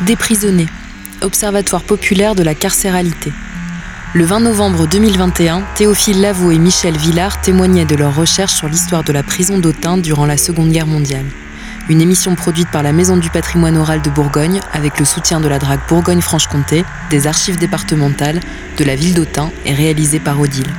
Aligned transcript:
Déprisonnés, 0.00 0.66
Observatoire 1.22 1.82
populaire 1.82 2.34
de 2.34 2.42
la 2.42 2.56
carcéralité. 2.56 3.32
Le 4.12 4.24
20 4.24 4.40
novembre 4.40 4.88
2021, 4.88 5.62
Théophile 5.76 6.20
Lavaux 6.20 6.50
et 6.50 6.58
Michel 6.58 6.96
Villard 6.96 7.40
témoignaient 7.40 7.84
de 7.84 7.94
leurs 7.94 8.14
recherches 8.14 8.54
sur 8.54 8.68
l'histoire 8.68 9.04
de 9.04 9.12
la 9.12 9.22
prison 9.22 9.58
d'Autun 9.58 9.96
durant 9.96 10.26
la 10.26 10.36
Seconde 10.36 10.72
Guerre 10.72 10.88
mondiale. 10.88 11.24
Une 11.88 12.00
émission 12.00 12.34
produite 12.34 12.70
par 12.72 12.82
la 12.82 12.92
Maison 12.92 13.16
du 13.16 13.30
patrimoine 13.30 13.76
oral 13.76 14.02
de 14.02 14.10
Bourgogne 14.10 14.60
avec 14.72 14.98
le 14.98 15.04
soutien 15.04 15.40
de 15.40 15.46
la 15.46 15.60
DRAC 15.60 15.88
Bourgogne-Franche-Comté, 15.88 16.84
des 17.10 17.28
archives 17.28 17.58
départementales, 17.58 18.40
de 18.76 18.84
la 18.84 18.96
ville 18.96 19.14
d'Autun 19.14 19.52
et 19.64 19.74
réalisée 19.74 20.20
par 20.20 20.40
Odile. 20.40 20.72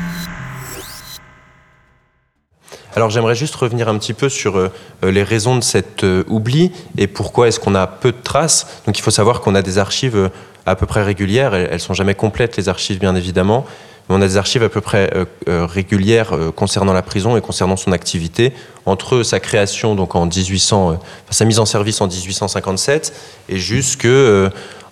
Alors 2.95 3.09
j'aimerais 3.09 3.35
juste 3.35 3.55
revenir 3.55 3.89
un 3.89 3.97
petit 3.97 4.13
peu 4.13 4.29
sur 4.29 4.57
euh, 4.57 4.71
les 5.03 5.23
raisons 5.23 5.57
de 5.57 5.63
cet 5.63 6.05
euh, 6.05 6.23
oubli 6.27 6.71
et 6.97 7.07
pourquoi 7.07 7.49
est-ce 7.49 7.59
qu'on 7.59 7.75
a 7.75 7.87
peu 7.87 8.13
de 8.13 8.21
traces. 8.23 8.81
Donc 8.85 8.97
il 8.97 9.01
faut 9.01 9.11
savoir 9.11 9.41
qu'on 9.41 9.53
a 9.53 9.61
des 9.61 9.77
archives 9.77 10.15
euh, 10.15 10.29
à 10.65 10.77
peu 10.77 10.85
près 10.85 11.03
régulières, 11.03 11.53
elles, 11.53 11.67
elles 11.71 11.79
sont 11.81 11.93
jamais 11.93 12.15
complètes 12.15 12.55
les 12.55 12.69
archives 12.69 12.97
bien 12.97 13.13
évidemment, 13.15 13.65
on 14.09 14.21
a 14.21 14.27
des 14.27 14.37
archives 14.37 14.63
à 14.63 14.69
peu 14.69 14.81
près 14.81 15.09
régulières 15.47 16.33
concernant 16.55 16.93
la 16.93 17.01
prison 17.01 17.37
et 17.37 17.41
concernant 17.41 17.75
son 17.75 17.91
activité 17.91 18.53
entre 18.85 19.23
sa 19.23 19.39
création 19.39 19.95
donc 19.95 20.15
en 20.15 20.27
1800, 20.27 20.99
sa 21.31 21.45
mise 21.45 21.59
en 21.59 21.65
service 21.65 22.01
en 22.01 22.07
1857 22.07 23.13
et 23.49 23.57
jusque 23.57 24.07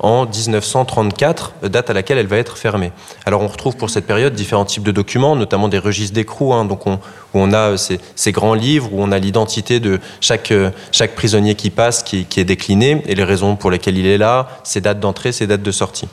en 0.03 0.25
1934, 0.25 1.53
date 1.63 1.89
à 1.89 1.93
laquelle 1.93 2.17
elle 2.17 2.27
va 2.27 2.37
être 2.37 2.57
fermée. 2.57 2.91
Alors 3.25 3.41
on 3.41 3.47
retrouve 3.47 3.77
pour 3.77 3.89
cette 3.89 4.05
période 4.05 4.33
différents 4.33 4.65
types 4.65 4.83
de 4.83 4.91
documents, 4.91 5.37
notamment 5.37 5.69
des 5.69 5.79
registres 5.79 6.13
d'écrou, 6.13 6.53
hein, 6.53 6.65
donc 6.65 6.85
on, 6.85 6.95
où 6.95 6.99
on 7.39 7.53
a 7.53 7.77
ces, 7.77 8.01
ces, 8.15 8.33
grands 8.33 8.53
livres, 8.53 8.89
où 8.91 9.01
on 9.01 9.13
a 9.13 9.17
l'identité 9.17 9.79
de 9.79 10.01
chaque, 10.19 10.53
chaque 10.91 11.15
prisonnier 11.15 11.55
qui 11.55 11.69
passe, 11.69 12.03
qui, 12.03 12.25
qui 12.25 12.41
est 12.41 12.45
décliné, 12.45 13.01
et 13.07 13.15
les 13.15 13.23
raisons 13.23 13.55
pour 13.55 13.71
lesquelles 13.71 13.97
il 13.97 14.05
est 14.05 14.17
là, 14.17 14.59
ses 14.65 14.81
dates 14.81 14.99
d'entrée, 14.99 15.31
ses 15.31 15.47
dates 15.47 15.63
de 15.63 15.71
sortie. 15.71 16.09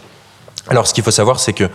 Alors 0.68 0.86
ce 0.86 0.94
qu'il 0.94 1.02
faut 1.02 1.10
savoir, 1.10 1.40
c'est 1.40 1.52
que 1.52 1.68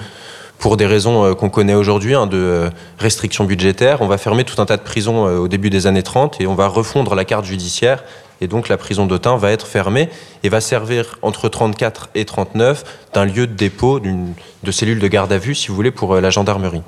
pour 0.60 0.78
des 0.78 0.86
raisons 0.86 1.26
euh, 1.26 1.34
qu'on 1.34 1.50
connaît 1.50 1.74
aujourd'hui, 1.74 2.16
hein, 2.16 2.28
de 2.28 2.38
euh, 2.38 2.70
restrictions 3.00 3.44
budgétaires, 3.44 4.02
on 4.02 4.08
va 4.08 4.18
fermer 4.18 4.44
tout 4.44 4.62
un 4.62 4.66
tas 4.66 4.78
de 4.78 4.82
prisons 4.82 5.28
euh, 5.28 5.38
au 5.38 5.48
début 5.48 5.70
des 5.70 5.88
années 5.88 6.04
30 6.04 6.42
et 6.42 6.48
on 6.48 6.56
va 6.56 6.68
refondre 6.68 7.16
la 7.16 7.26
carte 7.26 7.46
judiciaire 7.46 8.04
et 8.42 8.48
donc 8.48 8.68
la 8.68 8.78
prison 8.78 9.06
d'Autun 9.06 9.38
va 9.38 9.52
être 9.52 9.68
fermée 9.68 10.10
et 10.44 10.50
va 10.50 10.62
servir 10.62 11.18
entre 11.22 11.50
34 11.50 12.10
et 12.16 12.26
39 12.26 12.84
d'un 13.14 13.26
lieu 13.26 13.48
de 13.48 13.54
dépôt, 13.54 14.00
de 14.00 14.72
cellules 14.72 15.00
de 15.00 15.08
garde 15.08 15.32
à 15.32 15.38
vue, 15.38 15.56
si 15.56 15.70
vous 15.70 15.76
voulez, 15.76 15.92
pour 15.92 16.16
la 16.16 16.30
gendarmerie. 16.30 16.82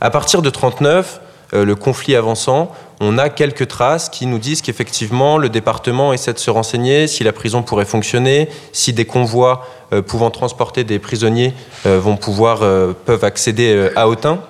À 0.00 0.10
partir 0.10 0.42
de 0.42 0.50
39, 0.50 1.20
euh, 1.20 1.25
le 1.52 1.74
conflit 1.74 2.16
avançant, 2.16 2.72
on 3.00 3.18
a 3.18 3.28
quelques 3.28 3.68
traces 3.68 4.08
qui 4.08 4.26
nous 4.26 4.38
disent 4.38 4.62
qu'effectivement 4.62 5.38
le 5.38 5.48
département 5.48 6.12
essaie 6.12 6.32
de 6.32 6.38
se 6.38 6.50
renseigner 6.50 7.06
si 7.06 7.24
la 7.24 7.32
prison 7.32 7.62
pourrait 7.62 7.84
fonctionner, 7.84 8.48
si 8.72 8.92
des 8.92 9.04
convois 9.04 9.66
euh, 9.92 10.02
pouvant 10.02 10.30
transporter 10.30 10.82
des 10.82 10.98
prisonniers 10.98 11.54
vont 11.84 12.16
pouvoir 12.16 12.60
peuvent 13.04 13.24
accéder 13.24 13.90
à 13.94 14.08
Autun, 14.08 14.40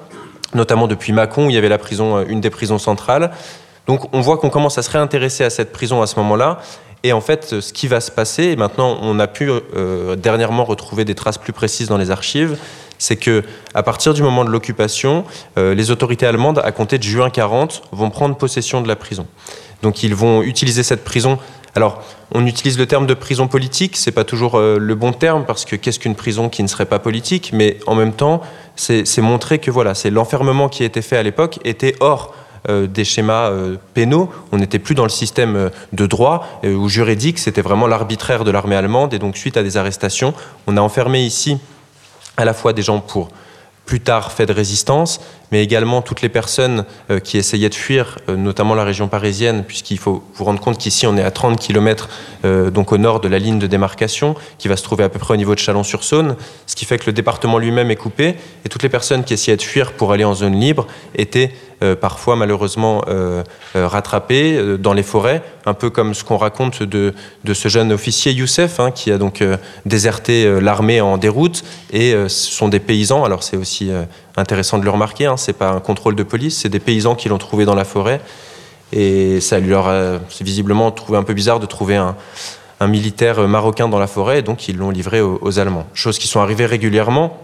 notamment 0.55 0.87
depuis 0.87 1.13
Mâcon 1.13 1.47
où 1.47 1.51
il 1.51 1.55
y 1.55 1.59
avait 1.59 1.69
la 1.69 1.79
prison, 1.79 2.25
une 2.27 2.41
des 2.41 2.51
prisons 2.51 2.79
centrales. 2.79 3.31
Donc 3.87 4.13
on 4.15 4.21
voit 4.21 4.39
qu'on 4.39 4.51
commence 4.51 4.79
à 4.79 4.83
se 4.83 4.91
réintéresser 4.91 5.45
à 5.45 5.51
cette 5.51 5.73
prison 5.73 6.03
à 6.03 6.07
ce 6.07 6.17
moment-là. 6.17 6.59
Et 7.03 7.13
en 7.13 7.21
fait, 7.21 7.61
ce 7.61 7.73
qui 7.73 7.87
va 7.87 8.01
se 8.01 8.11
passer, 8.11 8.45
et 8.45 8.57
maintenant 8.57 8.99
on 9.01 9.21
a 9.21 9.27
pu 9.29 9.49
euh, 9.49 10.17
dernièrement 10.17 10.65
retrouver 10.65 11.05
des 11.05 11.15
traces 11.15 11.39
plus 11.39 11.53
précises 11.53 11.89
dans 11.89 11.99
les 11.99 12.11
archives, 12.11 12.59
c'est 12.99 13.17
que 13.17 13.43
à 13.75 13.83
partir 13.83 14.15
du 14.15 14.23
moment 14.23 14.45
de 14.45 14.51
l'occupation, 14.51 15.25
euh, 15.59 15.75
les 15.75 15.91
autorités 15.91 16.27
allemandes, 16.27 16.61
à 16.65 16.73
compter 16.73 16.99
de 16.99 17.03
juin 17.03 17.31
40, 17.31 17.83
vont 17.93 18.11
prendre 18.11 18.37
possession 18.37 18.81
de 18.81 18.89
la 18.89 18.97
prison. 18.97 19.27
Donc 19.83 20.03
ils 20.03 20.15
vont 20.15 20.43
utiliser 20.43 20.83
cette 20.83 21.05
prison. 21.05 21.39
Alors, 21.75 22.03
on 22.33 22.47
utilise 22.47 22.79
le 22.79 22.87
terme 22.87 23.07
de 23.07 23.13
prison 23.13 23.49
politique, 23.49 23.97
c'est 23.97 24.13
pas 24.13 24.25
toujours 24.25 24.57
euh, 24.57 24.79
le 24.79 24.95
bon 24.95 25.13
terme 25.13 25.45
parce 25.47 25.65
que 25.67 25.77
qu'est-ce 25.77 25.99
qu'une 25.99 26.15
prison 26.15 26.49
qui 26.49 26.63
ne 26.63 26.69
serait 26.69 26.87
pas 26.87 26.99
politique, 26.99 27.51
mais 27.53 27.79
en 27.87 27.95
même 27.95 28.13
temps, 28.13 28.41
c'est 28.77 29.19
montrer 29.19 29.59
que 29.59 29.71
voilà, 29.71 29.95
c'est 29.95 30.11
l'enfermement 30.11 30.69
qui 30.69 30.83
a 30.83 30.87
été 30.87 31.03
fait 31.03 31.17
à 31.17 31.23
l'époque 31.23 31.59
était 31.65 31.95
hors 32.01 32.35
euh, 32.69 32.87
des 32.87 33.05
schémas 33.05 33.51
pénaux. 33.95 34.31
On 34.53 34.59
n'était 34.59 34.79
plus 34.79 34.95
dans 34.95 35.03
le 35.03 35.11
système 35.11 35.71
de 35.93 36.07
droit 36.07 36.61
ou 36.65 36.89
juridique, 36.89 37.39
c'était 37.39 37.63
vraiment 37.63 37.87
l'arbitraire 37.87 38.45
de 38.45 38.51
l'armée 38.51 38.77
allemande. 38.77 39.13
Et 39.13 39.19
donc, 39.19 39.37
suite 39.37 39.59
à 39.59 39.63
des 39.63 39.77
arrestations, 39.77 40.33
on 40.67 40.77
a 40.79 40.81
enfermé 40.81 41.25
ici 41.25 41.59
à 42.37 42.45
la 42.45 42.55
fois 42.55 42.73
des 42.73 42.83
gens 42.83 43.01
pour 43.01 43.29
plus 43.87 44.01
tard 44.01 44.33
fait 44.33 44.47
de 44.47 44.53
résistance, 44.53 45.21
mais 45.53 45.63
également 45.63 46.03
toutes 46.03 46.23
les 46.23 46.29
personnes 46.29 46.85
euh, 47.11 47.21
qui 47.21 47.39
essayaient 47.39 47.69
de 47.69 47.75
fuir, 47.75 48.19
euh, 48.29 48.37
notamment 48.37 48.75
la 48.75 48.85
région 48.85 49.09
parisienne, 49.09 49.65
puisqu'il 49.67 49.99
faut 49.99 50.25
vous 50.35 50.45
rendre 50.45 50.61
compte 50.61 50.79
qu'ici 50.79 51.07
on 51.07 51.17
est 51.17 51.23
à 51.23 51.31
30 51.31 51.59
km 51.59 52.09
euh, 52.45 52.71
donc 52.71 52.93
au 52.93 52.99
nord 52.99 53.21
de 53.21 53.29
la 53.29 53.39
ligne 53.39 53.59
de 53.59 53.67
démarcation, 53.67 54.35
qui 54.59 54.69
va 54.69 54.77
se 54.77 54.83
trouver 54.83 55.05
à 55.05 55.09
peu 55.09 55.19
près 55.19 55.35
au 55.35 55.37
niveau 55.37 55.55
de 55.55 55.61
Chalon-sur-Saône, 55.61 56.37
ce 56.67 56.75
qui 56.75 56.85
fait 56.85 56.99
que 56.99 57.07
le 57.07 57.13
département 57.13 57.59
lui-même 57.59 57.91
est 57.91 57.97
coupé, 57.97 58.35
et 58.65 58.69
toutes 58.69 58.83
les 58.83 58.89
personnes 58.89 59.25
qui 59.25 59.35
essayaient 59.35 59.57
de 59.57 59.63
fuir 59.63 59.93
pour 59.93 60.13
aller 60.13 60.25
en 60.25 60.35
zone 60.35 60.59
libre 60.59 60.87
étaient 61.15 61.53
parfois 62.01 62.37
malheureusement 62.37 63.05
rattrapées 63.75 64.79
dans 64.79 64.95
les 64.95 65.03
forêts, 65.03 65.43
un 65.67 65.75
peu 65.75 65.91
comme 65.91 66.15
ce 66.15 66.25
qu'on 66.25 66.39
raconte 66.39 66.83
de, 66.83 67.13
de, 67.45 67.55
ce 67.55 67.69
jeune 67.69 67.93
officier 67.93 68.33
Youssef, 68.33 68.81
hein, 68.81 68.91
qui 68.91 69.13
a 69.13 69.19
donc 69.19 69.45
déserté 69.85 70.59
l'armée 70.61 71.03
en 71.03 71.19
déroute, 71.19 71.65
et 71.93 72.13
ce 72.13 72.29
sont 72.29 72.69
des 72.69 72.81
paysans, 72.81 73.25
alors 73.25 73.43
c'est 73.43 73.59
aussi 73.59 73.76
intéressant 74.37 74.79
de 74.79 74.85
le 74.85 74.91
remarquer. 74.91 75.27
Hein, 75.27 75.37
c'est 75.37 75.53
pas 75.53 75.71
un 75.71 75.81
contrôle 75.81 76.15
de 76.15 76.23
police, 76.23 76.59
c'est 76.59 76.69
des 76.69 76.81
paysans 76.81 77.15
qui 77.15 77.29
l'ont 77.29 77.39
trouvé 77.39 77.65
dans 77.65 77.75
la 77.75 77.85
forêt. 77.85 78.21
Et 78.93 79.41
ça 79.41 79.59
lui 79.59 79.71
leur 79.71 79.89
a 79.89 80.19
visiblement 80.41 80.91
trouvé 80.93 81.19
un 81.19 81.23
peu 81.23 81.35
bizarre 81.35 81.61
de 81.61 81.67
trouver 81.67 81.97
un, 81.97 82.17
militaire 82.87 83.41
marocain 83.49 83.89
dans 83.89 83.99
la 83.99 84.07
forêt, 84.07 84.41
et 84.41 84.43
donc 84.43 84.69
ils 84.69 84.77
l'ont 84.77 84.91
livré 84.91 85.21
aux, 85.23 85.59
Allemands. 85.59 85.87
Choses 85.95 86.19
qui 86.19 86.29
sont 86.29 86.41
arrivées 86.41 86.67
régulièrement. 86.67 87.39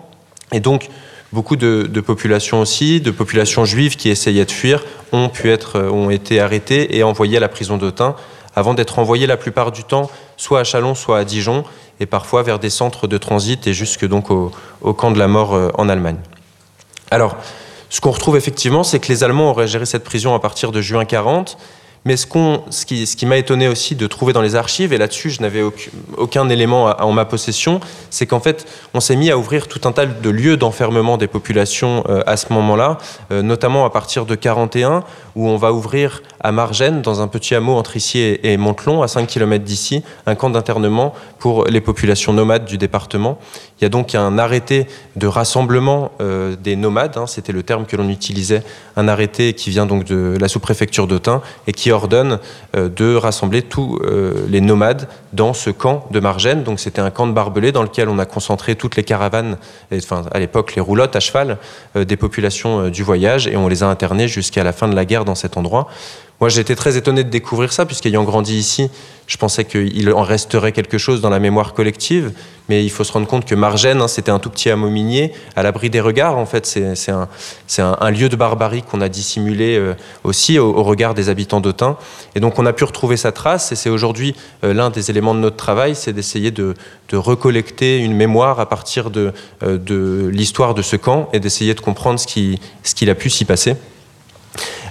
Et 0.53 0.61
donc, 0.61 0.89
beaucoup 1.33 1.57
de, 1.57 2.01
populations 2.01 2.61
aussi, 2.61 3.01
de 3.01 3.11
populations 3.11 3.65
juives 3.65 3.97
qui 3.97 4.11
essayaient 4.11 4.45
de 4.45 4.51
fuir, 4.51 4.85
ont 5.11 5.31
pu 5.31 5.51
être, 5.51 5.81
ont 5.81 6.11
été 6.11 6.39
arrêtées 6.39 6.97
et 6.97 7.03
envoyées 7.03 7.39
à 7.39 7.41
la 7.41 7.49
prison 7.49 7.79
d'Autun, 7.79 8.15
avant 8.55 8.75
d'être 8.75 8.99
envoyées 8.99 9.27
la 9.27 9.37
plupart 9.37 9.73
du 9.73 9.85
temps, 9.85 10.11
soit 10.37 10.61
à 10.61 10.65
Chalon, 10.65 10.95
soit 10.95 11.19
à 11.19 11.25
Dijon, 11.25 11.65
et 12.01 12.07
parfois 12.07 12.43
vers 12.43 12.59
des 12.59 12.71
centres 12.71 13.07
de 13.07 13.19
transit 13.19 13.67
et 13.67 13.75
jusque 13.75 14.07
donc 14.07 14.31
au, 14.31 14.51
au 14.81 14.93
camp 14.95 15.11
de 15.11 15.19
la 15.19 15.29
mort 15.29 15.55
euh, 15.55 15.71
en 15.79 15.89
Allemagne. 15.89 16.19
Alors, 17.11 17.37
ce 17.91 18.01
qu'on 18.01 18.11
retrouve 18.11 18.37
effectivement, 18.37 18.85
c'est 18.85 18.99
que 18.99 19.09
les 19.09 19.23
Allemands 19.23 19.51
auraient 19.51 19.69
géré 19.69 19.85
cette 19.85 20.05
prison 20.05 20.35
à 20.35 20.41
partir 20.41 20.73
de 20.73 20.81
juin 20.81 21.05
40, 21.05 21.59
mais 22.05 22.17
ce, 22.17 22.27
ce 22.71 22.87
qui, 22.87 23.07
ce 23.07 23.17
qui 23.17 23.27
m'a 23.27 23.37
étonné 23.37 23.69
aussi 23.69 23.95
de 23.95 24.07
trouver 24.07 24.33
dans 24.33 24.43
les 24.43 24.57
archives, 24.57 24.93
et 24.93 24.99
là-dessus 24.99 25.31
je 25.31 25.41
n'avais 25.41 25.63
aucun, 26.17 26.49
élément 26.49 26.87
en 27.01 27.13
ma 27.13 27.25
possession, 27.25 27.81
c'est 28.11 28.27
qu'en 28.27 28.41
fait 28.41 28.67
on 28.95 29.01
s'est 29.01 29.17
mis 29.17 29.31
à 29.31 29.39
ouvrir 29.39 29.69
tout 29.69 29.81
un 29.85 29.93
tas 29.93 30.07
de 30.07 30.31
lieux 30.31 30.57
d'enfermement 30.57 31.17
des 31.17 31.29
populations 31.29 32.05
euh, 32.09 32.23
à 32.27 32.37
ce 32.37 32.53
moment-là, 32.53 32.99
euh, 33.31 33.43
notamment 33.43 33.85
à 33.85 33.91
partir 33.91 34.27
de 34.27 34.35
41, 34.35 35.05
où 35.37 35.49
on 35.49 35.57
va 35.57 35.73
ouvrir 35.73 36.23
à 36.41 36.53
Margène, 36.53 37.03
dans 37.03 37.23
un 37.23 37.29
petit 37.29 37.55
hameau 37.55 37.77
entre 37.77 37.97
ici 37.97 38.19
et, 38.19 38.57
Montelon, 38.57 39.03
à 39.03 39.09
5 39.09 39.27
km 39.27 39.65
d'ici, 39.65 40.03
un 40.27 40.35
camp 40.35 40.51
d'internement 40.51 41.15
pour 41.39 41.65
les 41.67 41.81
populations 41.81 42.33
nomades 42.33 42.65
du 42.65 42.79
département. 42.79 43.39
Il 43.81 43.85
y 43.85 43.87
a 43.87 43.89
donc 43.89 44.15
un 44.15 44.39
arrêté 44.39 44.87
de 45.17 45.27
rassemblement 45.27 46.13
euh, 46.21 46.57
des 46.57 46.77
nomades, 46.77 47.17
hein, 47.17 47.27
c'était 47.27 47.53
le 47.53 47.63
terme 47.63 47.87
que 47.87 47.97
l'on 47.97 48.09
utilisait, 48.09 48.63
un 48.97 49.09
arrêté 49.09 49.55
qui 49.55 49.71
vient 49.71 49.87
donc 49.87 50.05
de 50.05 50.37
la 50.41 50.49
sous-préfecture 50.49 51.07
d'Autun 51.07 51.41
et 51.67 51.73
qui 51.73 51.92
ordonne 51.93 52.39
euh, 52.77 52.89
de 52.89 53.15
rassembler 53.15 53.63
tous 53.63 53.99
euh, 54.03 54.47
les 54.49 54.61
nomades 54.61 55.09
dans 55.33 55.53
ce 55.53 55.71
camp 55.71 56.07
de 56.11 56.21
Margène. 56.21 56.63
Donc 56.63 56.81
c'était 56.81 57.01
un 57.01 57.11
camp 57.11 57.27
de 57.27 57.33
barbelés 57.33 57.73
dans 57.73 57.83
lequel 57.83 58.09
on 58.09 58.19
a 58.19 58.25
concentré 58.25 58.75
toutes 58.75 58.97
les 58.97 59.05
caravanes, 59.05 59.57
enfin 59.95 60.25
à 60.33 60.39
l'époque 60.39 60.75
les 60.75 60.83
roulottes 60.83 61.17
à 61.17 61.21
cheval 61.21 61.59
euh, 61.97 62.05
des 62.05 62.17
populations 62.17 62.89
du 62.89 63.03
voyage 63.03 63.47
et 63.47 63.57
on 63.57 63.69
les 63.69 63.83
a 63.83 63.87
internées 63.87 64.29
jusqu'à 64.29 64.65
la 64.65 64.73
fin 64.73 64.89
de 64.89 64.95
la 64.95 65.05
guerre 65.05 65.25
dans 65.25 65.35
cet 65.35 65.57
endroit. 65.57 65.89
Moi, 66.43 66.49
j'étais 66.49 66.75
très 66.75 66.97
étonné 66.97 67.23
de 67.23 67.31
découvrir 67.31 67.73
ça, 67.73 67.87
puisqu'ayant 67.87 68.25
grandi 68.25 68.59
ici, 68.59 68.91
je 69.29 69.37
pensais 69.37 69.65
qu'il 69.65 70.13
en 70.13 70.23
resterait 70.23 70.73
quelque 70.73 70.99
chose 70.99 71.21
dans 71.21 71.31
la 71.31 71.39
mémoire 71.39 71.73
collective. 71.73 72.33
Mais 72.69 72.85
il 72.85 72.91
faut 72.91 73.05
se 73.05 73.13
rendre 73.13 73.29
compte 73.29 73.45
que 73.45 73.55
Margène, 73.55 74.01
hein, 74.01 74.09
c'était 74.09 74.33
un 74.33 74.41
tout 74.41 74.51
petit 74.51 74.69
hameau 74.69 74.91
minier, 74.91 75.33
à 75.55 75.63
l'abri 75.63 75.89
des 75.89 76.01
regards. 76.01 76.37
En 76.37 76.45
fait, 76.45 76.67
c'est 76.67 77.13
un, 77.13 78.11
lieu 78.11 78.29
de 78.29 78.35
barbarie 78.35 78.83
qu'on 78.83 79.01
a 79.01 79.09
dissimulé 79.09 79.77
euh, 79.77 79.95
aussi 80.25 80.59
au, 80.59 80.83
regard 80.83 81.15
des 81.15 81.29
habitants 81.29 81.61
d'Autun. 81.61 81.97
Et 82.35 82.41
donc, 82.41 82.59
on 82.59 82.67
a 82.67 82.73
pu 82.73 82.83
retrouver 82.83 83.17
sa 83.17 83.31
trace. 83.31 83.71
Et 83.71 83.77
c'est 83.77 83.89
aujourd'hui 83.89 84.35
euh, 84.65 84.75
l'un 84.75 84.91
des 84.91 85.11
éléments 85.11 85.37
de 85.37 85.41
notre 85.41 85.55
travail, 85.55 85.95
c'est 85.95 86.13
d'essayer 86.13 86.51
de, 86.51 86.75
recollecter 87.13 87.99
une 87.99 88.17
mémoire 88.17 88.59
à 88.59 88.69
partir 88.69 89.11
de, 89.11 89.33
euh, 89.63 89.79
de 89.79 90.29
l'histoire 90.33 90.75
de 90.75 90.83
ce 90.83 90.97
camp 90.97 91.29
et 91.33 91.39
d'essayer 91.39 91.75
de 91.75 91.81
comprendre 91.81 92.19
ce 92.19 92.27
qu'il 92.27 92.59
ce 92.83 92.97
qu'il 92.97 93.11
a 93.11 93.15
pu 93.15 93.31
s'y 93.31 93.45
passer. 93.45 93.77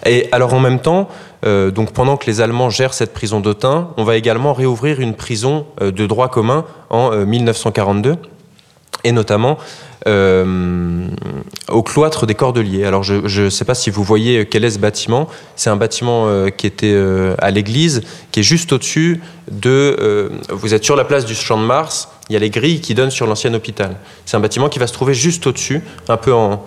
Et 0.06 0.28
alors 0.32 0.54
en 0.54 0.60
même 0.60 0.80
temps, 0.80 1.10
euh, 1.46 1.72
donc 1.72 1.92
pendant 1.92 2.18
que 2.18 2.26
les 2.28 2.42
Allemands 2.42 2.70
gèrent 2.70 2.94
cette 2.94 3.14
prison 3.14 3.40
d'Autun, 3.40 3.90
on 3.98 4.04
va 4.04 4.16
également 4.16 4.54
réouvrir 4.54 5.00
une 5.00 5.16
prison 5.16 5.66
euh, 5.82 5.92
de 5.92 6.06
droit 6.06 6.30
commun 6.30 6.66
en 6.90 7.12
1942. 7.26 8.12
Euh, 8.12 8.16
et 9.04 9.12
notamment, 9.14 9.58
au 10.06 11.82
cloître 11.82 12.28
des 12.28 12.36
Cordeliers. 12.36 12.86
Alors 12.86 13.02
je 13.02 13.42
ne 13.42 13.50
sais 13.50 13.66
pas 13.66 13.74
si 13.74 13.90
vous 13.90 14.04
voyez 14.04 14.46
quel 14.46 14.64
est 14.64 14.70
ce 14.70 14.78
bâtiment. 14.78 15.28
C'est 15.56 15.72
un 15.72 15.76
bâtiment 15.76 16.28
qui 16.56 16.68
était 16.68 16.96
à 17.40 17.50
l'église, 17.50 18.04
qui 18.32 18.42
est 18.42 18.44
juste 18.44 18.74
au-dessus 18.74 19.22
de... 19.52 20.32
vous 20.52 20.76
êtes 20.76 20.84
sur 20.84 20.96
la 20.96 21.04
place 21.04 21.26
du 21.26 21.34
Champ 21.34 21.58
de 21.58 21.66
Mars, 21.66 22.10
il 22.32 22.34
y 22.34 22.38
a 22.38 22.40
les 22.40 22.50
grilles 22.50 22.80
qui 22.80 22.96
donnent 22.96 23.12
sur 23.12 23.28
l'ancien 23.28 23.54
hôpital. 23.54 23.98
C'est 24.26 24.38
un 24.38 24.40
bâtiment 24.40 24.70
qui 24.70 24.80
va 24.80 24.88
se 24.88 24.94
trouver 24.94 25.14
juste 25.14 25.46
au-dessus, 25.48 25.84
un 26.08 26.16
peu 26.16 26.34
en, 26.34 26.62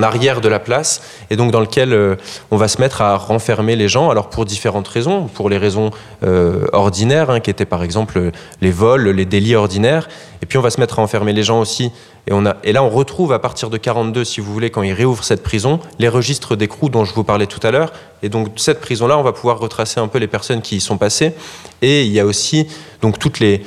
arrière 0.00 0.40
de 0.40 0.48
la 0.48 0.60
place, 0.60 1.02
et 1.28 1.34
donc 1.34 1.50
dans 1.50 1.58
lequel 1.58 1.92
euh, 1.92 2.14
on 2.52 2.56
va 2.56 2.68
se 2.68 2.80
mettre 2.80 3.02
à 3.02 3.16
renfermer 3.16 3.74
les 3.74 3.88
gens, 3.88 4.10
alors 4.10 4.30
pour 4.30 4.44
différentes 4.44 4.86
raisons, 4.86 5.26
pour 5.26 5.50
les 5.50 5.58
raisons 5.58 5.90
euh, 6.22 6.66
ordinaires, 6.72 7.30
hein, 7.30 7.40
qui 7.40 7.50
étaient 7.50 7.64
par 7.66 7.82
exemple 7.82 8.30
les 8.60 8.70
vols, 8.70 9.08
les 9.08 9.24
délits 9.24 9.56
ordinaires, 9.56 10.08
et 10.40 10.46
puis 10.46 10.56
on 10.56 10.62
va 10.62 10.70
se 10.70 10.80
mettre 10.80 11.00
à 11.00 11.02
enfermer 11.02 11.32
les 11.32 11.42
gens 11.42 11.60
aussi. 11.60 11.90
Et, 12.28 12.32
on 12.32 12.46
a, 12.46 12.56
et 12.62 12.72
là, 12.72 12.84
on 12.84 12.88
retrouve 12.88 13.32
à 13.32 13.40
partir 13.40 13.70
de 13.70 13.76
42, 13.76 14.24
si 14.24 14.40
vous 14.40 14.52
voulez, 14.52 14.70
quand 14.70 14.82
ils 14.82 14.92
réouvrent 14.92 15.24
cette 15.24 15.42
prison, 15.42 15.80
les 15.98 16.08
registres 16.08 16.54
d'écrou 16.54 16.88
dont 16.88 17.04
je 17.04 17.12
vous 17.12 17.24
parlais 17.24 17.46
tout 17.46 17.64
à 17.64 17.72
l'heure. 17.72 17.92
Et 18.22 18.28
donc 18.28 18.48
cette 18.56 18.80
prison-là, 18.80 19.18
on 19.18 19.22
va 19.22 19.32
pouvoir 19.32 19.58
retracer 19.58 19.98
un 19.98 20.06
peu 20.06 20.18
les 20.18 20.28
personnes 20.28 20.62
qui 20.62 20.76
y 20.76 20.80
sont 20.80 20.98
passées. 20.98 21.34
Et 21.80 22.04
il 22.04 22.12
y 22.12 22.20
a 22.20 22.26
aussi 22.26 22.68
donc 23.00 23.18
toutes 23.18 23.40
les 23.40 23.54
euh, 23.58 23.62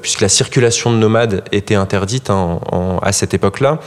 puisque 0.00 0.20
la 0.20 0.28
circulation 0.28 0.92
de 0.92 0.96
nomades 0.96 1.44
était 1.52 1.74
interdite 1.74 2.30
hein, 2.30 2.60
à 3.02 3.12
cette 3.12 3.34
époque-là. 3.34 3.80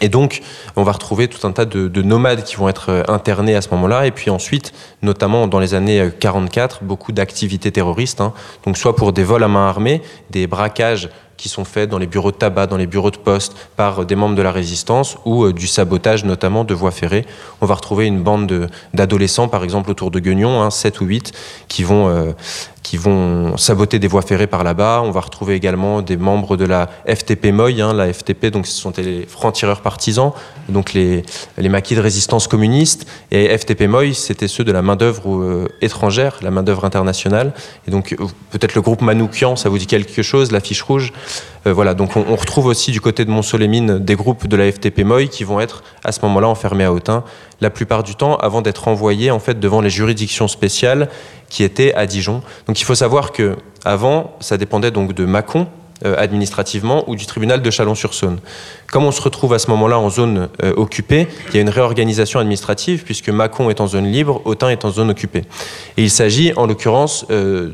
Et 0.00 0.08
donc, 0.08 0.42
on 0.76 0.82
va 0.82 0.92
retrouver 0.92 1.28
tout 1.28 1.46
un 1.46 1.52
tas 1.52 1.64
de, 1.64 2.02
nomades 2.02 2.42
qui 2.42 2.56
vont 2.56 2.68
être 2.68 2.90
euh, 2.90 3.02
internés 3.08 3.54
à 3.54 3.62
ce 3.62 3.70
moment-là. 3.70 4.06
Et 4.06 4.10
puis 4.10 4.30
ensuite, 4.30 4.72
notamment 5.02 5.46
dans 5.46 5.58
les 5.58 5.74
années 5.74 6.10
44, 6.20 6.80
euh, 6.82 6.86
beaucoup 6.86 7.12
d'activités 7.12 7.72
terroristes. 7.72 8.20
Hein. 8.20 8.32
donc, 8.64 8.76
soit 8.76 8.94
pour 8.94 9.12
des 9.12 9.24
vols 9.24 9.44
à 9.44 9.48
main 9.48 9.68
armée, 9.68 10.02
des 10.30 10.46
braquages 10.46 11.08
qui 11.38 11.48
sont 11.50 11.64
faits 11.64 11.90
dans 11.90 11.98
les 11.98 12.06
bureaux 12.06 12.30
de 12.30 12.36
tabac, 12.36 12.66
dans 12.66 12.78
les 12.78 12.86
bureaux 12.86 13.10
de 13.10 13.18
poste 13.18 13.54
par 13.76 14.06
des 14.06 14.16
membres 14.16 14.34
de 14.34 14.40
la 14.40 14.52
résistance 14.52 15.18
ou 15.26 15.52
du 15.52 15.66
sabotage 15.66 16.24
notamment 16.24 16.64
de 16.64 16.72
voies 16.72 16.90
ferrées. 16.90 17.26
On 17.60 17.66
va 17.66 17.74
retrouver 17.74 18.06
une 18.06 18.22
bande 18.22 18.70
d'adolescents, 18.94 19.46
par 19.46 19.62
exemple 19.62 19.90
autour 19.90 20.10
de 20.10 20.18
Guignon, 20.18 20.62
hein, 20.62 20.70
7 20.70 21.02
ou 21.02 21.04
8, 21.04 21.32
qui 21.68 21.84
vont 21.84 22.34
qui 22.86 22.98
vont 22.98 23.56
saboter 23.56 23.98
des 23.98 24.06
voies 24.06 24.22
ferrées 24.22 24.46
par 24.46 24.62
là-bas. 24.62 25.02
On 25.04 25.10
va 25.10 25.20
retrouver 25.20 25.56
également 25.56 26.02
des 26.02 26.16
membres 26.16 26.56
de 26.56 26.64
la 26.64 26.88
FTP 27.04 27.46
Moy, 27.46 27.80
hein, 27.80 27.92
la 27.92 28.12
FTP, 28.12 28.46
donc 28.46 28.68
ce 28.68 28.80
sont 28.80 28.92
les 28.96 29.26
francs-tireurs 29.26 29.80
partisans, 29.80 30.30
donc 30.68 30.92
les, 30.92 31.24
les 31.58 31.68
maquis 31.68 31.96
de 31.96 32.00
résistance 32.00 32.46
communiste. 32.46 33.08
Et 33.32 33.58
FTP 33.58 33.88
Moy, 33.88 34.14
c'était 34.14 34.46
ceux 34.46 34.62
de 34.62 34.70
la 34.70 34.82
main-d'œuvre 34.82 35.34
euh, 35.34 35.68
étrangère, 35.82 36.38
la 36.42 36.52
main-d'œuvre 36.52 36.84
internationale. 36.84 37.54
Et 37.88 37.90
donc 37.90 38.12
euh, 38.12 38.26
peut-être 38.52 38.76
le 38.76 38.82
groupe 38.82 39.02
Manoukian, 39.02 39.56
ça 39.56 39.68
vous 39.68 39.78
dit 39.78 39.88
quelque 39.88 40.22
chose, 40.22 40.52
la 40.52 40.60
fiche 40.60 40.82
rouge. 40.82 41.12
Euh, 41.66 41.72
voilà, 41.72 41.94
donc 41.94 42.14
on, 42.14 42.36
retrouve 42.36 42.66
aussi 42.66 42.92
du 42.92 43.00
côté 43.00 43.24
de 43.24 43.30
Mont-Solémine 43.30 43.98
des 43.98 44.14
groupes 44.14 44.46
de 44.46 44.56
la 44.56 44.70
FTP 44.70 45.00
Moy 45.00 45.26
qui 45.26 45.42
vont 45.42 45.58
être 45.58 45.82
à 46.04 46.12
ce 46.12 46.20
moment-là 46.22 46.46
enfermés 46.46 46.84
à 46.84 46.92
Autun, 46.92 47.24
la 47.60 47.70
plupart 47.70 48.04
du 48.04 48.14
temps 48.14 48.36
avant 48.36 48.62
d'être 48.62 48.86
envoyés 48.86 49.32
en 49.32 49.40
fait 49.40 49.58
devant 49.58 49.80
les 49.80 49.90
juridictions 49.90 50.46
spéciales 50.46 51.08
qui 51.48 51.64
étaient 51.64 51.94
à 51.94 52.06
Dijon. 52.06 52.42
Donc 52.66 52.80
il 52.80 52.84
faut 52.84 52.94
savoir 52.94 53.32
que 53.32 53.56
avant, 53.84 54.36
ça 54.40 54.56
dépendait 54.56 54.90
donc 54.90 55.14
de 55.14 55.24
Mâcon, 55.24 55.68
euh, 56.04 56.14
administrativement 56.18 57.08
ou 57.08 57.16
du 57.16 57.24
tribunal 57.24 57.62
de 57.62 57.70
Chalon-sur-Saône. 57.70 58.38
Comme 58.92 59.04
on 59.04 59.12
se 59.12 59.22
retrouve 59.22 59.54
à 59.54 59.58
ce 59.58 59.70
moment-là 59.70 59.98
en 59.98 60.10
zone 60.10 60.50
euh, 60.62 60.74
occupée, 60.76 61.26
il 61.48 61.54
y 61.54 61.58
a 61.58 61.62
une 61.62 61.70
réorganisation 61.70 62.38
administrative 62.38 63.02
puisque 63.02 63.30
Mâcon 63.30 63.70
est 63.70 63.80
en 63.80 63.86
zone 63.86 64.04
libre, 64.04 64.42
Autun 64.44 64.68
est 64.68 64.84
en 64.84 64.90
zone 64.90 65.08
occupée. 65.08 65.44
Et 65.96 66.02
il 66.02 66.10
s'agit 66.10 66.52
en 66.56 66.66
l'occurrence 66.66 67.24
euh, 67.30 67.70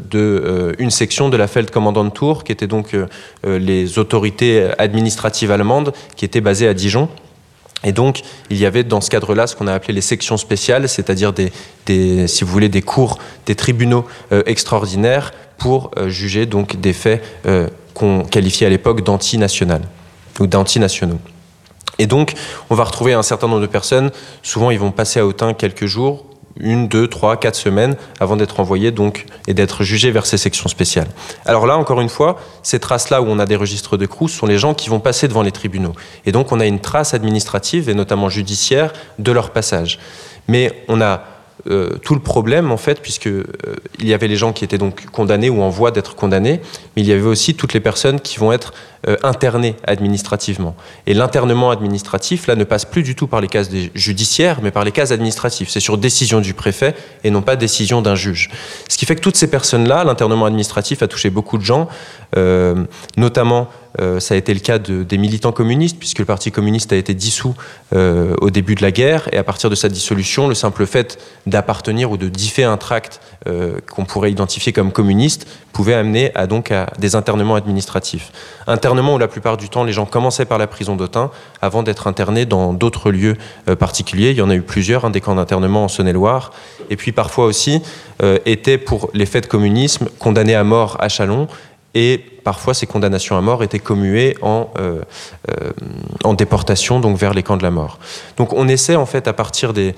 d'une 0.78 0.90
section 0.92 1.30
de 1.30 1.36
la 1.36 1.48
Feldkommandant 1.48 2.10
qui 2.44 2.52
était 2.52 2.69
donc 2.69 2.96
les 3.44 3.98
autorités 3.98 4.69
administratives 4.78 5.50
allemandes 5.50 5.92
qui 6.14 6.24
étaient 6.24 6.40
basées 6.40 6.69
à 6.69 6.74
Dijon. 6.74 7.08
Et 7.84 7.93
donc, 7.93 8.23
il 8.50 8.58
y 8.58 8.67
avait 8.67 8.84
dans 8.84 9.00
ce 9.00 9.11
cadre-là 9.11 9.46
ce 9.46 9.56
qu'on 9.56 9.67
a 9.67 9.73
appelé 9.73 9.93
les 9.93 10.00
sections 10.00 10.37
spéciales, 10.37 10.88
c'est-à-dire 10.88 11.32
des, 11.32 12.29
si 12.29 12.44
vous 12.44 12.50
voulez, 12.50 12.69
des 12.69 12.82
cours, 12.82 13.19
des 13.46 13.55
tribunaux 13.55 14.06
extraordinaires 14.46 15.32
pour 15.58 15.90
juger 16.06 16.46
donc 16.46 16.81
des 16.81 16.93
faits 16.93 17.23
qu'on 17.94 18.23
qualifiait 18.25 18.67
à 18.67 18.70
l'époque 18.70 19.02
d'anti-national 19.02 19.82
ou 20.38 20.46
d'anti-nationaux. 20.46 21.19
Et 21.99 22.06
donc, 22.06 22.34
on 22.70 22.75
va 22.75 22.84
retrouver 22.84 23.12
un 23.12 23.23
certain 23.23 23.49
nombre 23.49 23.61
de 23.61 23.67
personnes. 23.67 24.11
Souvent, 24.43 24.70
ils 24.70 24.79
vont 24.79 24.93
passer 24.93 25.20
à 25.20 25.26
Autun 25.26 25.52
quelques 25.52 25.87
jours, 25.87 26.25
une, 26.60 26.88
deux, 26.88 27.08
trois, 27.08 27.37
quatre 27.38 27.56
semaines 27.56 27.96
avant 28.20 28.37
d'être 28.37 28.60
envoyés 28.60 28.90
donc 28.90 29.26
et 29.46 29.54
d'être 29.54 29.82
jugés 29.82 30.10
vers 30.10 30.26
ces 30.26 30.38
sections 30.38 30.69
spéciales. 30.69 31.08
Alors 31.44 31.66
là, 31.66 31.76
encore 31.76 32.00
une 32.00 32.08
fois, 32.08 32.38
ces 32.62 32.78
traces-là 32.78 33.22
où 33.22 33.26
on 33.26 33.38
a 33.38 33.46
des 33.46 33.56
registres 33.56 33.96
de 33.96 34.06
Crous 34.06 34.28
sont 34.28 34.46
les 34.46 34.58
gens 34.58 34.75
qui 34.75 34.88
vont 34.88 35.00
passer 35.00 35.28
devant 35.28 35.43
les 35.43 35.52
tribunaux. 35.52 35.94
Et 36.26 36.32
donc, 36.32 36.52
on 36.52 36.60
a 36.60 36.66
une 36.66 36.81
trace 36.81 37.14
administrative 37.14 37.88
et 37.88 37.94
notamment 37.94 38.28
judiciaire 38.28 38.93
de 39.19 39.32
leur 39.32 39.50
passage. 39.50 39.99
Mais 40.49 40.84
on 40.88 41.00
a 41.00 41.25
euh, 41.69 41.90
tout 42.02 42.14
le 42.14 42.20
problème 42.20 42.72
en 42.72 42.76
fait, 42.76 43.00
puisque 43.00 43.28
euh, 43.28 43.44
il 44.00 44.08
y 44.08 44.14
avait 44.14 44.26
les 44.26 44.37
gens 44.37 44.52
qui 44.52 44.64
étaient 44.64 44.78
donc 44.78 45.06
condamnés 45.06 45.48
ou 45.48 45.62
en 45.62 45.69
voie 45.69 45.93
d'être 45.93 46.16
condamnés, 46.16 46.60
mais 46.96 47.02
il 47.02 47.06
y 47.06 47.12
avait 47.12 47.22
aussi 47.22 47.55
toutes 47.55 47.72
les 47.72 47.81
personnes 47.81 48.20
qui 48.20 48.38
vont 48.38 48.52
être 48.52 48.72
euh, 49.08 49.16
administrativement. 49.84 50.75
Et 51.06 51.14
l'internement 51.14 51.70
administratif 51.70 52.46
là 52.46 52.56
ne 52.56 52.64
passe 52.64 52.84
plus 52.84 53.02
du 53.02 53.14
tout 53.14 53.26
par 53.26 53.40
les 53.40 53.49
cases 53.49 53.70
judiciaires, 53.94 54.60
mais 54.62 54.70
par 54.70 54.84
les 54.84 54.93
cases 54.93 55.10
administratives. 55.10 55.69
C'est 55.70 55.81
sur 55.81 55.99
décision 55.99 56.40
du 56.40 56.54
préfet 56.54 56.94
et 57.25 57.31
non 57.31 57.43
pas 57.43 57.56
décision 57.56 58.02
d'un 58.02 58.14
juge. 58.14 58.50
Ce 58.88 58.96
qui 58.96 59.06
fait 59.06 59.16
que 59.16 59.20
toutes 59.20 59.37
ces 59.37 59.49
personnes-là, 59.49 60.04
l'internement 60.04 60.46
administratif 60.46 61.02
a 61.02 61.08
touché 61.08 61.31
beaucoup 61.31 61.58
de 61.58 61.64
gens, 61.64 61.88
notamment 63.16 63.69
euh, 64.00 64.20
ça 64.20 64.34
a 64.34 64.37
été 64.37 64.54
le 64.54 64.60
cas 64.60 64.78
des 64.78 65.19
militants 65.19 65.52
communistes, 65.52 65.98
puisque 65.98 66.19
le 66.19 66.25
Parti 66.25 66.50
communiste 66.50 66.93
a 66.93 66.96
été 66.96 67.14
dissous 67.14 67.55
euh, 67.94 68.34
au 68.40 68.50
début 68.50 68.75
de 68.75 68.82
la 68.82 68.90
guerre, 68.90 69.28
et 69.32 69.37
à 69.37 69.44
partir 69.44 69.70
de 69.70 69.75
sa 69.75 69.88
dissolution, 69.88 70.48
le 70.48 70.55
simple 70.55 70.87
fait 70.87 71.19
d'appartenir 71.46 72.10
ou 72.10 72.16
de 72.16 72.28
differ 72.28 72.64
un 72.64 72.76
tract 72.76 73.20
euh, 73.46 73.78
qu'on 73.90 74.05
pourrait 74.05 74.31
identifier 74.31 74.72
comme 74.72 74.93
communiste 74.93 75.46
pouvait 75.72 75.94
amener 75.94 76.31
à, 76.34 76.46
donc, 76.46 76.70
à 76.70 76.87
des 76.98 77.14
internements 77.16 77.55
administratifs. 77.55 78.31
Où 78.93 79.19
la 79.19 79.29
plupart 79.29 79.56
du 79.56 79.69
temps, 79.69 79.85
les 79.85 79.93
gens 79.93 80.06
commençaient 80.06 80.44
par 80.44 80.59
la 80.59 80.67
prison 80.67 80.97
d'Autun 80.97 81.31
avant 81.61 81.83
d'être 81.83 82.06
internés 82.06 82.47
dans 82.47 82.73
d'autres 82.73 83.11
lieux 83.11 83.37
particuliers. 83.79 84.31
Il 84.31 84.37
y 84.37 84.43
en 84.43 84.50
a 84.50 84.55
eu 84.55 84.62
plusieurs, 84.62 85.05
hein, 85.05 85.11
des 85.11 85.21
camps 85.21 85.35
d'internement 85.35 85.85
en 85.85 85.89
Saône-et-Loire, 85.89 86.53
et 86.91 86.97
puis 86.97 87.12
parfois 87.12 87.47
aussi 87.47 87.83
étaient 88.44 88.79
pour 88.79 89.11
les 89.15 89.27
faits 89.27 89.44
de 89.44 89.49
communisme 89.49 90.09
condamnés 90.19 90.55
à 90.55 90.65
mort 90.65 90.97
à 91.00 91.09
Chalon 91.09 91.49
et 91.94 92.19
parfois 92.44 92.75
ces 92.75 92.87
condamnations 92.87 93.37
à 93.37 93.41
mort 93.41 93.62
étaient 93.62 93.79
commuées 93.79 94.37
en, 94.43 94.71
euh, 94.79 95.03
euh, 95.50 95.73
en 96.25 96.35
déportation 96.35 97.00
donc 97.00 97.17
vers 97.17 97.35
les 97.35 97.43
camps 97.43 97.56
de 97.56 97.62
la 97.62 97.71
mort. 97.71 97.99
Donc 98.37 98.53
on 98.53 98.69
essaie 98.69 98.97
en 98.97 99.06
fait 99.06 99.29
à 99.29 99.33
partir 99.33 99.73
des 99.73 99.94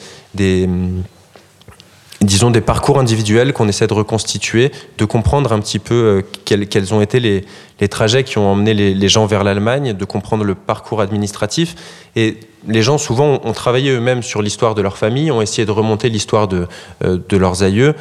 disons 2.26 2.50
des 2.50 2.60
parcours 2.60 2.98
individuels 2.98 3.52
qu'on 3.52 3.68
essaie 3.68 3.86
de 3.86 3.94
reconstituer, 3.94 4.72
de 4.98 5.04
comprendre 5.04 5.52
un 5.52 5.60
petit 5.60 5.78
peu 5.78 5.94
euh, 5.94 6.22
quels, 6.44 6.94
ont 6.94 7.00
été 7.00 7.20
les, 7.20 7.44
les, 7.80 7.88
trajets 7.88 8.24
qui 8.24 8.38
ont 8.38 8.52
emmené 8.52 8.74
les, 8.74 9.08
gens 9.08 9.26
vers 9.26 9.44
l'Allemagne, 9.44 9.92
de 9.92 10.04
comprendre 10.04 10.44
le 10.44 10.54
parcours 10.54 11.00
administratif. 11.00 11.74
Et 12.16 12.38
les 12.66 12.82
gens 12.82 12.98
souvent 12.98 13.40
ont, 13.44 13.52
travaillé 13.52 13.90
eux-mêmes 13.90 14.22
sur 14.22 14.42
l'histoire 14.42 14.74
de 14.74 14.82
leur 14.82 14.96
famille, 14.96 15.30
ont 15.30 15.42
essayé 15.42 15.66
de 15.66 15.70
remonter 15.70 16.08
l'histoire 16.08 16.48
de, 16.48 16.66
de 17.02 17.36
leurs 17.36 17.62
aïeux. 17.62 17.94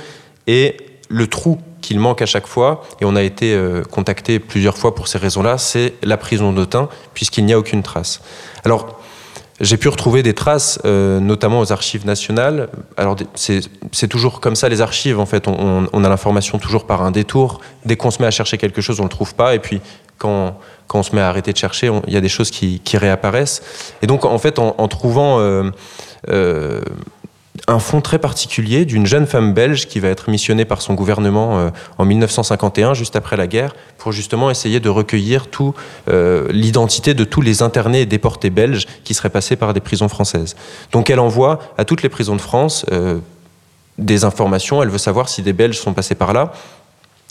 Et 0.48 0.78
le 1.10 1.28
trou 1.28 1.60
qu'il 1.82 2.00
manque 2.00 2.22
à 2.22 2.26
chaque 2.26 2.48
fois, 2.48 2.84
et 3.02 3.06
on 3.06 3.16
a 3.16 3.22
été 3.22 3.54
euh, 3.54 3.84
contacté 3.84 4.40
plusieurs 4.40 4.78
fois 4.78 4.96
pour 4.96 5.08
ces 5.08 5.20
raisons-là, 5.20 5.60
c'est 5.60 5.94
la 6.02 6.18
prison 6.18 6.52
d'Autun, 6.52 6.90
puisqu'il 7.14 7.46
n'y 7.46 7.54
a 7.54 7.60
aucune 7.60 7.84
trace. 7.84 8.22
Alors, 8.64 9.00
j'ai 9.60 9.78
pu 9.78 9.88
retrouver 9.88 10.24
des 10.24 10.34
traces, 10.34 10.80
euh, 10.84 11.20
notamment 11.20 11.60
aux 11.60 11.72
archives 11.72 12.06
nationales. 12.06 12.70
Alors, 12.98 13.16
c'est 13.36 14.08
toujours 14.08 14.40
comme 14.40 14.56
ça, 14.56 14.68
les 14.70 14.82
archives, 14.82 15.20
en 15.20 15.26
fait, 15.26 15.48
on, 15.48 16.04
a 16.04 16.10
l'information 16.10 16.58
toujours 16.58 16.86
par 16.86 17.04
un 17.04 17.12
détour. 17.12 17.62
Dès 17.86 17.96
qu'on 17.96 18.12
se 18.12 18.22
met 18.22 18.28
à 18.28 18.32
chercher 18.32 18.58
quelque 18.58 18.82
chose, 18.82 19.00
on 19.00 19.04
ne 19.04 19.08
le 19.08 19.14
trouve 19.14 19.36
pas, 19.36 19.56
et 19.56 19.60
puis 19.60 19.82
quand, 20.18 20.58
quand 20.88 21.00
on 21.00 21.04
se 21.04 21.16
met 21.16 21.22
à 21.22 21.30
arrêter 21.30 21.54
de 21.54 21.58
chercher, 21.58 21.92
il 22.08 22.14
y 22.14 22.18
a 22.18 22.22
des 22.22 22.30
choses 22.30 22.50
qui, 22.52 22.82
réapparaissent. 22.94 23.62
Et 24.02 24.08
donc, 24.08 24.26
en 24.26 24.38
fait, 24.38 24.60
en, 24.60 24.88
trouvant... 24.88 25.40
Euh, 25.40 26.82
un 27.68 27.80
fonds 27.80 28.02
très 28.02 28.20
particulier 28.20 28.86
d'une 28.86 29.06
jeune 29.06 29.26
femme 29.26 29.54
belge 29.54 29.88
qui 29.88 30.00
va 30.00 30.10
être 30.10 30.30
missionnée 30.30 30.66
par 30.66 30.82
son 30.82 30.96
gouvernement 30.96 31.60
euh, 31.60 31.70
en 31.98 32.06
1951, 32.06 32.94
juste 32.94 33.16
après 33.16 33.38
la 33.38 33.48
guerre, 33.48 33.74
pour 33.98 34.12
justement 34.12 34.52
essayer 34.52 34.80
de 34.80 34.90
recueillir 34.90 35.48
tout 35.48 35.74
euh, 36.10 36.48
l'identité 36.52 37.14
de 37.14 37.24
tous 37.24 37.42
les 37.42 37.62
internés 37.62 38.02
et 38.02 38.06
déportés 38.06 38.50
belges 38.50 38.86
qui 39.04 39.14
seraient 39.14 39.30
passés 39.30 39.56
par 39.56 39.74
des 39.74 39.80
prisons 39.80 40.10
françaises. 40.10 40.56
Donc 40.92 41.10
elle 41.10 41.20
envoie 41.20 41.60
à 41.78 41.86
toutes 41.86 42.04
les 42.04 42.10
prisons 42.10 42.36
de 42.36 42.42
France 42.42 42.86
euh, 42.92 43.20
des 43.98 44.26
informations, 44.26 44.82
elle 44.82 44.90
veut 44.90 44.98
savoir 44.98 45.30
si 45.30 45.42
des 45.42 45.54
Belges 45.54 45.78
sont 45.78 45.94
passés 45.94 46.16
par 46.16 46.34
là. 46.34 46.52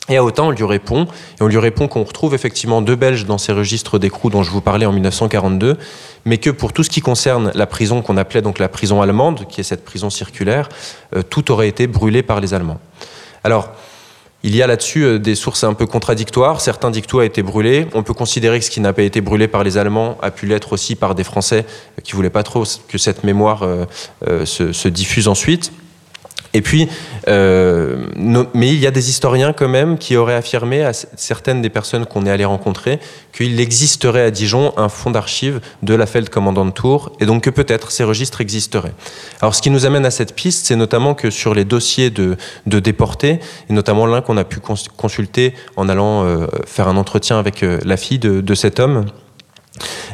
Et 0.09 0.17
à 0.17 0.23
autant, 0.23 0.47
on 0.47 0.51
lui 0.51 0.65
répond, 0.65 1.03
et 1.39 1.43
on 1.43 1.47
lui 1.47 1.57
répond 1.57 1.87
qu'on 1.87 2.03
retrouve 2.03 2.35
effectivement 2.35 2.81
deux 2.81 2.97
Belges 2.97 3.25
dans 3.25 3.37
ces 3.37 3.53
registres 3.53 3.99
d'écrou 3.99 4.29
dont 4.29 4.43
je 4.43 4.51
vous 4.51 4.59
parlais 4.59 4.85
en 4.85 4.91
1942, 4.91 5.77
mais 6.25 6.39
que 6.39 6.49
pour 6.49 6.73
tout 6.73 6.83
ce 6.83 6.89
qui 6.89 6.99
concerne 6.99 7.51
la 7.55 7.65
prison 7.65 8.01
qu'on 8.01 8.17
appelait 8.17 8.41
donc 8.41 8.59
la 8.59 8.67
prison 8.67 9.01
allemande, 9.01 9.47
qui 9.47 9.61
est 9.61 9.63
cette 9.63 9.85
prison 9.85 10.09
circulaire, 10.09 10.67
euh, 11.15 11.21
tout 11.21 11.51
aurait 11.51 11.69
été 11.69 11.87
brûlé 11.87 12.21
par 12.21 12.41
les 12.41 12.53
Allemands. 12.53 12.81
Alors, 13.45 13.71
il 14.45 14.53
y 14.53 14.61
a 14.61 14.67
là-dessus 14.67 15.19
des 15.19 15.35
sources 15.35 15.63
un 15.63 15.73
peu 15.73 15.85
contradictoires. 15.85 16.59
Certains 16.59 16.91
dictos 16.91 17.19
ont 17.19 17.21
été 17.21 17.41
brûlés. 17.41 17.87
On 17.93 18.03
peut 18.03 18.13
considérer 18.13 18.59
que 18.59 18.65
ce 18.65 18.71
qui 18.71 18.81
n'a 18.81 18.91
pas 18.91 19.03
été 19.03 19.21
brûlé 19.21 19.47
par 19.47 19.63
les 19.63 19.77
Allemands 19.77 20.17
a 20.21 20.31
pu 20.31 20.47
l'être 20.47 20.73
aussi 20.73 20.97
par 20.97 21.15
des 21.15 21.23
Français 21.23 21.65
qui 22.03 22.11
voulaient 22.11 22.29
pas 22.29 22.43
trop 22.43 22.65
que 22.89 22.97
cette 22.97 23.23
mémoire 23.23 23.65
se, 24.43 24.73
se 24.73 24.87
diffuse 24.89 25.29
ensuite. 25.29 25.71
Et 26.53 26.61
puis, 26.61 26.87
euh, 27.27 28.05
mais 28.53 28.69
il 28.69 28.79
y 28.79 28.85
a 28.85 28.91
des 28.91 29.09
historiens 29.09 29.53
quand 29.53 29.67
même 29.67 29.97
qui 29.97 30.15
auraient 30.15 30.35
affirmé 30.35 30.83
à 30.83 30.93
certaines 30.93 31.63
des 31.63 31.69
personnes 31.69 32.05
qu'on 32.05 32.27
est 32.27 32.29
allé 32.29 32.45
rencontrer 32.45 32.99
qu'il 33.31 33.59
existerait 33.59 34.21
à 34.21 34.31
Dijon 34.31 34.71
un 34.77 34.87
fonds 34.87 35.09
d'archives 35.09 35.61
de 35.81 35.95
la 35.95 36.05
Commandant 36.31 36.65
de 36.65 36.73
et 37.19 37.25
donc 37.25 37.43
que 37.43 37.49
peut-être 37.49 37.91
ces 37.91 38.03
registres 38.03 38.39
existeraient. 38.41 38.93
Alors, 39.41 39.55
ce 39.55 39.63
qui 39.63 39.71
nous 39.71 39.87
amène 39.87 40.05
à 40.05 40.11
cette 40.11 40.35
piste, 40.35 40.67
c'est 40.67 40.75
notamment 40.75 41.15
que 41.15 41.31
sur 41.31 41.55
les 41.55 41.65
dossiers 41.65 42.11
de, 42.11 42.37
déportés, 42.67 43.39
et 43.69 43.73
notamment 43.73 44.05
l'un 44.05 44.21
qu'on 44.21 44.37
a 44.37 44.43
pu 44.43 44.59
consulter 44.59 45.55
en 45.75 45.89
allant 45.89 46.23
euh, 46.23 46.45
faire 46.67 46.87
un 46.87 46.97
entretien 46.97 47.39
avec 47.39 47.63
euh, 47.63 47.79
la 47.83 47.97
fille 47.97 48.19
de 48.19 48.55
cet 48.55 48.79
homme, 48.79 49.05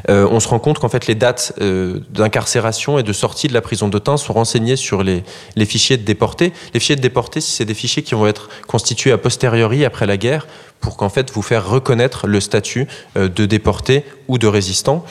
euh, 0.09 0.27
on 0.29 0.39
se 0.39 0.47
rend 0.47 0.59
compte 0.59 0.79
qu'en 0.79 0.89
fait 0.89 1.07
les 1.07 1.15
dates 1.15 1.53
euh, 1.59 1.99
d'incarcération 2.11 2.97
et 2.99 3.03
de 3.03 3.13
sortie 3.13 3.47
de 3.47 3.53
la 3.53 3.61
prison 3.61 3.87
d'Autun 3.87 4.17
sont 4.17 4.33
renseignées 4.33 4.75
sur 4.75 5.03
les, 5.03 5.23
fichiers 5.65 5.97
de 5.97 6.03
déportés. 6.03 6.53
Les 6.73 6.79
fichiers 6.79 6.95
de 6.95 7.01
déportés, 7.01 7.41
c'est 7.41 7.65
des 7.65 7.73
fichiers 7.73 8.03
qui 8.03 8.15
vont 8.15 8.27
être 8.27 8.49
constitués 8.67 9.11
a 9.11 9.17
posteriori 9.17 9.85
après 9.85 10.05
la 10.05 10.17
guerre 10.17 10.47
pour 10.79 10.95
qu'en 10.95 11.09
fait 11.09 11.31
vous 11.31 11.41
faire 11.41 11.67
reconnaître 11.67 12.27
le 12.27 12.39
statut 12.39 12.87
euh, 13.17 13.27
de 13.27 13.45
déporté 13.45 14.05
ou 14.27 14.37
de 14.37 14.47
résistant. 14.47 15.03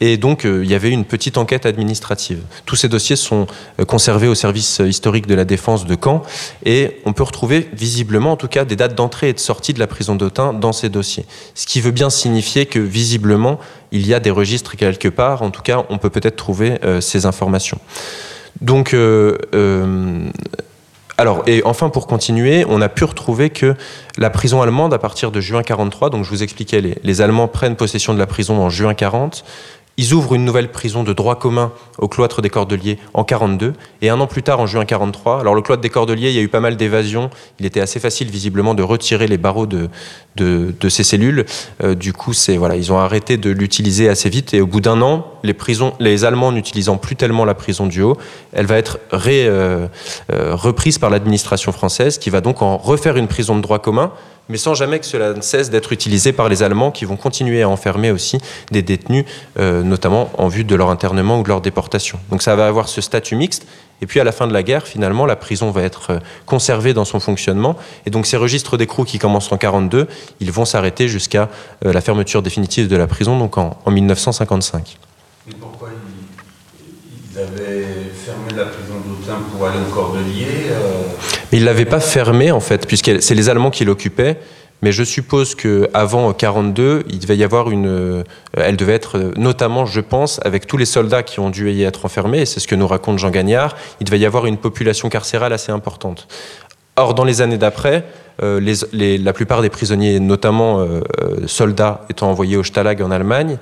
Et 0.00 0.16
donc, 0.16 0.44
euh, 0.44 0.64
il 0.64 0.70
y 0.70 0.74
avait 0.74 0.90
une 0.90 1.04
petite 1.04 1.36
enquête 1.36 1.66
administrative. 1.66 2.40
Tous 2.64 2.76
ces 2.76 2.88
dossiers 2.88 3.16
sont 3.16 3.46
euh, 3.78 3.84
conservés 3.84 4.28
au 4.28 4.34
service 4.34 4.80
historique 4.84 5.26
de 5.26 5.34
la 5.34 5.44
défense 5.44 5.84
de 5.84 5.96
Caen. 6.02 6.22
Et 6.64 7.00
on 7.04 7.12
peut 7.12 7.22
retrouver 7.22 7.68
visiblement, 7.74 8.32
en 8.32 8.36
tout 8.36 8.48
cas, 8.48 8.64
des 8.64 8.76
dates 8.76 8.94
d'entrée 8.94 9.28
et 9.28 9.32
de 9.34 9.38
sortie 9.38 9.74
de 9.74 9.78
la 9.78 9.86
prison 9.86 10.16
d'Autun 10.16 10.54
dans 10.54 10.72
ces 10.72 10.88
dossiers. 10.88 11.26
Ce 11.54 11.66
qui 11.66 11.80
veut 11.80 11.90
bien 11.90 12.08
signifier 12.08 12.64
que, 12.64 12.78
visiblement, 12.78 13.58
il 13.92 14.06
y 14.06 14.14
a 14.14 14.20
des 14.20 14.30
registres 14.30 14.76
quelque 14.76 15.08
part. 15.08 15.42
En 15.42 15.50
tout 15.50 15.62
cas, 15.62 15.84
on 15.90 15.98
peut 15.98 16.10
peut-être 16.10 16.36
trouver 16.36 16.78
euh, 16.82 17.00
ces 17.00 17.26
informations. 17.26 17.78
Donc, 18.62 18.94
alors, 21.20 21.42
et 21.46 21.60
enfin, 21.66 21.90
pour 21.90 22.06
continuer, 22.06 22.64
on 22.66 22.80
a 22.80 22.88
pu 22.88 23.04
retrouver 23.04 23.50
que 23.50 23.74
la 24.16 24.30
prison 24.30 24.62
allemande, 24.62 24.94
à 24.94 24.98
partir 24.98 25.30
de 25.30 25.38
juin 25.38 25.62
43, 25.62 26.08
donc 26.08 26.24
je 26.24 26.30
vous 26.30 26.42
expliquais, 26.42 26.80
les, 26.80 26.96
les 27.04 27.20
Allemands 27.20 27.46
prennent 27.46 27.76
possession 27.76 28.14
de 28.14 28.18
la 28.18 28.26
prison 28.26 28.58
en 28.58 28.70
juin 28.70 28.94
40, 28.94 29.44
ils 30.00 30.14
ouvrent 30.14 30.32
une 30.32 30.46
nouvelle 30.46 30.72
prison 30.72 31.02
de 31.02 31.12
droit 31.12 31.38
commun 31.38 31.72
au 31.98 32.08
cloître 32.08 32.40
des 32.40 32.48
Cordeliers 32.48 32.96
en 33.12 33.22
42 33.22 33.74
et 34.00 34.08
un 34.08 34.18
an 34.18 34.26
plus 34.26 34.42
tard, 34.42 34.58
en 34.58 34.66
juin 34.66 34.86
43. 34.86 35.40
Alors 35.40 35.54
le 35.54 35.60
cloître 35.60 35.82
des 35.82 35.90
Cordeliers, 35.90 36.30
il 36.30 36.36
y 36.36 36.38
a 36.38 36.42
eu 36.42 36.48
pas 36.48 36.60
mal 36.60 36.78
d'évasions. 36.78 37.28
Il 37.58 37.66
était 37.66 37.82
assez 37.82 38.00
facile 38.00 38.30
visiblement 38.30 38.72
de 38.72 38.82
retirer 38.82 39.26
les 39.26 39.36
barreaux 39.36 39.66
de, 39.66 39.90
de, 40.42 40.88
ces 40.88 41.04
cellules. 41.04 41.44
Euh, 41.82 41.94
du 41.94 42.12
coup, 42.12 42.32
c'est 42.32 42.56
voilà, 42.56 42.76
ils 42.76 42.92
ont 42.92 42.98
arrêté 42.98 43.36
de 43.36 43.50
l'utiliser 43.50 44.08
assez 44.08 44.28
vite 44.28 44.54
et 44.54 44.60
au 44.60 44.66
bout 44.66 44.80
d'un 44.80 45.00
an, 45.02 45.26
les 45.42 45.54
prisons, 45.54 45.94
les 46.00 46.24
Allemands 46.24 46.52
n'utilisant 46.52 46.96
plus 46.96 47.16
tellement 47.16 47.44
la 47.44 47.54
prison 47.54 47.86
du 47.86 48.02
Haut, 48.02 48.16
elle 48.52 48.66
va 48.66 48.76
être 48.76 48.98
euh, 49.12 49.86
euh, 50.32 50.54
reprise 50.54 50.98
par 50.98 51.10
l'administration 51.10 51.72
française 51.72 52.18
qui 52.18 52.30
va 52.30 52.40
donc 52.40 52.62
en 52.62 52.76
refaire 52.76 53.16
une 53.16 53.28
prison 53.28 53.56
de 53.56 53.60
droit 53.60 53.78
commun 53.78 54.12
mais 54.48 54.56
sans 54.56 54.74
jamais 54.74 54.98
que 54.98 55.06
cela 55.06 55.32
ne 55.32 55.42
cesse 55.42 55.70
d'être 55.70 55.92
utilisé 55.92 56.32
par 56.32 56.48
les 56.48 56.64
Allemands 56.64 56.90
qui 56.90 57.04
vont 57.04 57.14
continuer 57.14 57.62
à 57.62 57.68
enfermer 57.68 58.10
aussi 58.10 58.38
des 58.72 58.82
détenus, 58.82 59.24
notamment 59.56 60.28
en 60.38 60.48
vue 60.48 60.64
de 60.64 60.74
leur 60.74 60.90
internement 60.90 61.38
ou 61.38 61.44
de 61.44 61.48
leur 61.48 61.60
déportation. 61.60 62.18
Donc 62.30 62.42
ça 62.42 62.56
va 62.56 62.66
avoir 62.66 62.88
ce 62.88 63.00
statut 63.00 63.36
mixte. 63.36 63.64
Et 64.02 64.06
puis 64.06 64.20
à 64.20 64.24
la 64.24 64.32
fin 64.32 64.46
de 64.46 64.52
la 64.52 64.62
guerre, 64.62 64.86
finalement, 64.86 65.26
la 65.26 65.36
prison 65.36 65.70
va 65.70 65.82
être 65.82 66.10
euh, 66.10 66.18
conservée 66.46 66.94
dans 66.94 67.04
son 67.04 67.20
fonctionnement. 67.20 67.76
Et 68.06 68.10
donc 68.10 68.26
ces 68.26 68.36
registres 68.36 68.76
d'écrou 68.76 69.04
qui 69.04 69.18
commencent 69.18 69.52
en 69.52 69.58
42, 69.58 70.06
ils 70.40 70.52
vont 70.52 70.64
s'arrêter 70.64 71.08
jusqu'à 71.08 71.48
euh, 71.84 71.92
la 71.92 72.00
fermeture 72.00 72.42
définitive 72.42 72.88
de 72.88 72.96
la 72.96 73.06
prison, 73.06 73.38
donc 73.38 73.58
en, 73.58 73.76
1955. 73.86 74.98
Et 75.48 75.54
pourquoi 75.54 75.88
ils, 77.32 77.38
avaient 77.38 77.86
fermé 78.14 78.52
la 78.56 78.66
prison 78.66 78.94
d'Autun 79.04 79.38
pour 79.52 79.66
aller 79.66 79.78
au 79.78 79.92
Cordelier 79.92 80.46
mais 81.52 81.58
il 81.58 81.64
l'avait 81.64 81.84
pas 81.84 82.00
fermée 82.00 82.52
en 82.52 82.60
fait, 82.60 82.86
puisque 82.86 83.20
c'est 83.20 83.34
les 83.34 83.48
Allemands 83.48 83.70
qui 83.70 83.84
l'occupaient. 83.84 84.38
Mais 84.82 84.92
je 84.92 85.04
suppose 85.04 85.54
qu'avant 85.54 86.32
42, 86.32 87.04
il 87.08 87.18
devait 87.18 87.36
y 87.36 87.44
avoir 87.44 87.70
une, 87.70 87.86
euh, 87.86 88.22
elle 88.54 88.76
devait 88.76 88.94
être 88.94 89.32
notamment, 89.36 89.86
je 89.86 90.00
pense, 90.00 90.40
avec 90.44 90.66
tous 90.66 90.76
les 90.76 90.84
soldats 90.84 91.22
qui 91.22 91.40
ont 91.40 91.50
dû 91.50 91.70
y 91.70 91.82
être 91.82 92.04
enfermés, 92.06 92.46
c'est 92.46 92.60
ce 92.60 92.68
que 92.68 92.74
nous 92.74 92.86
raconte 92.86 93.18
Jean 93.18 93.30
Gagnard, 93.30 93.76
il 94.00 94.04
devait 94.04 94.18
y 94.18 94.26
avoir 94.26 94.46
une 94.46 94.56
population 94.56 95.08
carcérale 95.08 95.52
assez 95.52 95.72
importante. 95.72 96.28
Or, 96.96 97.14
dans 97.14 97.24
les 97.24 97.40
années 97.40 97.58
d'après, 97.58 98.04
euh, 98.42 98.60
la 98.92 99.32
plupart 99.32 99.62
des 99.62 99.70
prisonniers, 99.70 100.18
notamment 100.18 100.80
euh, 100.80 101.00
soldats, 101.46 102.06
étant 102.08 102.30
envoyés 102.30 102.56
au 102.56 102.64
Stalag 102.64 103.02
en 103.02 103.10
Allemagne, 103.10 103.58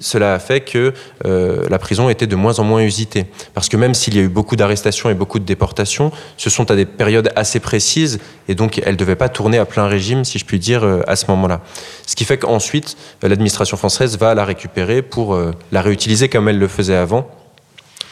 cela 0.00 0.34
a 0.34 0.38
fait 0.38 0.60
que 0.60 0.92
euh, 1.24 1.64
la 1.68 1.78
prison 1.78 2.08
était 2.08 2.26
de 2.26 2.36
moins 2.36 2.58
en 2.58 2.64
moins 2.64 2.82
usitée. 2.82 3.26
Parce 3.54 3.68
que 3.68 3.76
même 3.76 3.94
s'il 3.94 4.16
y 4.16 4.18
a 4.18 4.22
eu 4.22 4.28
beaucoup 4.28 4.56
d'arrestations 4.56 5.10
et 5.10 5.14
beaucoup 5.14 5.38
de 5.38 5.44
déportations, 5.44 6.12
ce 6.36 6.50
sont 6.50 6.70
à 6.70 6.76
des 6.76 6.86
périodes 6.86 7.30
assez 7.36 7.60
précises 7.60 8.18
et 8.48 8.54
donc 8.54 8.80
elle 8.84 8.92
ne 8.92 8.98
devait 8.98 9.16
pas 9.16 9.28
tourner 9.28 9.58
à 9.58 9.64
plein 9.64 9.86
régime, 9.86 10.24
si 10.24 10.38
je 10.38 10.44
puis 10.44 10.58
dire, 10.58 10.84
euh, 10.84 11.02
à 11.06 11.16
ce 11.16 11.26
moment-là. 11.28 11.60
Ce 12.06 12.16
qui 12.16 12.24
fait 12.24 12.38
qu'ensuite, 12.38 12.96
euh, 13.24 13.28
l'administration 13.28 13.76
française 13.76 14.18
va 14.18 14.34
la 14.34 14.44
récupérer 14.44 15.02
pour 15.02 15.38
la 15.72 15.82
réutiliser 15.82 16.28
comme 16.28 16.48
elle 16.48 16.58
le 16.58 16.68
faisait 16.68 16.96
avant, 16.96 17.28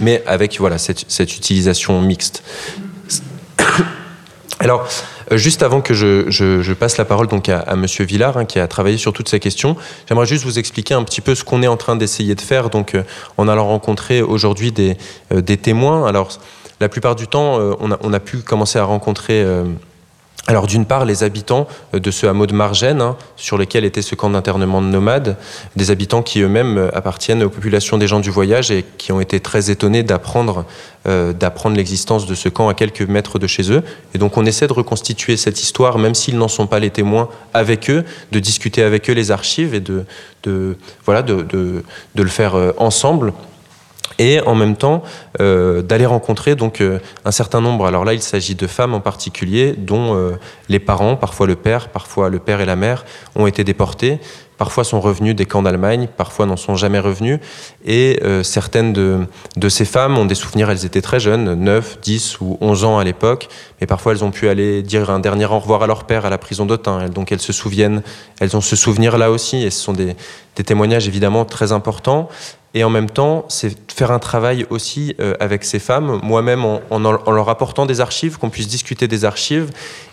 mais 0.00 0.22
avec 0.26 0.58
voilà, 0.58 0.78
cette, 0.78 1.04
cette 1.08 1.36
utilisation 1.36 2.00
mixte. 2.00 2.42
Alors, 4.58 4.88
juste 5.32 5.62
avant 5.62 5.80
que 5.80 5.94
je, 5.94 6.72
passe 6.72 6.96
la 6.96 7.04
parole 7.04 7.26
donc 7.26 7.48
à, 7.48 7.60
à 7.60 7.76
Monsieur 7.76 8.04
Villard, 8.04 8.36
hein, 8.36 8.44
qui 8.44 8.58
a 8.58 8.68
travaillé 8.68 8.98
sur 8.98 9.12
toutes 9.12 9.28
ces 9.28 9.40
questions, 9.40 9.76
j'aimerais 10.08 10.26
juste 10.26 10.44
vous 10.44 10.58
expliquer 10.58 10.94
un 10.94 11.02
petit 11.04 11.20
peu 11.20 11.34
ce 11.34 11.44
qu'on 11.44 11.62
est 11.62 11.66
en 11.66 11.76
train 11.76 11.96
d'essayer 11.96 12.34
de 12.34 12.40
faire. 12.40 12.70
Donc, 12.70 12.94
euh, 12.94 13.02
en 13.36 13.48
allant 13.48 13.66
rencontrer 13.66 14.22
aujourd'hui 14.22 14.72
des, 14.72 14.96
euh, 15.32 15.40
des, 15.40 15.56
témoins. 15.56 16.06
Alors, 16.06 16.38
la 16.80 16.88
plupart 16.88 17.16
du 17.16 17.26
temps, 17.26 17.58
on, 17.80 18.12
a, 18.12 18.20
pu 18.20 18.38
commencer 18.38 18.78
à 18.78 18.84
rencontrer 18.84 19.42
alors 20.48 20.68
d'une 20.68 20.86
part, 20.86 21.04
les 21.04 21.24
habitants 21.24 21.66
euh, 21.94 21.98
de 21.98 22.10
ce 22.10 22.26
hameau 22.26 22.46
de 22.46 22.54
Margène, 22.54 23.00
hein, 23.00 23.16
sur 23.36 23.58
lequel 23.58 23.84
était 23.84 24.02
ce 24.02 24.14
camp 24.14 24.30
d'internement 24.30 24.80
de 24.80 24.86
nomades, 24.86 25.36
des 25.74 25.90
habitants 25.90 26.22
qui 26.22 26.40
eux-mêmes 26.40 26.78
euh, 26.78 26.96
appartiennent 26.96 27.42
aux 27.42 27.50
populations 27.50 27.98
des 27.98 28.06
gens 28.06 28.20
du 28.20 28.30
voyage 28.30 28.70
et 28.70 28.84
qui 28.96 29.10
ont 29.10 29.20
été 29.20 29.40
très 29.40 29.70
étonnés 29.70 30.04
d'apprendre 30.04 30.64
euh, 31.08 31.32
l'existence 31.74 32.26
de 32.26 32.34
ce 32.34 32.48
camp 32.48 32.68
à 32.68 32.74
quelques 32.74 33.02
mètres 33.02 33.40
de 33.40 33.46
chez 33.48 33.72
eux. 33.72 33.82
Et 34.14 34.18
donc 34.18 34.36
on 34.36 34.46
essaie 34.46 34.68
de 34.68 34.72
reconstituer 34.72 35.36
cette 35.36 35.60
histoire, 35.60 35.98
même 35.98 36.14
s'ils 36.14 36.38
n'en 36.38 36.48
sont 36.48 36.68
pas 36.68 36.78
les 36.78 36.90
témoins, 36.90 37.28
avec 37.52 37.90
eux, 37.90 38.04
de 38.30 38.38
discuter 38.38 38.82
avec 38.82 39.10
eux 39.10 39.14
les 39.14 39.32
archives 39.32 39.74
et 39.74 39.80
de, 39.80 40.04
de 40.44 40.76
voilà 41.04 41.22
de, 41.22 41.42
de, 41.42 41.82
de 42.14 42.22
le 42.22 42.28
faire 42.28 42.54
ensemble 42.78 43.32
et 44.18 44.40
en 44.40 44.54
même 44.54 44.76
temps 44.76 45.02
euh, 45.40 45.82
d'aller 45.82 46.06
rencontrer 46.06 46.54
donc 46.54 46.80
euh, 46.80 46.98
un 47.24 47.30
certain 47.30 47.60
nombre. 47.60 47.86
Alors 47.86 48.04
là, 48.04 48.14
il 48.14 48.22
s'agit 48.22 48.54
de 48.54 48.66
femmes 48.66 48.94
en 48.94 49.00
particulier 49.00 49.74
dont 49.76 50.14
euh, 50.14 50.32
les 50.68 50.78
parents, 50.78 51.16
parfois 51.16 51.46
le 51.46 51.56
père, 51.56 51.88
parfois 51.88 52.28
le 52.28 52.38
père 52.38 52.60
et 52.60 52.66
la 52.66 52.76
mère, 52.76 53.04
ont 53.34 53.46
été 53.46 53.64
déportés, 53.64 54.18
parfois 54.58 54.84
sont 54.84 55.00
revenus 55.00 55.36
des 55.36 55.44
camps 55.44 55.62
d'Allemagne, 55.62 56.08
parfois 56.16 56.46
n'en 56.46 56.56
sont 56.56 56.76
jamais 56.76 56.98
revenus. 56.98 57.40
Et 57.84 58.18
certaines 58.42 58.94
de, 58.94 59.18
de, 59.56 59.68
ces 59.68 59.84
femmes 59.84 60.16
ont 60.16 60.24
des 60.24 60.34
souvenirs, 60.34 60.70
elles 60.70 60.86
étaient 60.86 61.02
très 61.02 61.20
jeunes, 61.20 61.54
9, 61.54 62.00
10 62.00 62.40
ou 62.40 62.56
11 62.62 62.84
ans 62.84 62.98
à 62.98 63.04
l'époque, 63.04 63.48
mais 63.80 63.86
parfois 63.86 64.12
elles 64.12 64.24
ont 64.24 64.30
pu 64.30 64.48
aller 64.48 64.82
dire 64.82 65.10
un 65.10 65.18
dernier 65.18 65.44
au 65.44 65.58
revoir 65.58 65.82
à 65.82 65.86
leur 65.86 66.04
père 66.04 66.24
à 66.24 66.30
la 66.30 66.38
prison 66.38 66.64
d'Autun. 66.64 67.10
Donc 67.10 67.32
elles 67.32 67.40
se 67.40 67.52
souviennent, 67.52 68.02
elles 68.40 68.56
ont 68.56 68.62
ce 68.62 68.76
souvenir 68.76 69.18
là 69.18 69.30
aussi, 69.30 69.62
et 69.62 69.70
ce 69.70 69.82
sont 69.82 69.92
des, 69.92 70.16
des 70.56 70.64
témoignages 70.64 71.06
évidemment 71.06 71.44
très 71.44 71.72
importants. 71.72 72.30
Et 72.76 72.84
en 72.84 72.90
même 72.90 73.08
temps, 73.08 73.46
c'est 73.48 73.74
faire 73.90 74.10
un 74.10 74.18
travail 74.18 74.66
aussi 74.68 75.16
euh, 75.18 75.32
avec 75.40 75.64
ces 75.64 75.78
femmes, 75.78 76.20
moi-même 76.22 76.66
en, 76.66 76.82
en, 76.90 77.32
leur 77.32 77.48
apportant 77.48 77.86
des 77.86 78.02
archives, 78.02 78.36
qu'on 78.36 78.50
puisse 78.50 78.68
discuter 78.68 79.08
des 79.08 79.24
archives 79.24 79.70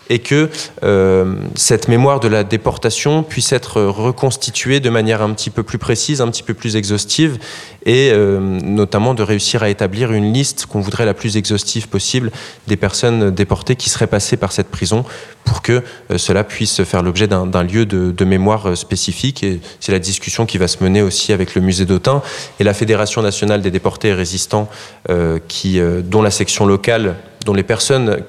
et 0.08 0.18
que 0.18 0.48
euh, 0.82 1.34
cette 1.56 1.88
mémoire 1.88 2.20
de 2.20 2.28
la 2.28 2.42
déportation 2.42 3.22
puisse 3.22 3.52
être 3.52 3.82
reconstituée 3.82 4.80
de 4.80 4.88
manière 4.88 5.20
un 5.20 5.34
petit 5.34 5.50
peu 5.50 5.62
plus 5.62 5.76
précise, 5.76 6.22
un 6.22 6.28
petit 6.28 6.42
peu 6.42 6.54
plus 6.54 6.76
exhaustive, 6.76 7.38
et 7.84 8.10
euh, 8.12 8.40
notamment 8.40 9.14
de 9.14 9.22
réussir 9.22 9.62
à 9.62 9.68
établir 9.68 10.12
une 10.12 10.32
liste 10.32 10.66
qu'on 10.66 10.80
voudrait 10.80 11.06
la 11.06 11.14
plus 11.14 11.36
exhaustive 11.36 11.88
possible 11.88 12.30
des 12.66 12.76
personnes 12.76 13.30
déportées 13.30 13.76
qui 13.76 13.90
seraient 13.90 14.06
passées 14.06 14.36
par 14.36 14.52
cette 14.52 14.68
prison 14.68 15.04
pour 15.44 15.62
que 15.62 15.82
euh, 16.10 16.18
cela 16.18 16.44
puisse 16.44 16.82
faire 16.84 17.02
l'objet 17.02 17.28
d'un 17.28 17.62
lieu 17.62 17.86
de, 17.86 18.24
mémoire 18.24 18.74
spécifique. 18.76 19.42
Et 19.42 19.60
c'est 19.80 19.92
la 19.92 19.98
discussion 19.98 20.46
qui 20.46 20.56
va 20.56 20.66
se 20.66 20.82
mener 20.82 21.02
aussi 21.02 21.32
avec 21.32 21.54
le 21.54 21.60
musée 21.60 21.84
d'Autun 21.84 22.22
et 22.58 22.64
la 22.64 22.72
Fédération 22.72 23.20
nationale 23.20 23.60
des 23.60 23.70
déportés 23.70 24.08
et 24.08 24.14
résistants, 24.14 24.70
dont 25.08 26.22
la 26.22 26.30
section 26.30 26.64
locale 26.64 27.16
dont 27.44 27.54
les 27.54 27.62
personnes 27.62 28.22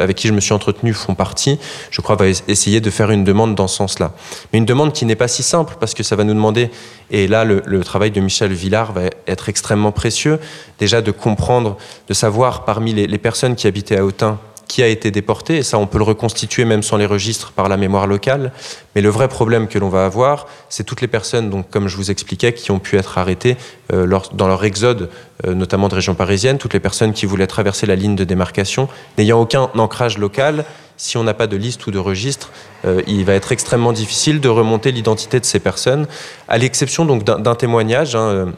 avec 0.00 0.16
qui 0.16 0.28
je 0.28 0.32
me 0.32 0.40
suis 0.40 0.52
entretenu 0.52 0.92
font 0.92 1.14
partie, 1.14 1.58
je 1.90 2.00
crois, 2.00 2.16
va 2.16 2.26
essayer 2.26 2.80
de 2.80 2.90
faire 2.90 3.10
une 3.10 3.24
demande 3.24 3.54
dans 3.54 3.68
ce 3.68 3.76
sens-là. 3.76 4.12
Mais 4.52 4.58
une 4.58 4.64
demande 4.64 4.92
qui 4.92 5.04
n'est 5.04 5.16
pas 5.16 5.28
si 5.28 5.42
simple 5.42 5.76
parce 5.78 5.94
que 5.94 6.02
ça 6.02 6.16
va 6.16 6.24
nous 6.24 6.34
demander, 6.34 6.70
et 7.10 7.26
là 7.26 7.44
le, 7.44 7.84
travail 7.84 8.10
de 8.10 8.20
Michel 8.20 8.52
Villard 8.52 8.92
va 8.92 9.02
être 9.26 9.48
extrêmement 9.48 9.92
précieux, 9.92 10.38
déjà 10.78 11.02
de 11.02 11.10
comprendre, 11.10 11.76
de 12.08 12.14
savoir 12.14 12.64
parmi 12.64 12.94
les, 12.94 13.18
personnes 13.18 13.54
qui 13.54 13.66
habitaient 13.66 13.98
à 13.98 14.04
Autun, 14.04 14.38
qui 14.68 14.82
a 14.82 14.88
été 14.88 15.10
déporté, 15.10 15.58
et 15.58 15.62
ça 15.62 15.78
on 15.78 15.86
peut 15.86 15.98
le 15.98 16.04
reconstituer 16.04 16.64
même 16.64 16.82
sans 16.82 16.96
les 16.96 17.06
registres 17.06 17.52
par 17.52 17.68
la 17.68 17.76
mémoire 17.76 18.06
locale. 18.06 18.52
Mais 18.94 19.02
le 19.02 19.08
vrai 19.08 19.28
problème 19.28 19.68
que 19.68 19.78
l'on 19.78 19.88
va 19.88 20.04
avoir, 20.04 20.46
c'est 20.68 20.84
toutes 20.84 21.00
les 21.00 21.08
personnes, 21.08 21.50
donc 21.50 21.70
comme 21.70 21.88
je 21.88 21.96
vous 21.96 22.10
expliquais, 22.10 22.52
qui 22.52 22.70
ont 22.70 22.78
pu 22.78 22.96
être 22.96 23.18
arrêtées 23.18 23.56
euh, 23.92 24.06
dans 24.32 24.48
leur 24.48 24.64
exode, 24.64 25.10
euh, 25.46 25.54
notamment 25.54 25.88
de 25.88 25.94
région 25.94 26.14
parisienne, 26.14 26.58
toutes 26.58 26.74
les 26.74 26.80
personnes 26.80 27.12
qui 27.12 27.26
voulaient 27.26 27.46
traverser 27.46 27.86
la 27.86 27.96
ligne 27.96 28.16
de 28.16 28.24
démarcation, 28.24 28.88
n'ayant 29.18 29.40
aucun 29.40 29.70
ancrage 29.76 30.18
local. 30.18 30.64
Si 30.96 31.16
on 31.16 31.24
n'a 31.24 31.34
pas 31.34 31.48
de 31.48 31.56
liste 31.56 31.86
ou 31.88 31.90
de 31.90 31.98
registre, 31.98 32.50
euh, 32.84 33.02
il 33.08 33.24
va 33.24 33.34
être 33.34 33.50
extrêmement 33.50 33.92
difficile 33.92 34.40
de 34.40 34.48
remonter 34.48 34.92
l'identité 34.92 35.40
de 35.40 35.44
ces 35.44 35.58
personnes, 35.58 36.06
à 36.48 36.56
l'exception 36.56 37.04
donc 37.04 37.24
d'un 37.24 37.54
témoignage. 37.56 38.14
Hein, 38.14 38.52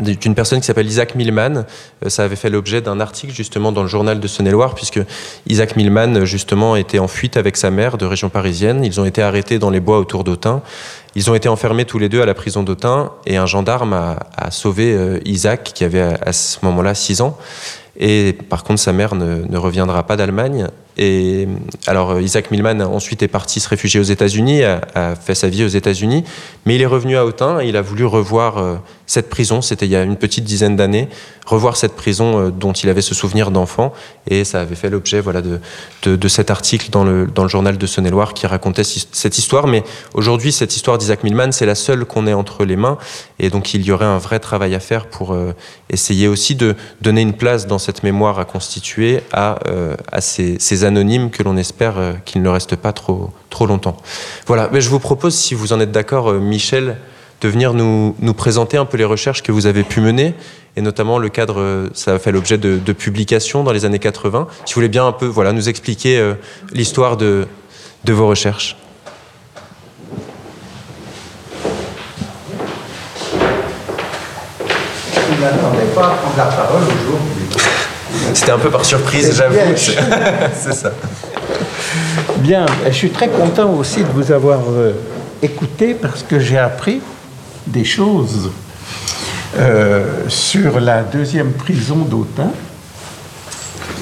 d'une 0.00 0.34
personne 0.34 0.60
qui 0.60 0.66
s'appelle 0.66 0.86
Isaac 0.86 1.14
Milman. 1.14 1.64
Euh, 2.04 2.08
ça 2.08 2.24
avait 2.24 2.36
fait 2.36 2.50
l'objet 2.50 2.80
d'un 2.80 3.00
article 3.00 3.32
justement 3.32 3.72
dans 3.72 3.82
le 3.82 3.88
journal 3.88 4.20
de 4.20 4.26
Saône-et-Loire, 4.28 4.74
puisque 4.74 5.00
Isaac 5.46 5.76
Milman 5.76 6.24
justement 6.24 6.76
était 6.76 6.98
en 6.98 7.08
fuite 7.08 7.36
avec 7.36 7.56
sa 7.56 7.70
mère 7.70 7.98
de 7.98 8.06
région 8.06 8.28
parisienne. 8.28 8.84
Ils 8.84 9.00
ont 9.00 9.04
été 9.04 9.22
arrêtés 9.22 9.58
dans 9.58 9.70
les 9.70 9.80
bois 9.80 9.98
autour 9.98 10.24
d'Autun. 10.24 10.62
Ils 11.14 11.30
ont 11.30 11.34
été 11.34 11.48
enfermés 11.48 11.84
tous 11.84 11.98
les 11.98 12.08
deux 12.08 12.20
à 12.20 12.26
la 12.26 12.34
prison 12.34 12.62
d'Autun 12.62 13.10
et 13.24 13.36
un 13.36 13.46
gendarme 13.46 13.92
a, 13.92 14.50
sauvé 14.50 14.92
euh, 14.92 15.18
Isaac 15.24 15.72
qui 15.74 15.84
avait 15.84 16.02
à 16.02 16.32
ce 16.32 16.58
moment-là 16.62 16.94
6 16.94 17.22
ans. 17.22 17.38
Et 17.98 18.36
par 18.50 18.64
contre, 18.64 18.80
sa 18.80 18.92
mère 18.92 19.14
ne 19.14 19.56
reviendra 19.56 20.02
pas 20.02 20.16
d'Allemagne. 20.16 20.68
Et 20.96 21.46
alors, 21.86 22.12
euh, 22.12 22.22
Isaac 22.22 22.50
Milman 22.50 22.80
ensuite 22.80 23.22
est 23.22 23.28
parti 23.28 23.60
se 23.60 23.68
réfugier 23.68 24.00
aux 24.00 24.04
États-Unis, 24.04 24.62
a, 24.64 25.14
fait 25.14 25.34
sa 25.34 25.48
vie 25.48 25.64
aux 25.64 25.68
États-Unis, 25.68 26.24
mais 26.64 26.74
il 26.74 26.82
est 26.82 26.86
revenu 26.86 27.16
à 27.16 27.24
Autun 27.24 27.60
et 27.60 27.68
il 27.68 27.76
a 27.76 27.82
voulu 27.82 28.04
revoir 28.04 28.80
cette 29.06 29.30
prison, 29.30 29.62
c'était 29.62 29.86
il 29.86 29.92
y 29.92 29.96
a 29.96 30.02
une 30.02 30.16
petite 30.16 30.44
dizaine 30.44 30.76
d'années, 30.76 31.08
revoir 31.46 31.76
cette 31.76 31.94
prison 31.94 32.40
euh, 32.40 32.50
dont 32.50 32.72
il 32.72 32.88
avait 32.88 33.00
ce 33.00 33.14
souvenir 33.14 33.50
d'enfant, 33.52 33.92
et 34.28 34.44
ça 34.44 34.60
avait 34.60 34.74
fait 34.74 34.90
l'objet 34.90 35.20
voilà, 35.20 35.42
de, 35.42 35.60
de, 36.04 36.28
cet 36.28 36.50
article 36.50 36.90
dans 36.90 37.04
le, 37.04 37.26
dans 37.26 37.44
le 37.44 37.48
journal 37.48 37.78
de 37.78 37.86
Saône-et-Loire 37.86 38.34
qui 38.34 38.46
racontait 38.48 38.82
cette 38.84 39.38
histoire. 39.38 39.68
Mais 39.68 39.84
aujourd'hui, 40.14 40.50
cette 40.50 40.74
histoire 40.74 40.98
d'Isaac 40.98 41.22
Milman, 41.22 41.52
c'est 41.52 41.66
la 41.66 41.76
seule 41.76 42.04
qu'on 42.04 42.26
ait 42.26 42.34
entre 42.34 42.64
les 42.64 42.76
mains, 42.76 42.98
et 43.38 43.48
donc 43.48 43.74
il 43.74 43.82
y 43.82 43.92
aurait 43.92 44.06
un 44.06 44.18
vrai 44.18 44.40
travail 44.40 44.74
à 44.74 44.80
faire 44.80 45.06
pour 45.06 45.32
euh, 45.32 45.54
essayer 45.88 46.26
aussi 46.26 46.56
de 46.56 46.74
donner 47.00 47.20
une 47.20 47.34
place 47.34 47.66
dans 47.66 47.78
cette 47.78 48.02
mémoire 48.02 48.40
à 48.40 48.44
constituer 48.44 49.20
à, 49.32 49.60
euh, 49.68 49.94
à 50.10 50.20
ces, 50.20 50.56
ces, 50.58 50.84
anonymes 50.86 51.30
que 51.30 51.42
l'on 51.42 51.56
espère 51.56 51.96
qu'il 52.24 52.42
ne 52.42 52.48
reste 52.48 52.76
pas 52.76 52.92
trop, 52.92 53.30
trop 53.50 53.66
longtemps. 53.66 53.96
Voilà, 54.46 54.70
mais 54.72 54.80
je 54.80 54.88
vous 54.88 55.00
propose, 55.00 55.34
si 55.34 55.54
vous 55.54 55.72
en 55.72 55.80
êtes 55.80 55.92
d'accord, 55.92 56.32
Michel, 56.32 56.96
de 57.42 57.48
venir 57.48 57.74
nous, 57.74 58.14
nous, 58.18 58.34
présenter 58.34 58.78
un 58.78 58.86
peu 58.86 58.96
les 58.96 59.04
recherches 59.04 59.42
que 59.42 59.52
vous 59.52 59.66
avez 59.66 59.82
pu 59.82 60.00
mener, 60.00 60.34
et 60.76 60.82
notamment 60.82 61.18
le 61.18 61.28
cadre, 61.28 61.88
ça 61.94 62.14
a 62.14 62.18
fait 62.18 62.32
l'objet 62.32 62.58
de, 62.58 62.78
de, 62.78 62.92
publications 62.92 63.62
dans 63.62 63.72
les 63.72 63.84
années 63.84 63.98
80. 63.98 64.46
Si 64.64 64.74
vous 64.74 64.78
voulez 64.78 64.88
bien 64.88 65.06
un 65.06 65.12
peu 65.12 65.26
voilà, 65.26 65.52
nous 65.52 65.68
expliquer 65.68 66.18
euh, 66.18 66.34
l'histoire 66.72 67.16
de, 67.16 67.46
de 68.04 68.12
vos 68.12 68.28
recherches. 68.28 68.76
Je 75.36 75.42
n'attendais 75.42 75.86
pas 75.94 76.06
à 76.06 76.10
prendre 76.10 76.36
la 76.36 76.44
parole 76.44 76.82
aujourd'hui. 76.82 77.35
C'était 78.34 78.52
un 78.52 78.58
peu 78.58 78.70
par 78.70 78.84
surprise, 78.84 79.34
j'avoue. 79.36 79.56
C'est 80.54 80.74
ça. 80.74 80.92
Bien, 82.38 82.66
je 82.86 82.92
suis 82.92 83.10
très 83.10 83.28
content 83.28 83.72
aussi 83.72 84.00
de 84.00 84.08
vous 84.14 84.30
avoir 84.30 84.60
euh, 84.70 84.92
écouté 85.42 85.94
parce 85.94 86.22
que 86.22 86.38
j'ai 86.38 86.58
appris 86.58 87.00
des 87.66 87.84
choses 87.84 88.50
euh, 89.58 90.04
sur 90.28 90.80
la 90.80 91.02
deuxième 91.02 91.52
prison 91.52 91.96
d'Autun 91.96 92.50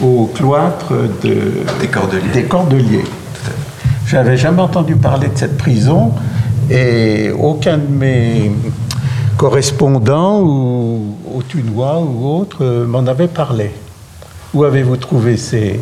au 0.03 0.31
cloître 0.35 0.93
de, 1.23 1.65
des 1.81 1.89
Cordeliers. 1.89 2.29
Des 2.33 2.45
Cordeliers. 2.45 3.05
J'avais 4.07 4.37
jamais 4.37 4.63
entendu 4.63 4.97
parler 4.97 5.29
de 5.29 5.39
cette 5.39 5.57
prison 5.57 6.13
et 6.71 7.31
aucun 7.31 7.79
de 7.79 7.89
mes 7.89 8.53
correspondants 9.37 10.41
ou 10.41 11.17
autunois 11.35 12.01
ou 12.01 12.39
autres 12.39 12.65
m'en 12.87 13.07
avait 13.07 13.29
parlé. 13.29 13.71
Où 14.55 14.65
avez-vous 14.65 14.97
trouvé 14.97 15.37
ces, 15.37 15.81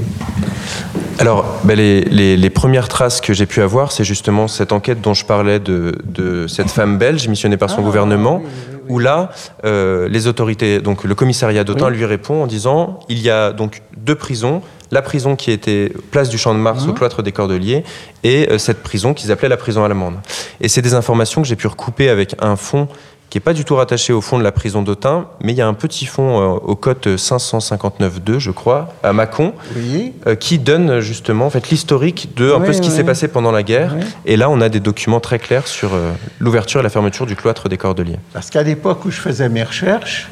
alors, 1.18 1.60
ben 1.64 1.76
les, 1.76 2.00
les, 2.00 2.36
les, 2.36 2.50
premières 2.50 2.88
traces 2.88 3.20
que 3.20 3.32
j'ai 3.32 3.46
pu 3.46 3.60
avoir, 3.60 3.92
c'est 3.92 4.02
justement 4.02 4.48
cette 4.48 4.72
enquête 4.72 5.00
dont 5.00 5.14
je 5.14 5.24
parlais 5.24 5.60
de, 5.60 5.94
de 6.04 6.46
cette 6.48 6.70
femme 6.70 6.98
belge 6.98 7.28
missionnée 7.28 7.56
par 7.56 7.70
son 7.70 7.80
ah, 7.80 7.84
gouvernement, 7.84 8.40
oui, 8.42 8.44
oui, 8.44 8.78
oui. 8.80 8.80
où 8.88 8.98
là, 8.98 9.30
euh, 9.64 10.08
les 10.08 10.26
autorités, 10.26 10.80
donc 10.80 11.04
le 11.04 11.14
commissariat 11.14 11.64
d'Autun 11.64 11.90
lui 11.90 12.04
répond 12.06 12.42
en 12.42 12.46
disant 12.46 12.98
il 13.08 13.20
y 13.20 13.30
a 13.30 13.52
donc 13.52 13.82
deux 13.96 14.14
prisons, 14.14 14.62
la 14.90 15.00
prison 15.00 15.36
qui 15.36 15.50
était 15.50 15.92
place 16.10 16.28
du 16.28 16.38
Champ 16.38 16.54
de 16.54 16.58
Mars 16.58 16.86
mmh. 16.86 16.90
au 16.90 16.92
cloître 16.92 17.22
des 17.22 17.32
Cordeliers 17.32 17.84
et 18.24 18.48
euh, 18.50 18.58
cette 18.58 18.82
prison 18.82 19.14
qu'ils 19.14 19.30
appelaient 19.30 19.48
la 19.48 19.56
prison 19.56 19.84
allemande. 19.84 20.16
Et 20.60 20.68
c'est 20.68 20.82
des 20.82 20.94
informations 20.94 21.42
que 21.42 21.46
j'ai 21.46 21.56
pu 21.56 21.66
recouper 21.66 22.08
avec 22.08 22.34
un 22.40 22.56
fond 22.56 22.88
qui 23.32 23.38
n'est 23.38 23.42
pas 23.44 23.54
du 23.54 23.64
tout 23.64 23.76
rattaché 23.76 24.12
au 24.12 24.20
fond 24.20 24.36
de 24.38 24.44
la 24.44 24.52
prison 24.52 24.82
d'Autun, 24.82 25.24
mais 25.42 25.52
il 25.52 25.56
y 25.56 25.62
a 25.62 25.66
un 25.66 25.72
petit 25.72 26.04
fond 26.04 26.38
euh, 26.38 26.58
au 26.58 26.76
code 26.76 26.98
559.2, 27.06 28.38
je 28.38 28.50
crois, 28.50 28.92
à 29.02 29.14
Mâcon, 29.14 29.54
oui. 29.74 30.12
euh, 30.26 30.34
qui 30.34 30.58
donne 30.58 31.00
justement 31.00 31.46
en 31.46 31.50
fait, 31.50 31.70
l'historique 31.70 32.34
de 32.36 32.52
un 32.52 32.58
Oui, 32.60 32.66
peu 32.66 32.72
ce 32.74 32.82
qui 32.82 32.90
oui. 32.90 32.94
s'est 32.94 33.04
passé 33.04 33.28
pendant 33.28 33.50
la 33.50 33.62
guerre. 33.62 33.96
Et 34.26 34.36
là, 34.36 34.50
on 34.50 34.60
a 34.60 34.68
des 34.68 34.80
documents 34.80 35.18
très 35.20 35.38
clairs 35.38 35.66
sur 35.66 35.94
euh, 35.94 36.12
l'ouverture 36.40 36.80
et 36.80 36.82
la 36.82 36.90
fermeture 36.90 37.24
du 37.24 37.34
cloître 37.34 37.70
des 37.70 37.78
Cordeliers. 37.78 38.18
Parce 38.34 38.50
qu'à 38.50 38.62
l'époque 38.62 39.06
où 39.06 39.10
je 39.10 39.18
faisais 39.18 39.48
mes 39.48 39.62
recherches, 39.62 40.28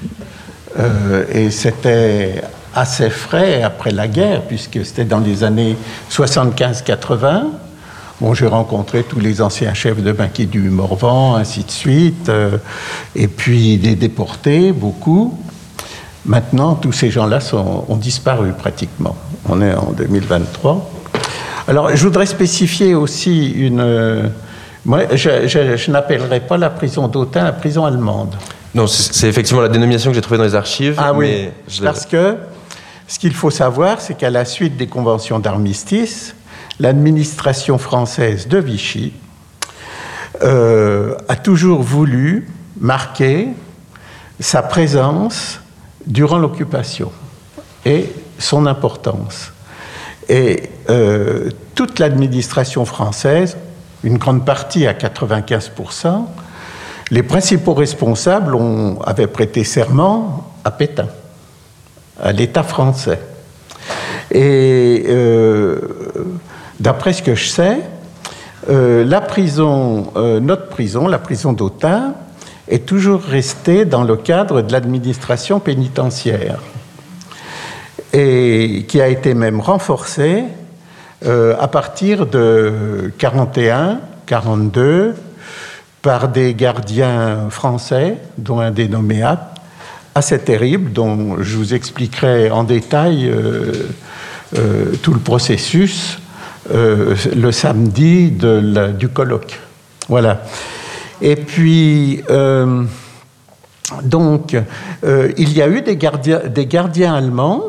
euh, 0.78 1.24
et 1.32 1.50
c'était 1.50 2.42
assez 2.74 3.08
frais 3.08 3.62
après 3.62 3.92
la 3.92 4.08
guerre, 4.08 4.42
puisque 4.42 4.84
c'était 4.84 5.06
dans 5.06 5.20
les 5.20 5.42
années 5.42 5.74
75-80, 6.10 7.44
Bon, 8.20 8.34
j'ai 8.34 8.46
rencontré 8.46 9.02
tous 9.02 9.18
les 9.18 9.40
anciens 9.40 9.72
chefs 9.72 10.02
de 10.02 10.12
banquier 10.12 10.44
du 10.44 10.68
Morvan, 10.68 11.36
ainsi 11.36 11.64
de 11.64 11.70
suite, 11.70 12.28
euh, 12.28 12.58
et 13.16 13.28
puis 13.28 13.78
des 13.78 13.94
déportés, 13.94 14.72
beaucoup. 14.72 15.38
Maintenant, 16.26 16.74
tous 16.74 16.92
ces 16.92 17.10
gens-là 17.10 17.38
ont 17.54 17.96
disparu 17.96 18.52
pratiquement. 18.52 19.16
On 19.48 19.62
est 19.62 19.72
en 19.72 19.92
2023. 19.92 20.90
Alors, 21.66 21.96
je 21.96 22.04
voudrais 22.04 22.26
spécifier 22.26 22.94
aussi 22.94 23.52
une. 23.52 23.80
Euh, 23.80 24.28
moi, 24.84 25.00
je, 25.14 25.48
je, 25.48 25.76
je 25.78 25.90
n'appellerai 25.90 26.40
pas 26.40 26.58
la 26.58 26.68
prison 26.68 27.08
d'Autun 27.08 27.44
la 27.44 27.52
prison 27.52 27.86
allemande. 27.86 28.34
Non, 28.74 28.86
c'est 28.86 29.28
effectivement 29.28 29.62
la 29.62 29.68
dénomination 29.68 30.10
que 30.10 30.14
j'ai 30.14 30.20
trouvée 30.20 30.38
dans 30.38 30.44
les 30.44 30.54
archives. 30.54 30.96
Ah 30.98 31.14
oui, 31.14 31.48
parce 31.82 32.04
que 32.04 32.36
ce 33.08 33.18
qu'il 33.18 33.32
faut 33.32 33.50
savoir, 33.50 34.00
c'est 34.02 34.14
qu'à 34.14 34.30
la 34.30 34.44
suite 34.44 34.76
des 34.76 34.86
conventions 34.86 35.38
d'armistice, 35.38 36.34
l'administration 36.80 37.78
française 37.78 38.48
de 38.48 38.58
Vichy 38.58 39.12
euh, 40.42 41.14
a 41.28 41.36
toujours 41.36 41.82
voulu 41.82 42.48
marquer 42.80 43.48
sa 44.40 44.62
présence 44.62 45.60
durant 46.06 46.38
l'occupation 46.38 47.12
et 47.84 48.10
son 48.38 48.66
importance. 48.66 49.52
Et 50.30 50.70
euh, 50.88 51.50
toute 51.74 51.98
l'administration 51.98 52.86
française, 52.86 53.58
une 54.02 54.16
grande 54.16 54.46
partie 54.46 54.86
à 54.86 54.94
95%, 54.94 56.24
les 57.10 57.22
principaux 57.22 57.74
responsables 57.74 58.54
ont, 58.54 58.98
avaient 59.02 59.26
prêté 59.26 59.64
serment 59.64 60.54
à 60.64 60.70
Pétain, 60.70 61.08
à 62.22 62.32
l'État 62.32 62.62
français. 62.62 63.20
Et 64.30 65.04
euh, 65.08 65.80
d'après 66.80 67.12
ce 67.12 67.22
que 67.22 67.34
je 67.34 67.46
sais, 67.46 67.78
euh, 68.68 69.04
la 69.04 69.20
prison, 69.20 70.12
euh, 70.16 70.40
notre 70.40 70.68
prison, 70.68 71.06
la 71.06 71.18
prison 71.18 71.52
d'Autun, 71.52 72.14
est 72.68 72.86
toujours 72.86 73.22
restée 73.22 73.84
dans 73.84 74.02
le 74.02 74.16
cadre 74.16 74.62
de 74.62 74.72
l'administration 74.72 75.60
pénitentiaire 75.60 76.60
et 78.12 78.86
qui 78.88 79.00
a 79.00 79.08
été 79.08 79.34
même 79.34 79.60
renforcée 79.60 80.44
euh, 81.24 81.54
à 81.60 81.68
partir 81.68 82.26
de 82.26 83.12
41, 83.18 84.00
42 84.26 85.14
par 86.02 86.28
des 86.28 86.54
gardiens 86.54 87.50
français, 87.50 88.16
dont 88.38 88.60
un 88.60 88.70
dénommé 88.70 89.22
assez 90.14 90.38
terrible, 90.38 90.92
dont 90.92 91.42
je 91.42 91.56
vous 91.56 91.74
expliquerai 91.74 92.50
en 92.50 92.64
détail 92.64 93.30
tout 95.02 95.12
le 95.12 95.20
processus 95.20 96.18
euh, 96.68 97.16
le 97.34 97.52
samedi 97.52 98.30
du 98.30 99.08
colloque. 99.08 99.58
Voilà. 100.08 100.42
Et 101.22 101.36
puis, 101.36 102.22
euh, 102.28 102.84
donc, 104.02 104.54
euh, 105.04 105.32
il 105.38 105.54
y 105.54 105.62
a 105.62 105.68
eu 105.68 105.80
des 105.80 105.96
gardiens, 105.96 106.40
des 106.46 106.66
gardiens 106.66 107.14
allemands 107.14 107.62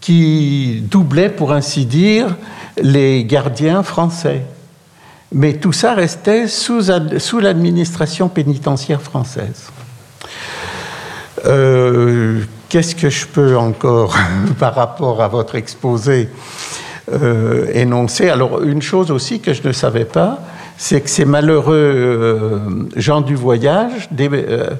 qui 0.00 0.84
doublaient, 0.88 1.28
pour 1.28 1.52
ainsi 1.52 1.86
dire, 1.86 2.36
les 2.80 3.24
gardiens 3.24 3.82
français. 3.82 4.42
Mais 5.32 5.54
tout 5.54 5.72
ça 5.72 5.94
restait 5.94 6.46
sous, 6.46 6.80
l'administration 7.40 8.28
pénitentiaire 8.28 9.02
française. 9.02 9.70
Qu'est-ce 12.68 12.94
que 12.94 13.10
je 13.10 13.26
peux 13.26 13.56
encore, 13.56 14.16
par 14.58 14.74
rapport 14.76 15.20
à 15.20 15.28
votre 15.28 15.56
exposé, 15.56 16.28
euh, 17.12 17.66
énoncer 17.72 18.28
Alors, 18.28 18.62
une 18.62 18.82
chose 18.82 19.10
aussi 19.10 19.40
que 19.40 19.52
je 19.52 19.66
ne 19.66 19.72
savais 19.72 20.04
pas, 20.04 20.40
c'est 20.76 21.00
que 21.00 21.10
ces 21.10 21.24
malheureux 21.24 21.74
euh, 21.74 22.58
gens 22.96 23.20
du 23.20 23.34
voyage 23.34 24.08
euh, 24.20 24.70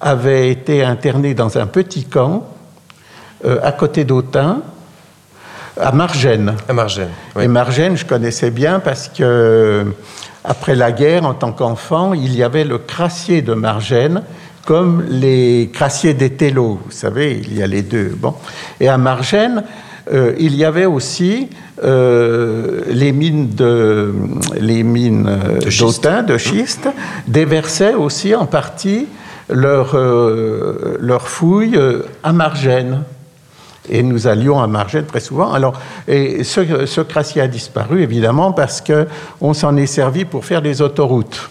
avaient 0.00 0.50
été 0.50 0.84
internés 0.84 1.34
dans 1.34 1.58
un 1.58 1.66
petit 1.66 2.04
camp 2.04 2.46
à 3.62 3.70
côté 3.70 4.02
d'Autun, 4.02 4.62
à 5.80 5.92
Margène. 5.92 6.54
À 6.68 6.72
Margène. 6.72 7.10
Et 7.40 7.46
Margène, 7.46 7.96
je 7.96 8.04
connaissais 8.04 8.50
bien 8.50 8.80
parce 8.80 9.08
que 9.08 9.94
après 10.42 10.74
la 10.74 10.90
guerre, 10.90 11.24
en 11.24 11.34
tant 11.34 11.52
qu'enfant, 11.52 12.14
il 12.14 12.34
y 12.34 12.42
avait 12.42 12.64
le 12.64 12.78
crassier 12.78 13.42
de 13.42 13.54
Margène 13.54 14.22
comme 14.68 15.04
les 15.08 15.70
crassiers 15.72 16.14
des 16.14 16.30
Télos. 16.30 16.80
Vous 16.84 16.90
savez, 16.90 17.40
il 17.42 17.56
y 17.56 17.62
a 17.62 17.66
les 17.66 17.82
deux. 17.82 18.12
Bon. 18.16 18.34
Et 18.80 18.88
à 18.88 18.98
Margène, 18.98 19.62
euh, 20.12 20.34
il 20.38 20.54
y 20.56 20.64
avait 20.64 20.86
aussi 20.86 21.48
euh, 21.84 22.82
les 22.88 23.12
mines 23.12 23.54
de 23.54 24.14
les 24.58 24.82
mines 24.82 25.28
euh, 25.28 25.58
d'Autun, 25.78 26.22
de 26.22 26.38
schiste, 26.38 26.88
déversaient 27.26 27.94
aussi 27.94 28.34
en 28.34 28.46
partie 28.46 29.06
leurs 29.50 29.96
leur 31.00 31.28
fouilles 31.28 31.80
à 32.22 32.32
Margène. 32.32 33.02
Et 33.90 34.02
nous 34.02 34.26
allions 34.26 34.60
à 34.60 34.66
Margène 34.66 35.06
très 35.06 35.20
souvent. 35.20 35.54
Alors, 35.54 35.80
et 36.06 36.44
ce, 36.44 36.84
ce 36.84 37.00
crassier 37.00 37.40
a 37.40 37.48
disparu, 37.48 38.02
évidemment, 38.02 38.52
parce 38.52 38.82
qu'on 38.82 39.54
s'en 39.54 39.74
est 39.78 39.86
servi 39.86 40.26
pour 40.26 40.44
faire 40.44 40.60
des 40.60 40.82
autoroutes. 40.82 41.48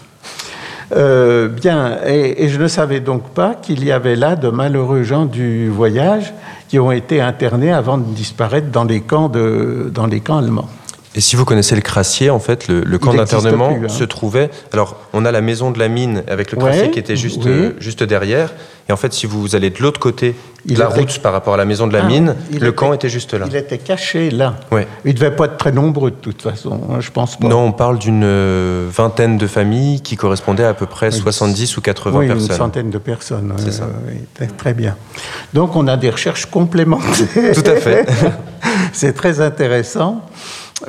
Euh, 0.96 1.48
bien, 1.48 1.98
et, 2.06 2.48
je 2.48 2.58
ne 2.58 2.66
savais 2.66 3.00
donc 3.00 3.28
pas 3.30 3.54
qu'il 3.54 3.84
y 3.84 3.92
avait 3.92 4.16
là 4.16 4.36
de 4.36 4.48
malheureux 4.48 5.02
gens 5.02 5.26
du 5.26 5.68
voyage 5.68 6.32
qui 6.68 6.78
ont 6.78 6.92
été 6.92 7.20
internés 7.20 7.72
avant 7.72 7.98
de 7.98 8.04
disparaître 8.04 8.68
dans 8.68 8.84
les 8.84 9.00
camps, 9.00 9.28
de, 9.28 9.90
dans 9.92 10.06
les 10.06 10.20
camps 10.20 10.38
allemands. 10.38 10.68
Et 11.14 11.20
si 11.20 11.34
vous 11.34 11.44
connaissez 11.44 11.74
le 11.74 11.80
Crassier, 11.80 12.30
en 12.30 12.38
fait, 12.38 12.68
le, 12.68 12.98
camp 12.98 13.14
d'internement 13.14 13.70
hein. 13.70 13.88
se 13.88 14.04
trouvait. 14.04 14.50
Alors, 14.72 14.96
on 15.12 15.24
a 15.24 15.32
la 15.32 15.40
maison 15.40 15.70
de 15.70 15.78
la 15.78 15.88
mine 15.88 16.22
avec 16.28 16.52
le 16.52 16.58
Crassier 16.58 16.90
qui 16.90 16.98
était 16.98 17.16
juste, 17.16 17.46
euh, 17.46 17.72
juste 17.80 18.02
derrière. 18.04 18.52
Et 18.88 18.92
en 18.92 18.96
fait, 18.96 19.12
si 19.12 19.26
vous 19.26 19.54
allez 19.54 19.68
de 19.68 19.82
l'autre 19.82 20.00
côté 20.00 20.34
de 20.64 20.78
la 20.78 20.88
route 20.88 21.18
par 21.18 21.32
rapport 21.32 21.54
à 21.54 21.56
la 21.58 21.66
maison 21.66 21.86
de 21.86 21.92
la 21.92 22.04
ah, 22.04 22.06
mine, 22.06 22.34
le 22.58 22.72
camp 22.72 22.94
était 22.94 23.10
juste 23.10 23.34
là. 23.34 23.44
Il 23.48 23.54
était 23.54 23.76
caché 23.76 24.30
là. 24.30 24.56
Ouais. 24.70 24.86
Il 25.04 25.12
ne 25.12 25.18
devait 25.18 25.30
pas 25.30 25.44
être 25.44 25.58
très 25.58 25.72
nombreux 25.72 26.10
de 26.10 26.16
toute 26.16 26.40
façon, 26.40 26.80
hein, 26.90 27.00
je 27.00 27.10
pense 27.10 27.36
pas. 27.36 27.48
Non, 27.48 27.66
on 27.66 27.72
parle 27.72 27.98
d'une 27.98 28.24
euh, 28.24 28.88
vingtaine 28.90 29.36
de 29.36 29.46
familles 29.46 30.00
qui 30.00 30.16
correspondaient 30.16 30.64
à, 30.64 30.72
peu 30.72 30.86
près 30.86 31.10
70 31.10 31.76
ou 31.76 31.80
80 31.82 32.18
personnes. 32.18 32.38
une 32.38 32.52
centaine 32.52 32.90
de 32.90 32.98
personnes. 32.98 33.54
C'est 33.58 33.72
ça. 33.72 33.88
très 34.56 34.72
bien. 34.72 34.96
Donc, 35.52 35.76
on 35.76 35.86
a 35.86 35.98
des 35.98 36.08
recherches 36.08 36.46
complémentaires. 36.46 37.54
Tout 37.54 37.70
à 37.70 37.76
fait. 37.76 38.06
C'est 38.92 39.12
très 39.12 39.40
intéressant. 39.42 40.22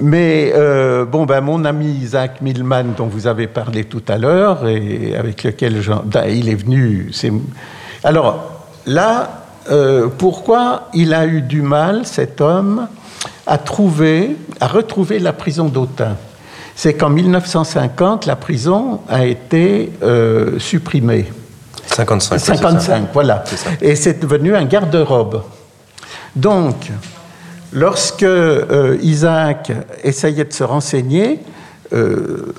Mais 0.01 0.51
euh, 0.55 1.05
bon, 1.05 1.25
ben, 1.25 1.41
mon 1.41 1.65
ami 1.65 1.91
Isaac 2.01 2.41
Milman, 2.41 2.93
dont 2.95 3.07
vous 3.07 3.27
avez 3.27 3.47
parlé 3.47 3.83
tout 3.83 4.03
à 4.07 4.17
l'heure, 4.17 4.67
et 4.67 5.15
avec 5.15 5.43
lequel 5.43 5.81
ben, 6.05 6.25
il 6.25 6.47
est 6.47 6.55
venu. 6.55 7.09
Alors 8.03 8.65
là, 8.85 9.43
euh, 9.71 10.07
pourquoi 10.07 10.89
il 10.93 11.13
a 11.13 11.25
eu 11.25 11.41
du 11.41 11.61
mal, 11.61 12.05
cet 12.05 12.41
homme, 12.41 12.87
à 13.45 13.57
trouver, 13.57 14.37
à 14.59 14.67
retrouver 14.67 15.19
la 15.19 15.33
prison 15.33 15.65
d'Autun? 15.65 16.15
C'est 16.75 16.93
qu'en 16.93 17.09
1950, 17.09 18.25
la 18.25 18.35
prison 18.35 19.01
a 19.09 19.25
été 19.25 19.91
euh, 20.01 20.59
supprimée. 20.59 21.31
55. 21.85 22.39
55, 22.39 23.07
voilà. 23.13 23.43
Et 23.81 23.95
c'est 23.95 24.19
devenu 24.19 24.55
un 24.55 24.63
garde-robe. 24.63 25.43
Donc, 26.35 26.89
Lorsque 27.71 28.23
euh, 28.23 28.97
Isaac 29.01 29.71
essayait 30.03 30.45
de 30.45 30.53
se 30.53 30.63
renseigner, 30.63 31.39
euh, 31.93 32.53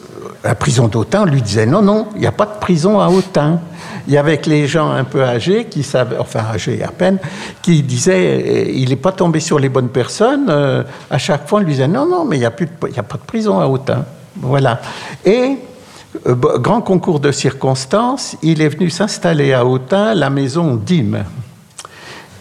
la 0.44 0.54
prison 0.54 0.86
d'Autun 0.86 1.24
lui 1.24 1.42
disait 1.42 1.66
non, 1.66 1.82
non, 1.82 2.08
il 2.14 2.20
n'y 2.20 2.26
a 2.28 2.32
pas 2.32 2.46
de 2.46 2.58
prison 2.60 3.00
à 3.00 3.08
Autun. 3.08 3.60
Il 4.10 4.14
y 4.14 4.18
avait 4.18 4.40
les 4.46 4.66
gens 4.66 4.90
un 4.90 5.04
peu 5.04 5.22
âgés, 5.22 5.66
qui 5.66 5.84
savaient, 5.84 6.18
enfin 6.18 6.40
âgés 6.52 6.82
à 6.82 6.88
peine, 6.88 7.18
qui 7.62 7.80
disaient 7.84 8.40
eh, 8.44 8.76
il 8.76 8.88
n'est 8.88 8.96
pas 8.96 9.12
tombé 9.12 9.38
sur 9.38 9.60
les 9.60 9.68
bonnes 9.68 9.90
personnes. 9.90 10.46
Euh, 10.48 10.82
à 11.08 11.16
chaque 11.16 11.48
fois, 11.48 11.60
on 11.60 11.62
lui 11.62 11.74
disait 11.74 11.86
non, 11.86 12.06
non, 12.06 12.24
mais 12.24 12.36
il 12.36 12.40
n'y 12.40 12.44
a, 12.44 12.48
a 12.48 13.02
pas 13.04 13.16
de 13.18 13.24
prison 13.24 13.60
à 13.60 13.68
Autun. 13.68 14.04
Voilà. 14.34 14.80
Et 15.24 15.58
grand 16.26 16.80
concours 16.80 17.20
de 17.20 17.30
circonstances, 17.30 18.36
il 18.42 18.62
est 18.62 18.70
venu 18.70 18.90
s'installer 18.90 19.52
à 19.52 19.64
Autun, 19.64 20.12
la 20.14 20.28
maison 20.28 20.74
Dîmes. 20.74 21.22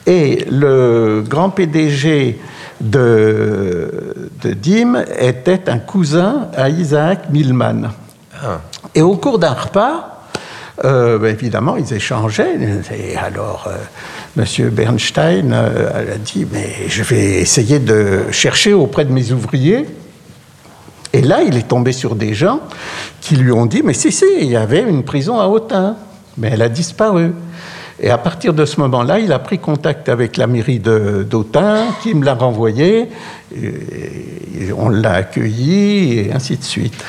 Et 0.07 0.45
le 0.49 1.23
grand 1.27 1.51
PDG 1.51 2.39
de, 2.81 4.31
de 4.41 4.53
Dim 4.53 5.03
était 5.19 5.69
un 5.69 5.77
cousin 5.77 6.47
à 6.57 6.67
Isaac 6.69 7.29
Milman. 7.29 7.91
Ah. 8.43 8.61
Et 8.95 9.03
au 9.03 9.17
cours 9.17 9.37
d'un 9.37 9.53
repas, 9.53 10.18
euh, 10.85 11.17
ben, 11.17 11.33
évidemment, 11.33 11.75
ils 11.77 11.93
échangeaient. 11.93 12.55
Et 12.97 13.17
alors, 13.17 13.67
euh, 13.67 14.41
M. 14.41 14.69
Bernstein 14.69 15.51
euh, 15.51 16.13
a 16.13 16.17
dit 16.17 16.45
Mais 16.51 16.87
je 16.87 17.03
vais 17.03 17.41
essayer 17.41 17.79
de 17.79 18.31
chercher 18.31 18.73
auprès 18.73 19.05
de 19.05 19.11
mes 19.11 19.31
ouvriers. 19.31 19.85
Et 21.11 21.21
là, 21.21 21.41
il 21.41 21.57
est 21.57 21.67
tombé 21.67 21.91
sur 21.91 22.15
des 22.15 22.33
gens 22.33 22.61
qui 23.19 23.35
lui 23.35 23.51
ont 23.51 23.65
dit 23.65 23.81
Mais 23.83 23.93
si, 23.93 24.11
si, 24.11 24.25
il 24.39 24.47
y 24.47 24.55
avait 24.55 24.81
une 24.81 25.03
prison 25.03 25.39
à 25.39 25.47
Autun, 25.47 25.95
mais 26.37 26.49
elle 26.53 26.61
a 26.61 26.69
disparu. 26.69 27.33
Et 28.01 28.09
à 28.09 28.17
partir 28.17 28.53
de 28.53 28.63
ce 28.63 28.79
moment-là, 28.79 29.19
il 29.19 29.33
a 29.33 29.39
pris 29.39 29.59
contact 29.59 30.07
avec 30.07 30.37
la 30.37 30.47
mairie 30.47 30.79
d'Autun, 30.79 31.87
qui 32.01 32.13
me 32.13 32.23
l'a 32.23 32.33
renvoyé, 32.33 33.09
et 33.53 34.71
on 34.71 34.87
l'a 34.87 35.15
accueilli, 35.15 36.19
et 36.19 36.31
ainsi 36.33 36.55
de 36.55 36.63
suite. 36.63 37.03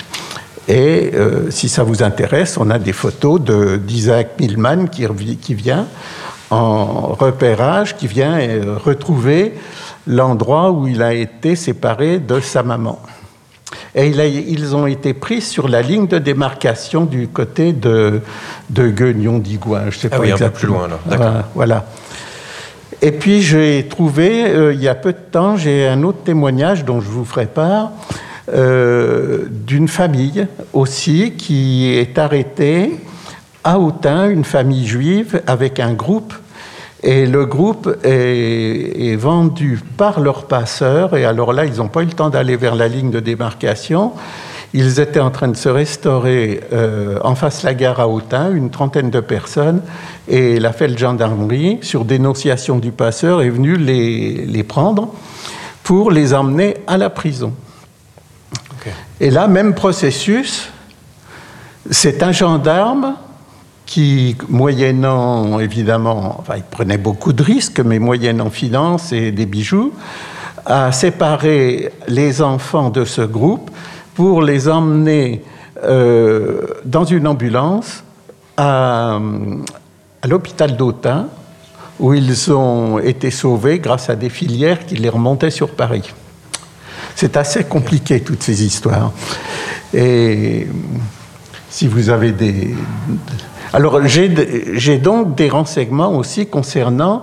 Et 0.70 1.10
euh, 1.14 1.50
si 1.50 1.68
ça 1.68 1.82
vous 1.82 2.04
intéresse, 2.04 2.56
on 2.56 2.70
a 2.70 2.78
des 2.78 2.92
photos 2.92 3.40
d'Isaac 3.80 4.38
Milman 4.38 4.86
qui, 4.86 5.04
qui, 5.40 5.54
vient 5.54 5.88
en 6.50 7.08
repérage, 7.08 7.96
qui 7.96 8.06
vient 8.06 8.38
euh, 8.38 8.76
retrouver 8.78 9.54
l'endroit 10.06 10.70
où 10.70 10.86
il 10.86 11.02
a 11.02 11.12
été 11.12 11.56
séparé 11.56 12.20
de 12.20 12.38
sa 12.38 12.62
maman. 12.62 13.00
Et 13.96 14.06
ils 14.06 14.76
ont 14.76 14.86
été 14.86 15.12
pris 15.12 15.40
sur 15.40 15.66
la 15.66 15.82
ligne 15.82 16.06
de 16.06 16.18
démarcation 16.18 17.04
du 17.04 17.26
côté 17.26 17.72
de, 17.72 18.20
de 18.68 18.88
Guigouin. 18.88 19.90
Je 19.90 19.98
sais 19.98 20.08
ah 20.12 20.16
pas 20.16 20.22
oui, 20.22 20.30
exactement. 20.30 20.84
un 20.84 20.88
peu 20.88 20.96
plus 20.96 21.08
loin, 21.08 21.18
là. 21.18 21.44
Voilà. 21.56 21.86
Et 23.02 23.10
puis 23.10 23.42
j'ai 23.42 23.86
trouvé, 23.88 24.44
euh, 24.44 24.72
il 24.72 24.80
y 24.80 24.88
a 24.88 24.94
peu 24.94 25.12
de 25.12 25.18
temps, 25.32 25.56
j'ai 25.56 25.88
un 25.88 26.04
autre 26.04 26.18
témoignage 26.24 26.84
dont 26.84 27.00
je 27.00 27.08
vous 27.08 27.24
ferai 27.24 27.46
part, 27.46 27.90
euh, 28.52 29.46
d'une 29.50 29.88
famille 29.88 30.46
aussi 30.72 31.32
qui 31.32 31.92
est 31.92 32.18
arrêtée 32.18 32.98
à 33.64 33.78
Autun, 33.78 34.28
une 34.30 34.44
famille 34.44 34.86
juive, 34.86 35.42
avec 35.46 35.80
un 35.80 35.92
groupe 35.92 36.34
et 37.02 37.26
le 37.26 37.46
groupe 37.46 37.96
est, 38.04 39.16
vendu 39.16 39.80
par 39.96 40.20
leurs 40.20 40.44
passeurs. 40.44 41.16
Et 41.16 41.24
alors 41.24 41.52
là, 41.52 41.64
ils 41.64 41.76
n'ont 41.76 41.88
pas 41.88 42.02
eu 42.02 42.06
le 42.06 42.12
temps 42.12 42.30
d'aller 42.30 42.56
vers 42.56 42.74
la 42.74 42.88
ligne 42.88 43.10
de 43.10 43.20
démarcation. 43.20 44.12
Ils 44.72 45.00
étaient 45.00 45.20
en 45.20 45.30
train 45.30 45.48
de 45.48 45.56
se 45.56 45.68
restaurer 45.68 46.60
euh, 46.72 47.18
en 47.24 47.34
face 47.34 47.62
de 47.62 47.66
la 47.66 47.74
gare 47.74 48.00
à 48.00 48.08
Autun, 48.08 48.52
une 48.54 48.70
trentaine 48.70 49.10
de 49.10 49.20
personnes. 49.20 49.82
Et 50.28 50.60
la 50.60 50.72
FEL 50.72 50.96
gendarmerie, 50.96 51.78
sur 51.82 52.04
dénonciation 52.04 52.78
du 52.78 52.92
passeur, 52.92 53.42
est 53.42 53.50
venue 53.50 53.76
les 53.76 54.62
prendre 54.62 55.12
pour 55.82 56.10
les 56.10 56.34
emmener 56.34 56.76
à 56.86 56.98
la 56.98 57.10
prison. 57.10 57.52
Et 59.20 59.28
là, 59.28 59.48
même 59.48 59.74
processus, 59.74 60.70
c'est 61.90 62.22
un 62.22 62.32
gendarme 62.32 63.16
qui, 63.84 64.34
moyennant 64.48 65.60
évidemment, 65.60 66.36
enfin, 66.38 66.54
il 66.56 66.62
prenait 66.62 66.96
beaucoup 66.96 67.34
de 67.34 67.42
risques, 67.42 67.80
mais 67.80 67.98
moyennant 67.98 68.48
finance 68.48 69.12
et 69.12 69.30
des 69.30 69.44
bijoux, 69.44 69.92
a 70.64 70.90
séparé 70.92 71.92
les 72.08 72.40
enfants 72.40 72.88
de 72.88 73.04
ce 73.04 73.20
groupe 73.20 73.70
pour 74.14 74.42
les 74.42 74.68
emmener 74.68 75.42
euh, 75.82 76.62
dans 76.86 77.04
une 77.04 77.26
ambulance 77.26 78.04
à, 78.56 79.18
à 80.22 80.26
l'hôpital 80.28 80.76
d'Autun, 80.76 81.26
où 81.98 82.14
ils 82.14 82.52
ont 82.52 82.98
été 82.98 83.30
sauvés 83.30 83.80
grâce 83.80 84.08
à 84.08 84.16
des 84.16 84.30
filières 84.30 84.86
qui 84.86 84.96
les 84.96 85.10
remontaient 85.10 85.50
sur 85.50 85.70
Paris. 85.70 86.10
C'est 87.20 87.36
assez 87.36 87.64
compliqué, 87.64 88.20
toutes 88.20 88.42
ces 88.42 88.64
histoires. 88.64 89.12
Et 89.92 90.66
si 91.68 91.86
vous 91.86 92.08
avez 92.08 92.32
des, 92.32 92.74
alors 93.74 94.00
j'ai 94.06 94.96
donc 94.96 95.34
des 95.34 95.50
renseignements 95.50 96.16
aussi 96.16 96.46
concernant 96.46 97.20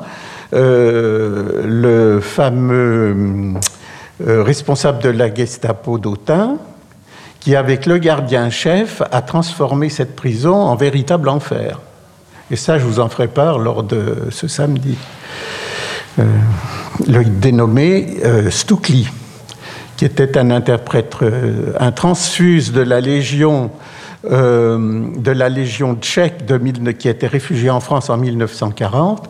euh, 0.54 1.64
le 1.66 2.20
fameux 2.20 3.56
euh, 4.28 4.44
responsable 4.44 5.02
de 5.02 5.10
la 5.10 5.34
Gestapo 5.34 5.98
d'Autun, 5.98 6.58
qui 7.40 7.56
avec 7.56 7.88
le 7.88 7.98
gardien-chef 7.98 9.02
a 9.12 9.24
transformé 9.24 9.90
cette 9.90 10.16
prison 10.16 10.54
en 10.54 10.76
véritable 10.76 11.28
enfer. 11.28 11.80
Et 12.52 12.56
ça, 12.56 12.78
je 12.78 12.86
vous 12.86 13.00
en 13.00 13.10
ferai 13.10 13.30
part 13.30 13.58
lors 13.58 13.82
de 13.82 14.28
ce 14.30 14.48
samedi. 14.48 14.96
le 16.20 17.24
dénommé 17.24 18.18
Stukli, 18.52 19.10
qui 19.98 20.06
était 20.06 20.38
un 20.38 20.52
interprète, 20.52 21.16
un 21.80 21.92
transfuse 21.92 22.72
de 22.72 22.82
la 22.82 23.02
Légion 23.02 23.72
de 24.24 25.32
la 25.32 25.48
Légion 25.48 25.96
tchèque 25.96 26.46
de, 26.46 26.58
qui 26.92 27.08
était 27.08 27.28
réfugié 27.28 27.70
en 27.70 27.80
France 27.80 28.10
en 28.10 28.18
1940, 28.18 29.30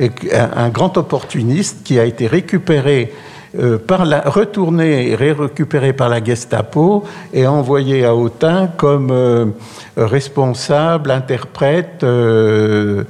et 0.00 0.10
un 0.34 0.68
grand 0.68 0.96
opportuniste 0.96 1.82
qui 1.84 1.98
a 1.98 2.04
été 2.04 2.26
récupéré 2.26 3.12
euh, 3.56 3.78
par 3.78 4.04
la, 4.04 4.20
retourné 4.20 5.08
et 5.08 5.14
récupéré 5.14 5.94
par 5.94 6.10
la 6.10 6.22
Gestapo 6.22 7.04
et 7.32 7.46
envoyé 7.46 8.04
à 8.04 8.14
Autun 8.14 8.66
comme 8.66 9.10
euh, 9.10 9.46
responsable, 9.96 11.10
interprète 11.10 12.04
euh, 12.04 13.04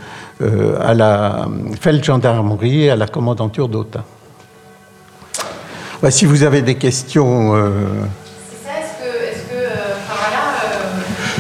à 0.81 0.95
la 0.95 1.49
Feldgendarmerie, 1.81 2.89
à 2.89 2.95
la 2.95 3.09
commandanture 3.09 3.69
d'Autun. 3.69 4.05
Si 6.11 6.25
vous 6.27 6.43
avez 6.43 6.63
des 6.63 6.77
questions. 6.77 7.55
C'est 7.55 8.61
ça, 8.65 8.73
est-ce 8.81 8.95
que, 9.03 9.11
est 9.25 9.43
que 9.51 9.61
enfin 9.99 10.17
voilà, 10.19 10.43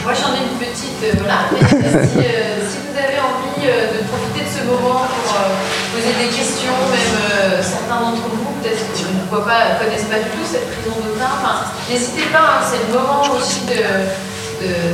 moi 0.04 0.12
j'en 0.14 0.34
ai 0.34 0.42
une 0.46 0.58
petite, 0.58 1.02
voilà, 1.18 1.48
mais 1.52 1.62
si, 2.06 2.18
si, 2.70 2.78
vous 2.84 2.96
avez 2.98 3.18
envie 3.20 3.60
de 3.62 4.02
profiter 4.08 4.44
de 4.44 4.52
ce 4.58 4.64
moment 4.66 5.06
pour 5.06 5.34
poser 5.94 6.12
des 6.18 6.30
questions, 6.34 6.76
même 6.90 7.62
certains 7.62 8.00
d'entre 8.00 8.28
vous, 8.28 8.48
pas, 9.36 9.76
connaissent 9.82 10.08
pas 10.08 10.18
du 10.18 10.30
tout 10.30 10.44
cette 10.44 10.70
prison 10.70 10.96
d'Autun. 10.96 11.28
Enfin, 11.40 11.64
n'hésitez 11.90 12.26
pas, 12.32 12.38
hein, 12.38 12.64
c'est 12.64 12.88
le 12.88 12.98
moment 12.98 13.22
aussi 13.36 13.60
de, 13.66 13.80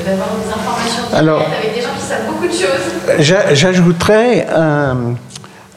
d'avoir 0.05 0.29
des 0.35 0.51
informations 0.51 1.05
avec 1.13 1.75
des 1.75 1.81
gens 1.81 1.95
qui 1.99 2.05
savent 2.05 2.27
beaucoup 2.27 2.47
de 2.47 2.53
choses. 2.53 3.55
J'ajouterais 3.55 4.47
un, 4.55 5.15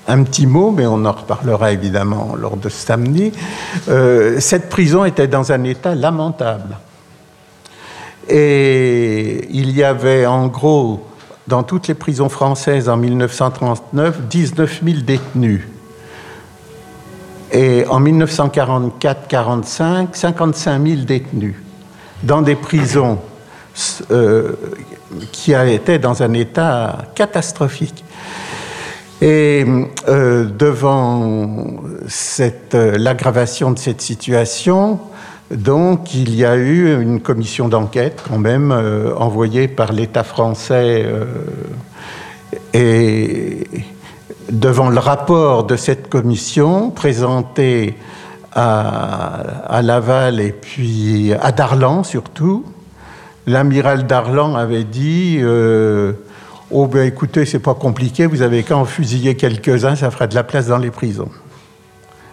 un, 0.07 0.23
petit 0.23 0.47
mot, 0.47 0.71
mais 0.71 0.85
on 0.85 1.05
en 1.05 1.11
reparlera 1.11 1.71
évidemment 1.71 2.35
lors 2.35 2.57
de 2.57 2.69
samedi. 2.69 3.31
Euh, 3.89 4.39
cette 4.39 4.69
prison 4.69 5.05
était 5.05 5.27
dans 5.27 5.51
un 5.51 5.63
état 5.63 5.95
lamentable. 5.95 6.77
Et 8.29 9.47
il 9.51 9.71
y 9.71 9.83
avait 9.83 10.25
en 10.25 10.47
gros, 10.47 11.05
dans 11.47 11.63
toutes 11.63 11.87
les 11.87 11.93
prisons 11.93 12.29
françaises 12.29 12.89
en 12.89 12.97
1939, 12.97 14.27
19 14.27 14.81
000 14.83 14.97
détenus. 15.01 15.61
Et 17.51 17.85
en 17.87 18.01
1944-45, 18.01 20.07
55 20.13 20.85
000 20.85 21.01
détenus 21.03 21.55
dans 22.23 22.41
des 22.41 22.55
prisons 22.55 23.19
euh, 24.11 24.53
qui 25.31 25.53
étaient 25.53 25.99
dans 25.99 26.23
un 26.23 26.33
état 26.33 27.05
catastrophique. 27.15 28.03
Et 29.21 29.65
euh, 30.07 30.45
devant 30.45 31.81
euh, 32.39 32.97
l'aggravation 32.97 33.71
de 33.71 33.79
cette 33.79 34.01
situation, 34.01 34.99
donc 35.51 36.13
il 36.13 36.35
y 36.35 36.45
a 36.45 36.55
eu 36.55 37.01
une 37.01 37.21
commission 37.21 37.67
d'enquête 37.67 38.23
quand 38.27 38.37
même 38.37 38.71
envoyée 39.17 39.67
par 39.67 39.93
l'État 39.93 40.25
français 40.25 41.05
et 42.73 43.65
devant 44.51 44.89
le 44.89 44.99
rapport 44.99 45.63
de 45.63 45.75
cette 45.75 46.09
commission 46.09 46.89
présenté 46.89 47.95
à, 48.53 49.81
Laval 49.83 50.39
et 50.39 50.51
puis 50.51 51.33
à 51.33 51.51
Darlan 51.51 52.03
surtout, 52.03 52.65
l'amiral 53.45 54.07
Darlan 54.07 54.55
avait 54.55 54.83
dit 54.83 55.37
euh, 55.39 56.13
Oh, 56.69 56.87
ben 56.87 57.07
écoutez, 57.07 57.45
c'est 57.45 57.59
pas 57.59 57.73
compliqué, 57.73 58.25
vous 58.25 58.41
avez 58.41 58.63
qu'à 58.63 58.75
en 58.75 58.83
fusiller 58.83 59.35
quelques-uns, 59.35 59.95
ça 59.95 60.11
fera 60.11 60.27
de 60.27 60.35
la 60.35 60.43
place 60.43 60.67
dans 60.67 60.77
les 60.77 60.91
prisons. 60.91 61.29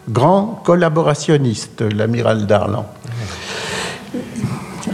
Grand 0.09 0.61
collaborationniste, 0.64 1.83
l'amiral 1.83 2.47
Darlan. 2.47 2.87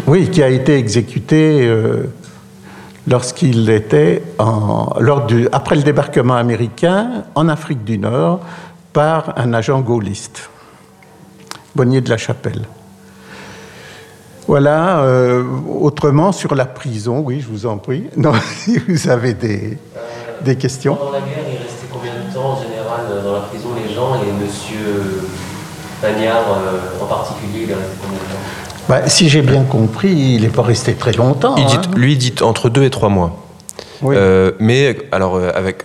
Oui, 0.06 0.28
qui 0.30 0.42
a 0.42 0.48
été 0.48 0.76
exécuté. 0.76 1.66
Euh, 1.66 2.04
lorsqu'il 3.06 3.68
était 3.70 4.22
du, 5.28 5.48
après 5.52 5.76
le 5.76 5.82
débarquement 5.82 6.36
américain 6.36 7.24
en 7.34 7.48
Afrique 7.48 7.84
du 7.84 7.98
Nord 7.98 8.40
par 8.92 9.38
un 9.38 9.52
agent 9.54 9.80
gaulliste, 9.80 10.50
Bonnier 11.74 12.00
de 12.00 12.10
la 12.10 12.16
Chapelle. 12.16 12.66
Voilà, 14.46 15.00
euh, 15.00 15.44
autrement 15.80 16.32
sur 16.32 16.54
la 16.54 16.66
prison, 16.66 17.22
oui, 17.24 17.40
je 17.40 17.48
vous 17.48 17.66
en 17.66 17.78
prie. 17.78 18.04
Non, 18.16 18.32
si 18.56 18.78
vous 18.78 19.08
avez 19.08 19.34
des, 19.34 19.78
des 20.44 20.56
questions. 20.56 20.96
Pendant 20.96 21.12
la 21.12 21.20
guerre, 21.20 21.44
il 21.48 21.58
restait 21.58 21.86
combien 21.92 22.12
de 22.12 22.34
temps 22.34 22.52
en 22.52 22.62
général 22.62 23.24
dans 23.24 23.34
la 23.34 23.40
prison 23.40 23.68
les 23.76 23.94
gens 23.94 24.14
et 24.16 24.28
M. 24.28 24.48
Pagnard 26.00 26.44
euh, 26.48 27.02
en 27.02 27.06
particulier, 27.06 27.64
il 27.64 27.70
est 27.70 27.74
resté 27.74 27.90
combien 28.02 28.18
de 28.18 28.24
temps? 28.24 28.88
Bah, 28.88 29.08
si 29.08 29.28
j'ai 29.28 29.42
bien 29.42 29.62
compris, 29.62 30.10
il 30.10 30.42
n'est 30.42 30.48
pas 30.48 30.62
resté 30.62 30.94
très 30.94 31.12
longtemps. 31.12 31.54
Il 31.56 31.66
dit, 31.66 31.76
hein. 31.76 31.90
Lui, 31.96 32.12
il 32.14 32.18
dit 32.18 32.34
entre 32.42 32.68
deux 32.68 32.84
et 32.84 32.90
trois 32.90 33.08
mois. 33.08 33.36
Euh, 34.02 34.52
mais 34.58 34.96
alors, 35.12 35.36
euh, 35.36 35.50
avec 35.54 35.82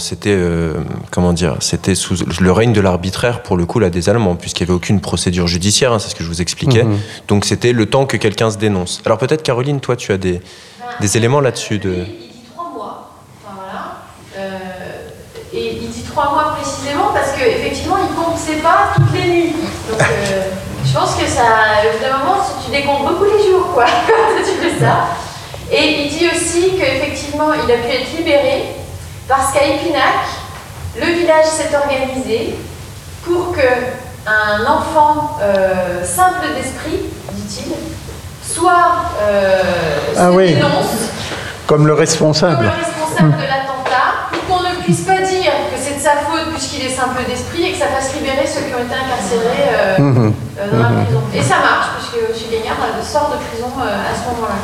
c'était 0.00 0.34
euh, 0.34 0.74
comment 1.10 1.32
dire 1.32 1.56
c'était 1.60 1.94
sous 1.94 2.14
le 2.40 2.52
règne 2.52 2.72
de 2.72 2.80
l'arbitraire 2.80 3.42
pour 3.42 3.56
le 3.56 3.66
coup 3.66 3.78
là 3.78 3.90
des 3.90 4.08
Allemands 4.08 4.34
puisqu'il 4.34 4.64
n'y 4.64 4.70
avait 4.70 4.76
aucune 4.76 5.00
procédure 5.00 5.46
judiciaire 5.46 5.92
hein, 5.92 5.98
c'est 5.98 6.10
ce 6.10 6.14
que 6.14 6.24
je 6.24 6.28
vous 6.28 6.42
expliquais 6.42 6.82
mhm. 6.84 6.98
donc 7.28 7.44
c'était 7.44 7.72
le 7.72 7.86
temps 7.86 8.06
que 8.06 8.16
quelqu'un 8.16 8.50
se 8.50 8.58
dénonce 8.58 9.02
alors 9.06 9.18
peut-être 9.18 9.42
Caroline 9.42 9.80
toi 9.80 9.96
tu 9.96 10.12
as 10.12 10.18
des, 10.18 10.40
des 11.00 11.16
éléments 11.16 11.40
là-dessus 11.40 11.78
de 11.78 11.90
il, 11.90 12.04
dit 12.04 12.44
trois 12.52 12.72
mois 12.74 13.12
enfin, 13.44 13.54
voilà. 13.54 14.42
et 15.52 15.78
il 15.82 15.90
dit 15.90 16.02
trois 16.02 16.30
mois 16.30 16.56
précisément 16.60 17.10
parce 17.12 17.32
qu'effectivement 17.32 17.98
il 17.98 18.14
compte 18.16 18.38
ses 18.38 18.56
pas 18.56 18.92
toutes 18.96 19.12
les 19.12 19.28
nuits 19.28 19.52
donc 19.90 20.00
je 20.90 20.98
pense 20.98 21.14
que 21.14 21.26
ça, 21.26 21.42
au 21.84 21.96
bout 21.96 22.04
d'un 22.04 22.18
moment, 22.18 22.40
tu 22.64 22.72
décomptes 22.72 23.06
beaucoup 23.06 23.24
les 23.24 23.48
jours, 23.48 23.72
quoi, 23.72 23.84
quand 24.06 24.42
tu 24.42 24.58
fais 24.58 24.84
ça. 24.84 25.10
Et 25.70 26.02
il 26.02 26.10
dit 26.10 26.26
aussi 26.26 26.76
qu'effectivement, 26.76 27.52
il 27.54 27.70
a 27.70 27.76
pu 27.76 27.92
être 27.92 28.16
libéré 28.16 28.64
parce 29.30 29.52
qu'à 29.52 29.64
Épinac, 29.64 30.26
le 31.00 31.06
village 31.06 31.46
s'est 31.46 31.70
organisé 31.74 32.58
pour 33.24 33.52
que 33.52 33.60
un 34.26 34.66
enfant 34.66 35.38
euh, 35.40 36.04
simple 36.04 36.46
d'esprit, 36.56 36.98
dit-il, 37.32 37.72
soit 38.42 39.06
euh, 39.22 39.62
ah 40.18 40.32
oui. 40.32 40.56
comme 41.66 41.86
le 41.86 41.94
responsable, 41.94 42.56
comme 42.56 42.64
le 42.64 42.70
responsable 42.70 43.36
de 43.36 43.42
l'attentat, 43.42 44.28
pour 44.32 44.56
qu'on 44.58 44.62
ne 44.64 44.82
puisse 44.82 45.02
pas 45.02 45.18
dire 45.18 45.52
que 45.72 45.78
c'est 45.80 45.94
de 45.94 46.00
sa 46.00 46.16
faute 46.26 46.50
puisqu'il 46.52 46.86
est 46.86 46.94
simple 46.94 47.22
d'esprit 47.24 47.66
et 47.66 47.72
que 47.72 47.78
ça 47.78 47.86
fasse 47.86 48.12
libérer 48.14 48.44
ceux 48.44 48.62
qui 48.62 48.74
ont 48.74 48.84
été 48.84 48.94
incarcérés. 48.94 49.70
Euh, 49.72 49.98
mhm. 49.98 50.34
Euh, 50.58 51.02
Et 51.32 51.42
ça 51.42 51.56
marche, 51.60 51.86
puisque 51.96 52.36
chez 52.36 52.56
Gagnard 52.56 52.76
sort 53.00 53.30
de 53.30 53.36
prison 53.46 53.70
à 53.78 54.12
ce 54.12 54.28
moment-là. 54.34 54.58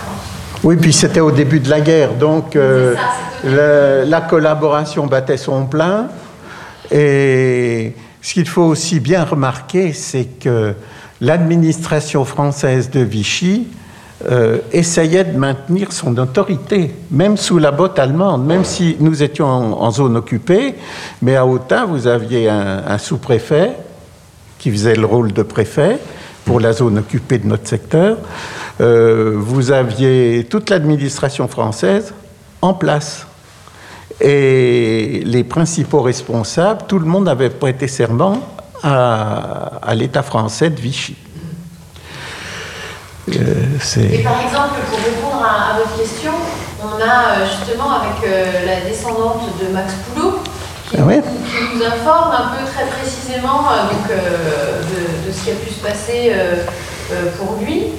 Oui, 0.67 0.75
puis 0.75 0.93
c'était 0.93 1.21
au 1.21 1.31
début 1.31 1.61
de 1.61 1.71
la 1.71 1.81
guerre, 1.81 2.15
donc 2.15 2.57
euh, 2.57 2.97
la 3.45 4.21
collaboration 4.23 5.07
battait 5.07 5.37
son 5.37 5.65
plein. 5.67 6.09
Et 6.91 7.95
ce 8.21 8.35
qu'il 8.35 8.49
faut 8.49 8.65
aussi 8.65 8.99
bien 8.99 9.23
remarquer, 9.23 9.93
c'est 9.93 10.25
que 10.25 10.75
l'administration 11.21 12.25
française 12.25 12.91
de 12.91 12.99
Vichy 12.99 13.69
essayait 14.73 15.23
de 15.23 15.39
maintenir 15.39 15.93
son 15.93 16.19
autorité, 16.19 16.93
même 17.13 17.37
sous 17.37 17.59
la 17.59 17.71
botte 17.71 18.01
allemande, 18.01 18.45
même 18.45 18.65
si 18.65 18.97
nous 18.99 19.23
étions 19.23 19.47
en, 19.47 19.91
zone 19.93 20.17
occupée, 20.17 20.75
mais 21.23 21.37
à 21.37 21.47
Autun, 21.47 21.85
vous 21.85 22.09
aviez 22.09 22.49
un 22.49 22.99
sous-préfet 22.99 23.71
qui 24.59 24.73
faisait 24.73 24.97
le 24.97 25.07
rôle 25.07 25.33
de 25.33 25.45
préfet 25.45 26.01
pour 26.47 26.61
la 26.61 26.73
zone 26.73 26.99
occupée 26.99 27.39
de 27.39 27.47
notre 27.47 27.69
secteur, 27.69 28.17
euh, 28.81 29.35
vous 29.37 29.73
aviez 29.73 30.47
toute 30.49 30.71
l'administration 30.71 31.49
française 31.49 32.15
en 32.63 32.73
place. 32.73 33.27
Et 34.21 35.23
les 35.27 35.45
principaux 35.45 36.01
responsables, 36.01 36.83
tout 36.89 36.99
le 36.99 37.05
monde 37.05 37.29
avait 37.29 37.51
prêté 37.51 37.89
serment 37.89 38.41
à, 38.83 39.93
l'État 39.95 40.23
français 40.23 40.71
de 40.71 40.81
Vichy. 40.81 41.17
Euh, 43.29 43.35
et 43.97 44.19
par 44.23 44.41
exemple, 44.41 44.79
pour 44.89 44.99
répondre 44.99 45.45
à, 45.45 45.79
votre 45.79 45.99
question, 45.99 46.33
on 46.81 47.03
a 47.03 47.41
euh, 47.41 47.47
justement 47.47 47.91
avec 47.91 48.31
la 48.65 48.89
descendante 48.89 49.43
de 49.61 49.75
Max 49.75 49.95
Poulot, 50.15 50.39
qui, 50.89 50.97
ah 50.97 51.05
nous 51.77 51.85
informe 51.85 52.33
un 52.33 52.57
peu 52.57 52.65
très 52.65 52.87
précisément 52.87 53.65
euh, 53.71 53.93
donc, 53.93 54.11
euh, 54.11 54.83
de, 55.27 55.33
ce 55.33 55.45
qui 55.45 55.51
a 55.51 55.55
pu 55.55 55.71
se 55.71 55.81
passer 55.81 56.33
euh, 56.35 56.65
pour 57.39 57.59
lui. 57.61 57.93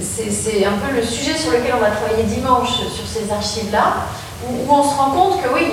c'est 0.00 0.64
un 0.64 0.78
peu 0.78 0.94
le 0.94 1.02
sujet 1.02 1.36
sur 1.36 1.50
lequel 1.50 1.74
on 1.76 1.80
va 1.80 1.90
travailler 1.90 2.24
dimanche 2.24 2.70
sur 2.70 3.06
ces 3.06 3.32
archives-là, 3.32 4.06
où, 4.46 4.72
on 4.72 4.82
se 4.82 4.96
rend 4.96 5.10
compte 5.10 5.42
que 5.42 5.48
oui, 5.52 5.72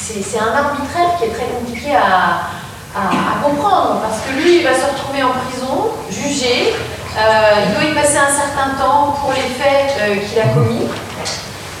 c'est 0.00 0.38
un 0.38 0.52
arbitraire 0.52 1.16
qui 1.18 1.24
est 1.24 1.34
très 1.34 1.46
compliqué 1.46 1.94
à, 1.94 2.48
à, 2.94 3.42
comprendre, 3.42 4.00
parce 4.02 4.20
que 4.22 4.42
lui, 4.42 4.58
il 4.58 4.64
va 4.64 4.74
se 4.74 4.84
retrouver 4.92 5.22
en 5.22 5.32
prison, 5.46 5.88
jugé, 6.10 6.74
il 7.16 7.74
doit 7.74 7.90
y 7.90 7.94
passer 7.94 8.18
un 8.18 8.32
certain 8.32 8.76
temps 8.78 9.16
pour 9.20 9.32
les 9.32 9.48
faits 9.56 10.28
qu'il 10.28 10.38
a 10.40 10.48
commis. 10.48 10.86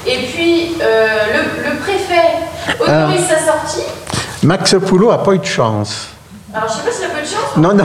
Et 0.06 0.26
puis, 0.28 0.76
le, 0.78 1.70
le 1.70 1.76
préfet 1.78 2.38
autorise 2.80 3.26
sa 3.26 3.44
sortie. 3.44 4.07
Max 4.42 4.76
Poulot 4.86 5.10
n'a 5.10 5.18
pas 5.18 5.34
eu 5.34 5.38
de 5.38 5.44
chance. 5.44 6.08
Alors, 6.54 6.68
je 6.68 6.74
sais 6.74 6.82
pas 6.82 6.92
s'il 6.92 7.04
a 7.04 7.08
pas 7.08 7.20
de 7.20 7.26
chance. 7.26 7.56
Non, 7.56 7.74
non, 7.74 7.84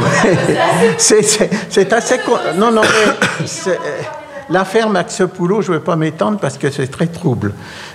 c'est 0.97 1.93
assez. 1.93 2.19
Non, 2.55 2.71
non, 2.71 2.81
mais 2.81 3.73
l'affaire 4.49 4.89
Max 4.89 5.21
Poulot, 5.33 5.61
je 5.61 5.71
ne 5.71 5.77
veux 5.77 5.83
pas 5.83 5.95
m'étendre 5.95 6.37
parce 6.39 6.57
que 6.57 6.69
c'est 6.69 6.87
très 6.87 7.07
trouble. 7.07 7.53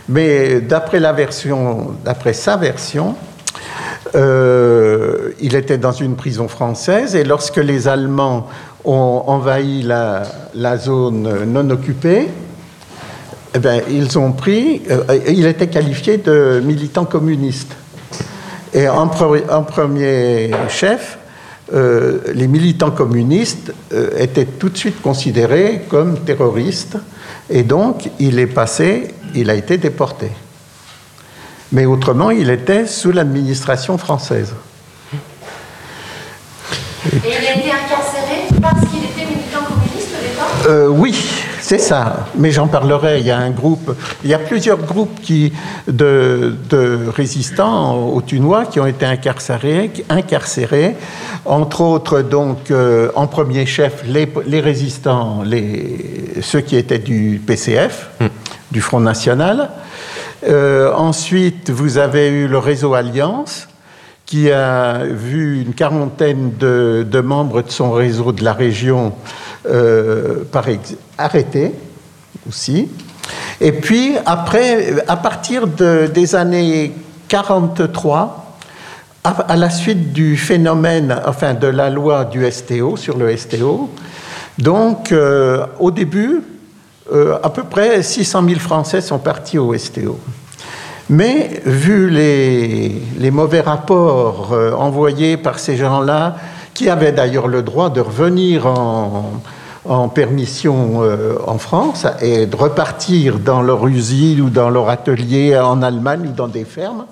Mais 0.08 0.60
d'après 0.60 1.00
la 1.00 1.12
version, 1.12 1.94
d'après 2.04 2.32
sa 2.32 2.56
version, 2.56 3.14
euh, 4.14 5.30
il 5.40 5.54
était 5.54 5.78
dans 5.78 5.92
une 5.92 6.16
prison 6.16 6.48
française 6.48 7.14
et 7.14 7.24
lorsque 7.24 7.56
les 7.56 7.88
Allemands 7.88 8.48
ont 8.84 9.24
envahi 9.26 9.82
la, 9.82 10.76
zone 10.78 11.44
non 11.46 11.70
occupée, 11.70 12.28
eh 13.54 13.58
bien, 13.58 13.80
ils 13.90 14.18
ont 14.18 14.32
pris. 14.32 14.82
Euh, 14.90 15.18
il 15.28 15.46
était 15.46 15.68
qualifié 15.68 16.18
de 16.18 16.60
militant 16.64 17.04
communiste. 17.04 17.74
Et 18.74 18.88
en, 18.88 19.06
premier 19.06 20.50
chef, 20.68 21.18
euh, 21.72 22.20
les 22.34 22.48
militants 22.48 22.90
communistes 22.90 23.72
étaient 24.16 24.44
tout 24.44 24.68
de 24.68 24.76
suite 24.76 25.00
considérés 25.00 25.82
comme 25.88 26.18
terroristes. 26.20 26.96
Et 27.50 27.62
donc, 27.62 28.10
il 28.18 28.38
est 28.38 28.46
passé, 28.46 29.14
il 29.34 29.50
a 29.50 29.54
été 29.54 29.78
déporté. 29.78 30.30
Mais 31.72 31.86
autrement, 31.86 32.30
il 32.30 32.50
était 32.50 32.86
sous 32.86 33.12
l'administration 33.12 33.98
française. 33.98 34.54
Et 37.06 37.16
il 37.24 37.46
a 37.46 37.56
été 37.56 37.70
incarcéré 37.70 38.48
parce 38.60 38.80
qu'il 38.90 39.04
était 39.04 39.24
militant 39.30 39.60
communiste 39.66 40.08
au 40.18 40.22
départ 40.22 40.50
euh, 40.66 40.88
Oui, 40.88 41.37
c'est 41.68 41.76
ça. 41.76 42.24
Mais 42.34 42.50
j'en 42.50 42.66
parlerai. 42.66 43.20
Il 43.20 43.26
y 43.26 43.30
a 43.30 43.36
un 43.36 43.50
groupe, 43.50 43.94
il 44.24 44.30
y 44.30 44.32
a 44.32 44.38
plusieurs 44.38 44.78
groupes 44.78 45.20
qui, 45.20 45.52
de, 45.86 46.54
résistants 47.14 47.94
au 47.94 48.22
Tunois 48.22 48.64
qui 48.64 48.80
ont 48.80 48.86
été 48.86 49.04
incarcérés, 49.04 49.92
incarcérés 50.08 50.96
entre 51.44 51.82
autres, 51.82 52.22
donc, 52.22 52.70
euh, 52.70 53.10
en 53.14 53.26
premier 53.26 53.66
chef, 53.66 54.02
les, 54.06 54.60
résistants, 54.60 55.42
les, 55.44 56.36
ceux 56.40 56.62
qui 56.62 56.74
étaient 56.74 56.98
du 56.98 57.38
PCF, 57.46 58.08
hmm. 58.18 58.26
du 58.70 58.80
Front 58.80 59.00
National. 59.00 59.68
Euh, 60.48 60.90
ensuite, 60.94 61.68
vous 61.68 61.98
avez 61.98 62.28
eu 62.28 62.48
le 62.48 62.56
réseau 62.56 62.94
Alliance, 62.94 63.67
qui 64.28 64.50
a 64.50 65.04
vu 65.04 65.62
une 65.62 65.72
quarantaine 65.72 66.52
de, 66.58 67.20
membres 67.20 67.62
de 67.62 67.70
son 67.70 67.92
réseau 67.92 68.30
de 68.30 68.44
la 68.44 68.52
région 68.52 69.14
euh, 69.66 70.44
arrêtés 71.16 71.72
aussi. 72.46 72.90
Et 73.58 73.72
puis, 73.72 74.16
après, 74.26 75.02
à 75.08 75.16
partir 75.16 75.66
des 75.66 76.34
années 76.34 76.92
43, 77.28 78.58
à, 79.24 79.56
la 79.56 79.70
suite 79.70 80.12
du 80.12 80.36
phénomène, 80.36 81.22
enfin 81.24 81.54
de 81.54 81.66
la 81.66 81.88
loi 81.88 82.26
du 82.26 82.44
STO, 82.52 82.98
sur 82.98 83.16
le 83.16 83.34
STO, 83.34 83.88
donc 84.58 85.10
euh, 85.10 85.64
au 85.78 85.90
début, 85.90 86.42
euh, 87.10 87.38
à 87.42 87.48
peu 87.48 87.62
près 87.62 88.02
600 88.02 88.44
000 88.46 88.60
Français 88.60 89.00
sont 89.00 89.18
partis 89.18 89.56
au 89.56 89.76
STO. 89.76 90.20
Mais 91.10 91.62
vu 91.64 92.10
les, 92.10 93.30
mauvais 93.30 93.60
rapports 93.60 94.52
euh, 94.52 94.72
envoyés 94.72 95.38
par 95.38 95.58
ces 95.58 95.76
gens-là, 95.76 96.36
qui 96.74 96.90
avaient 96.90 97.12
d'ailleurs 97.12 97.48
le 97.48 97.62
droit 97.62 97.88
de 97.90 98.00
revenir 98.00 98.66
en, 98.66 100.08
permission 100.10 101.02
euh, 101.02 101.38
en 101.46 101.56
France 101.56 102.06
et 102.20 102.44
de 102.44 102.54
repartir 102.54 103.38
dans 103.38 103.62
leur 103.62 103.86
usine 103.88 104.42
ou 104.42 104.50
dans 104.50 104.68
leur 104.68 104.90
atelier 104.90 105.58
en 105.58 105.80
Allemagne 105.82 106.28
ou 106.28 106.32
dans 106.32 106.48
des 106.48 106.64
fermes, 106.64 107.06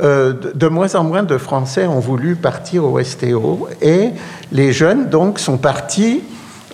de 0.00 0.68
moins 0.68 0.94
en 0.94 1.02
moins 1.02 1.24
de 1.24 1.36
Français 1.38 1.86
ont 1.86 1.98
voulu 1.98 2.36
partir 2.36 2.84
au 2.84 3.02
STO 3.02 3.68
et 3.82 4.10
les 4.52 4.72
jeunes 4.72 5.08
donc 5.08 5.40
sont 5.40 5.58
partis 5.58 6.22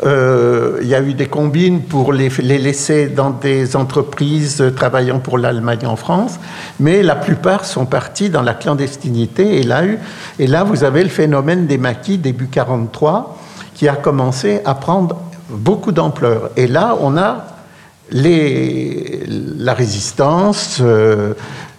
euh, 0.02 0.78
il 0.82 0.88
y 0.88 0.94
a 0.94 1.00
eu 1.00 1.14
des 1.14 1.26
combines 1.26 1.80
pour 1.82 2.12
les, 2.12 2.28
laisser 2.28 3.06
dans 3.06 3.30
des 3.30 3.76
entreprises 3.76 4.62
travaillant 4.76 5.20
pour 5.20 5.38
l'Allemagne 5.38 5.86
en 5.86 5.96
France, 5.96 6.40
mais 6.80 7.02
la 7.02 7.14
plupart 7.14 7.64
sont 7.64 7.86
partis 7.86 8.28
dans 8.28 8.42
la 8.42 8.54
clandestinité. 8.54 9.60
Et 9.60 10.46
là, 10.46 10.64
vous 10.64 10.84
avez 10.84 11.02
le 11.04 11.08
phénomène 11.08 11.66
des 11.66 11.78
maquis 11.78 12.18
début 12.18 12.48
43 12.48 13.38
qui 13.74 13.88
a 13.88 13.94
commencé 13.94 14.60
à 14.64 14.74
prendre 14.74 15.16
beaucoup 15.48 15.92
d'ampleur. 15.92 16.50
Et 16.56 16.66
là, 16.66 16.96
on 17.00 17.16
a 17.16 17.46
la 18.10 19.74
résistance 19.74 20.78
euh, 20.80 21.34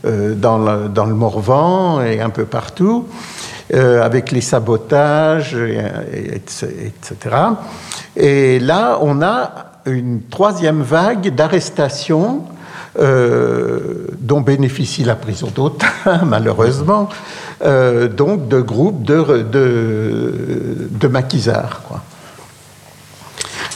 euh, 0.06 0.36
dans, 0.36 0.58
le, 0.58 1.14
Morvan 1.14 2.02
et 2.02 2.22
un 2.22 2.30
peu 2.30 2.46
partout, 2.46 3.08
avec 3.74 4.32
les 4.32 4.42
sabotages, 4.42 5.58
etc. 5.58 7.36
Et 8.18 8.60
là, 8.60 9.00
on 9.02 9.22
a 9.22 9.72
une 9.86 10.22
troisième 10.30 10.82
vague 10.82 11.34
d'arrestations 11.36 12.44
euh, 12.98 14.08
dont 14.20 14.42
bénéficie 14.42 15.04
la 15.04 15.16
prison 15.16 15.52
d'Autun, 15.54 15.88
malheureusement, 16.26 17.10
euh, 17.64 18.08
donc 18.08 18.48
de 18.48 18.62
groupes 18.62 19.04
de, 19.04 19.44
de, 19.44 20.88
de 20.92 21.08
maquisards. 21.08 21.82
Quoi. 21.88 22.02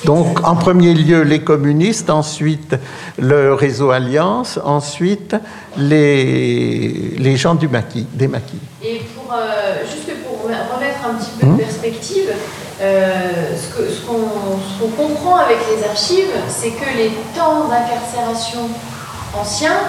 Donc, 0.05 0.47
en 0.47 0.55
premier 0.55 0.93
lieu, 0.93 1.23
les 1.23 1.41
communistes, 1.41 2.09
ensuite 2.09 2.77
le 3.17 3.53
réseau 3.53 3.91
Alliance, 3.91 4.59
ensuite 4.63 5.35
les, 5.77 7.15
les 7.17 7.35
gens 7.35 7.55
du 7.55 7.67
maquis, 7.67 8.07
des 8.13 8.27
maquis. 8.27 8.61
Et 8.81 9.01
pour, 9.15 9.33
euh, 9.33 9.83
juste 9.83 10.09
pour 10.23 10.43
remettre 10.43 11.05
un 11.05 11.15
petit 11.15 11.31
peu 11.39 11.45
de 11.45 11.51
hum? 11.51 11.57
perspective, 11.57 12.31
euh, 12.81 13.55
ce 13.57 14.05
qu'on 14.05 14.87
comprend 14.87 15.35
avec 15.35 15.57
les 15.69 15.83
archives, 15.85 16.31
c'est 16.47 16.69
que 16.69 16.97
les 16.97 17.11
temps 17.35 17.67
d'incarcération 17.67 18.69
anciens 19.37 19.79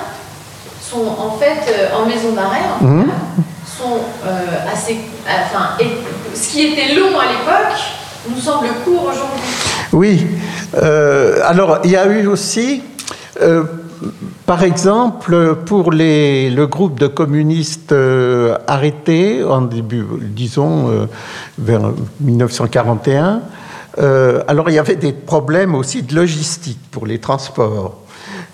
sont 0.83 1.07
en 1.07 1.39
fait 1.39 1.71
euh, 1.71 1.97
en 1.97 2.07
maison 2.07 2.33
d'arrêt, 2.33 2.63
mmh. 2.81 3.05
sont 3.65 4.01
euh, 4.27 4.73
assez. 4.73 4.99
Enfin, 5.25 5.77
ce 6.35 6.49
qui 6.49 6.67
était 6.67 6.95
long 6.95 7.17
à 7.19 7.27
l'époque 7.27 7.79
nous 8.29 8.41
semble 8.41 8.67
court 8.85 9.05
aujourd'hui. 9.05 9.41
Oui. 9.93 10.27
alors, 11.45 11.79
il 11.85 11.91
y 11.91 11.97
a 11.97 12.07
eu 12.07 12.27
aussi 12.27 12.83
par 14.47 14.63
exemple, 14.63 15.57
pour 15.67 15.91
le 15.93 16.65
groupe 16.67 16.99
de 16.99 17.07
communistes 17.07 17.93
euh, 17.93 18.57
arrêtés 18.67 19.45
en 19.45 19.63
début, 19.63 20.05
disons, 20.21 20.91
euh, 20.91 21.07
vers 21.59 21.93
1941, 22.21 23.43
euh, 23.99 24.43
alors 24.49 24.71
il 24.71 24.75
y 24.75 24.79
avait 24.79 24.97
des 24.97 25.13
problèmes 25.13 25.75
aussi 25.75 26.03
de 26.03 26.15
logistique 26.15 26.81
pour 26.91 27.07
les 27.07 27.19
transports. 27.19 27.97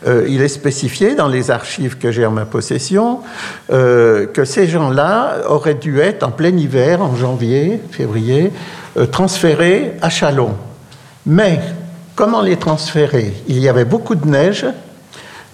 il 0.07 0.41
est 0.41 0.49
spécifié 0.49 1.15
dans 1.15 1.29
les 1.29 1.51
archives 1.51 1.99
que 1.99 2.13
j'ai 2.13 2.25
en 2.27 2.31
ma 2.31 2.45
possession 2.45 3.21
que 3.69 4.45
ces 4.45 4.69
gens-là 4.69 5.39
auraient 5.49 5.75
dû 5.75 6.01
être 6.01 6.23
en 6.23 6.31
plein 6.31 6.57
hiver, 6.57 7.03
en 7.03 7.17
janvier, 7.17 7.81
février, 7.91 8.53
transférés 9.11 9.93
à 10.03 10.11
Chalon. 10.11 10.55
Mais 11.25 11.61
comment 12.15 12.43
les 12.43 12.57
transférer? 12.57 13.35
Il 13.49 13.59
y 13.59 13.69
avait 13.69 13.85
beaucoup 13.85 14.15
de 14.15 14.27
neige 14.27 14.67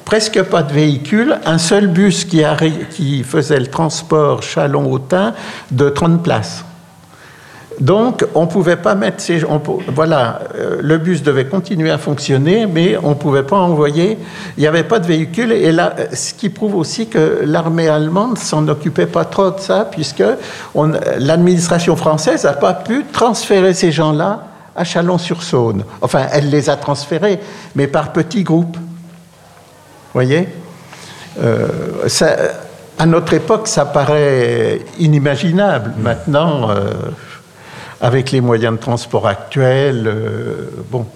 presque 0.05 0.43
pas 0.43 0.63
de 0.63 0.73
véhicules, 0.73 1.39
un 1.45 1.59
seul 1.59 1.87
bus 1.87 2.25
qui, 2.25 3.23
faisait 3.25 3.61
le 3.61 3.67
transport 3.67 4.43
Chalon-Autun 4.43 5.35
de 5.71 5.89
30 5.89 6.23
places. 6.23 6.65
Donc, 7.81 8.25
on 8.35 8.47
pouvait 8.47 8.77
pas 8.77 8.95
mettre 8.95 9.21
ces. 9.21 9.43
voilà, 9.89 10.41
euh, 10.57 10.77
le 10.81 10.99
bus 10.99 11.23
devait 11.23 11.47
continuer 11.47 11.91
à 11.91 11.99
fonctionner, 11.99 12.67
mais 12.67 12.97
on 13.03 13.11
ne 13.11 13.15
pouvait 13.15 13.43
pas 13.43 13.59
envoyer. 13.59 14.19
Il 14.57 14.61
n'y 14.61 14.67
avait 14.67 14.85
pas 14.85 14.99
de 14.99 15.07
véhicules. 15.07 15.53
Et 15.53 15.73
là, 15.73 15.95
ce 16.13 16.35
qui 16.35 16.51
prouve 16.51 16.77
aussi 16.77 17.09
que 17.09 17.41
l'armée 17.45 17.89
allemande 17.89 18.39
s'en 18.39 18.69
occupait 18.69 19.07
pas 19.07 19.25
trop 19.25 19.51
de 19.51 19.59
ça, 19.59 19.89
puisque 19.91 20.23
l'administration 21.19 21.97
française 21.97 22.45
n'a 22.45 22.53
pas 22.53 22.75
pu 22.75 23.05
transférer 23.11 23.73
ces 23.75 23.91
gens-là 23.91 24.47
à 24.77 24.85
Chalon-sur-Saône. 24.85 25.85
Enfin, 26.03 26.27
elle 26.33 26.51
les 26.51 26.71
a 26.71 26.77
transférés, 26.77 27.41
mais 27.75 27.87
par 27.87 28.13
petits 28.13 28.43
groupes 28.43 28.77
voyez? 30.13 30.49
Euh, 31.41 31.69
À 32.99 33.07
notre 33.07 33.33
époque, 33.33 33.69
ça 33.69 33.85
paraît 33.85 34.81
inimaginable. 34.99 35.93
Maintenant, 35.99 36.71
euh, 36.71 36.93
avec 38.01 38.31
les 38.31 38.41
moyens 38.41 38.75
de 38.75 38.81
transport 38.81 39.27
actuels, 39.27 40.07
euh, 40.07 40.71
bon. 40.91 41.07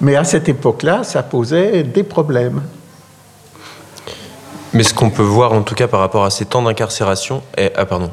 Mais 0.00 0.16
à 0.16 0.24
cette 0.24 0.48
époque-là, 0.48 1.04
ça 1.04 1.22
posait 1.22 1.84
des 1.84 2.02
problèmes. 2.02 2.62
Mais 4.72 4.82
ce 4.82 4.94
qu'on 4.94 5.10
peut 5.10 5.22
voir, 5.22 5.52
en 5.52 5.62
tout 5.62 5.74
cas, 5.74 5.86
par 5.86 6.00
rapport 6.00 6.24
à 6.24 6.30
ces 6.30 6.46
temps 6.46 6.62
d'incarcération, 6.62 7.42
est... 7.56 7.72
Ah, 7.76 7.84
pardon. 7.84 8.10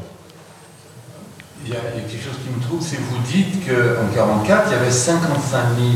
Il 1.65 1.71
y, 1.71 1.75
a, 1.75 1.79
quelque 1.79 2.23
chose 2.23 2.35
qui 2.43 2.53
me 2.55 2.61
trouve, 2.61 2.81
c'est 2.81 2.97
que 2.97 3.01
vous 3.01 3.21
dites 3.25 3.65
qu'en 3.65 4.03
1944, 4.05 4.67
il 4.67 4.73
y 4.73 4.75
avait 4.75 4.91
55 4.91 5.59
000 5.77 5.89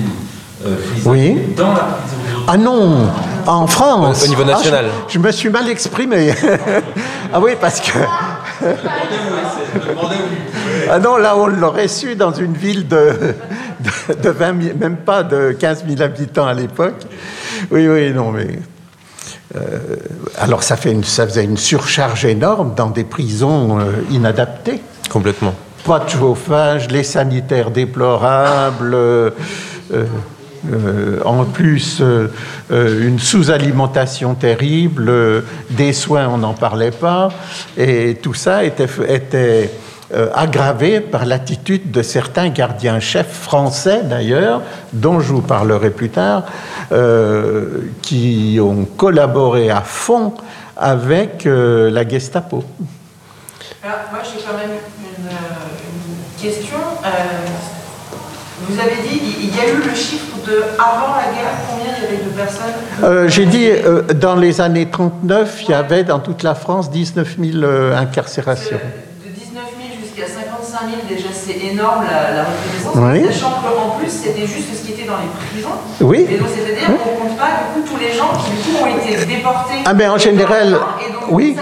euh, 0.66 0.78
oui. 1.06 1.54
dans 1.58 1.74
la 1.74 1.84
prison 1.84 2.18
Ah 2.48 2.58
non, 2.58 3.10
en 3.48 3.68
France. 3.68 4.24
Au 4.26 4.28
niveau 4.28 4.44
national. 4.44 4.86
Ah, 4.90 5.06
je, 5.08 5.20
me 5.20 5.32
suis 5.32 5.50
mal 5.50 5.70
exprimé. 5.70 6.34
ah 7.34 7.40
oui, 7.40 7.52
parce 7.60 7.80
que 7.80 7.92
ah 10.90 11.00
non, 11.00 11.18
là, 11.18 11.38
on 11.38 11.48
l'aurait 11.48 11.88
su 11.88 12.16
dans 12.16 12.34
une 12.34 12.54
ville 12.54 12.88
de, 12.88 13.34
de, 14.22 14.30
20 14.30 14.54
même 14.78 14.98
pas 14.98 15.24
de 15.24 15.56
15 15.58 15.86
000 15.88 16.02
habitants 16.02 16.48
à 16.48 16.54
l'époque. 16.54 17.02
Oui, 17.72 17.88
oui, 17.88 18.12
non, 18.12 18.32
mais. 18.32 18.60
Euh, 19.56 19.78
alors, 20.40 20.64
ça, 20.64 20.76
fait 20.76 20.92
une, 20.92 21.04
ça 21.04 21.26
faisait 21.28 21.44
une 21.44 21.58
surcharge 21.58 22.26
énorme 22.26 22.74
dans 22.76 22.90
des 22.90 23.04
prisons 23.04 23.80
euh, 23.80 23.84
inadaptées. 24.12 24.82
Complètement. 25.10 25.54
Pas 25.86 26.00
de 26.00 26.10
chauffage, 26.10 26.90
les 26.90 27.04
sanitaires 27.04 27.72
déplorables. 27.72 28.96
Euh, 28.96 29.30
euh, 30.72 31.20
en 31.26 31.44
plus, 31.46 32.00
euh, 32.00 32.32
euh, 32.72 33.08
une 33.08 33.20
sous-alimentation 33.20 34.34
terrible, 34.34 35.12
des 35.70 35.94
soins, 35.94 36.30
on 36.30 36.38
n'en 36.38 36.54
parlait 36.54 36.92
pas, 36.92 37.30
et 37.78 38.16
tout 38.22 38.34
ça 38.34 38.64
était, 38.64 39.70
aggravé 40.36 41.00
par 41.00 41.26
l'attitude 41.26 41.90
de 41.90 42.04
certains 42.04 42.50
gardiens-chefs 42.50 43.34
français 43.34 44.04
d'ailleurs, 44.04 44.62
dont 44.92 45.20
je 45.20 45.34
vous 45.34 45.42
parlerai 45.42 45.90
plus 45.90 46.10
tard, 46.10 46.44
qui 48.04 48.60
ont 48.62 48.86
collaboré 48.86 49.72
à 49.72 49.82
fond 49.82 50.36
avec 50.78 51.46
la 51.46 52.08
Gestapo. 52.08 52.64
Alors, 53.82 53.98
moi, 54.12 54.22
j'ai 54.24 54.44
quand 54.46 54.56
même 54.56 54.78
une, 55.00 55.30
une 55.30 56.50
question. 56.50 56.78
Vous 58.68 58.80
avez 58.80 59.02
dit, 59.08 59.20
il 59.42 59.56
y 59.56 59.60
a 59.60 59.68
eu 59.68 59.82
le 59.82 59.96
chiffre 59.96 60.33
de 60.46 60.64
avant 60.78 61.16
la 61.16 61.34
guerre, 61.34 61.54
combien 61.70 61.94
il 61.98 62.04
y 62.04 62.08
avait 62.08 62.24
de 62.24 62.30
personnes 62.30 62.74
euh, 63.04 63.28
J'ai 63.28 63.46
dit, 63.46 63.68
euh, 63.70 64.02
dans 64.14 64.36
les 64.36 64.62
années 64.62 64.88
39, 64.90 65.64
il 65.64 65.70
y 65.70 65.74
avait 65.74 66.04
dans 66.04 66.20
toute 66.20 66.44
la 66.44 66.56
France 66.56 66.92
19 66.92 67.38
000 67.40 67.64
euh, 67.64 67.96
incarcérations. 67.98 68.78
De 69.26 69.30
19 69.30 69.64
000 69.64 70.00
jusqu'à 70.02 70.28
55 70.28 70.80
000, 70.90 71.02
déjà 71.10 71.30
c'est 71.34 71.74
énorme 71.74 72.06
la, 72.10 72.36
la 72.36 72.44
reconnaissance, 72.44 73.34
sachant 73.34 73.52
qu'en 73.62 73.98
plus 74.00 74.10
c'était 74.10 74.48
juste 74.48 74.76
ce 74.76 74.86
qui 74.86 74.94
était 74.94 75.08
dans 75.08 75.18
les 75.18 75.30
prisons. 75.52 75.70
Oui. 76.02 76.26
Et 76.30 76.38
donc 76.38 76.48
c'est-à-dire 76.54 76.88
qu'on 76.88 77.26
ne 77.26 77.30
compte 77.30 77.38
pas 77.38 77.74
du 77.76 77.82
coup 77.82 77.88
tous 77.94 78.00
les 78.00 78.14
gens 78.14 78.32
qui 78.44 78.52
du 78.52 78.58
coup 78.58 78.84
ont 78.84 78.98
été 78.98 79.26
déportés. 79.26 79.76
Ah 79.86 79.94
mais 79.94 80.08
en 80.08 80.18
général, 80.18 80.78
oui, 81.30 81.56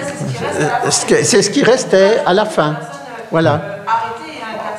c'est 0.90 1.42
ce 1.42 1.50
qui 1.50 1.64
restait 1.64 2.22
à 2.26 2.34
la 2.34 2.46
fin. 2.46 2.76
Voilà 3.32 3.62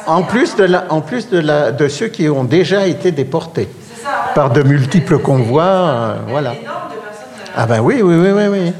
en 0.06 0.22
plus 0.22 0.56
de, 0.56 0.64
la, 0.64 0.92
en 0.92 1.00
plus 1.00 1.28
de, 1.28 1.38
la, 1.38 1.72
de 1.72 1.88
ceux 1.88 2.08
qui 2.08 2.28
ont 2.28 2.44
déjà 2.44 2.86
été 2.86 3.12
déportés 3.12 3.68
par 4.34 4.50
de 4.50 4.62
multiples 4.62 5.18
convois. 5.18 5.62
Euh, 5.62 6.16
voilà. 6.28 6.54
Ah 7.54 7.66
ben 7.66 7.80
oui, 7.80 8.00
oui, 8.02 8.14
oui, 8.16 8.30
oui, 8.30 8.46
oui. 8.48 8.72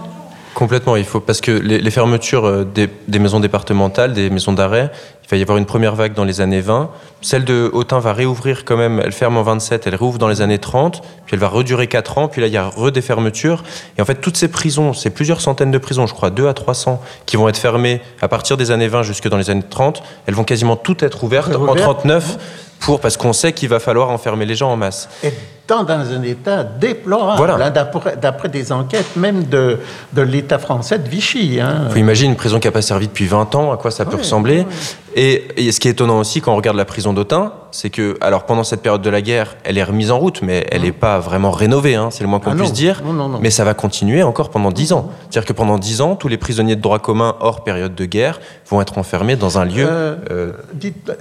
Complètement, 0.54 0.96
il 0.96 1.04
faut 1.04 1.20
parce 1.20 1.40
que 1.40 1.50
les, 1.50 1.90
fermetures 1.90 2.46
euh, 2.46 2.64
des, 2.64 3.18
maisons 3.18 3.40
départementales, 3.40 4.12
des 4.12 4.28
maisons 4.28 4.52
d'arrêt, 4.52 4.90
il 5.24 5.30
va 5.30 5.36
y 5.38 5.42
avoir 5.42 5.56
une 5.56 5.64
première 5.64 5.94
vague 5.94 6.12
dans 6.12 6.24
les 6.24 6.42
années 6.42 6.60
20. 6.60 6.90
Celle 7.22 7.44
de 7.44 7.70
Autun 7.72 8.00
va 8.00 8.12
réouvrir 8.12 8.66
quand 8.66 8.76
même, 8.76 9.00
elle 9.02 9.12
ferme 9.12 9.38
en 9.38 9.42
27, 9.42 9.86
elle 9.86 9.94
réouvre 9.94 10.18
dans 10.18 10.28
les 10.28 10.42
années 10.42 10.58
30, 10.58 11.00
puis 11.24 11.34
elle 11.34 11.38
va 11.38 11.48
redurer 11.48 11.86
4 11.86 12.18
ans, 12.18 12.28
puis 12.28 12.42
là 12.42 12.48
il 12.48 12.52
y 12.52 12.58
a 12.58 12.68
re 12.68 12.92
des 12.92 13.00
fermetures. 13.00 13.64
Et 13.96 14.02
en 14.02 14.04
fait, 14.04 14.16
toutes 14.16 14.36
ces 14.36 14.48
prisons, 14.48 14.92
c'est 14.92 15.08
plusieurs 15.08 15.40
centaines 15.40 15.70
de 15.70 15.78
prisons, 15.78 16.06
je 16.06 16.12
crois 16.12 16.28
2 16.28 16.46
à 16.48 16.52
300, 16.52 17.00
qui 17.24 17.38
vont 17.38 17.48
être 17.48 17.56
fermées 17.56 18.02
à 18.20 18.28
partir 18.28 18.58
des 18.58 18.70
années 18.70 18.88
20 18.88 19.04
jusque 19.04 19.28
dans 19.28 19.38
les 19.38 19.48
années 19.48 19.64
30, 19.68 20.02
elles 20.26 20.34
vont 20.34 20.44
quasiment 20.44 20.76
toutes 20.76 21.02
être 21.02 21.24
ouvertes 21.24 21.54
en 21.56 21.74
39 21.74 22.38
pour, 22.82 23.00
parce 23.00 23.16
qu'on 23.16 23.32
sait 23.32 23.52
qu'il 23.52 23.68
va 23.68 23.78
falloir 23.78 24.10
enfermer 24.10 24.44
les 24.44 24.54
gens 24.54 24.70
en 24.70 24.76
masse 24.76 25.08
dans 25.68 25.88
un 25.88 26.22
état 26.22 26.64
déplorable, 26.64 27.62
hein, 27.62 27.72
d'après 28.20 28.48
des 28.48 28.72
enquêtes 28.72 29.16
même 29.16 29.44
de, 29.44 29.78
de 30.12 30.22
l'État 30.22 30.58
français 30.58 30.98
de 30.98 31.08
Vichy. 31.08 31.60
Hein. 31.60 31.86
Vous 31.88 31.96
imaginez 31.96 32.28
une 32.28 32.36
prison 32.36 32.58
qui 32.60 32.68
n'a 32.68 32.72
pas 32.72 32.82
servi 32.82 33.08
depuis 33.08 33.26
20 33.26 33.54
ans, 33.54 33.72
à 33.72 33.76
quoi 33.76 33.90
ça 33.90 34.04
peut 34.04 34.16
ressembler 34.16 34.66
et, 35.14 35.70
ce 35.70 35.78
qui 35.78 35.88
est 35.88 35.92
étonnant 35.92 36.18
aussi 36.18 36.40
quand 36.40 36.52
on 36.52 36.56
regarde 36.56 36.76
la 36.76 36.84
prison 36.84 37.12
d'Autun, 37.12 37.52
c'est 37.72 37.90
que, 37.90 38.16
alors 38.20 38.44
pendant 38.44 38.64
cette 38.64 38.82
période 38.82 39.02
de 39.02 39.10
la 39.10 39.22
guerre, 39.22 39.56
elle 39.64 39.78
est 39.78 39.82
remise 39.82 40.10
en 40.10 40.18
route, 40.18 40.42
mais 40.42 40.66
elle 40.70 40.82
n'est 40.82 40.90
mmh. 40.90 40.94
pas 40.94 41.18
vraiment 41.18 41.50
rénovée, 41.50 41.94
hein, 41.94 42.08
c'est 42.10 42.22
le 42.22 42.28
moins 42.28 42.38
qu'on 42.38 42.52
ah 42.52 42.54
puisse 42.54 42.72
dire. 42.72 43.02
mais 43.40 43.50
ça 43.50 43.64
va 43.64 43.74
continuer 43.74 44.22
encore 44.22 44.50
pendant 44.50 44.70
10 44.70 44.92
ans. 44.92 45.10
C'est-à-dire 45.22 45.46
que 45.46 45.52
pendant 45.52 45.78
10 45.78 46.02
ans, 46.02 46.14
tous 46.14 46.28
les 46.28 46.36
prisonniers 46.36 46.76
de 46.76 46.80
droit 46.80 46.98
commun 46.98 47.34
hors 47.40 47.64
période 47.64 47.94
de 47.94 48.04
guerre 48.04 48.40
vont 48.68 48.80
être 48.80 48.98
enfermés 48.98 49.36
dans 49.36 49.58
un 49.58 49.64
lieu, 49.64 49.86
euh, 49.88 50.16
euh, 50.30 50.52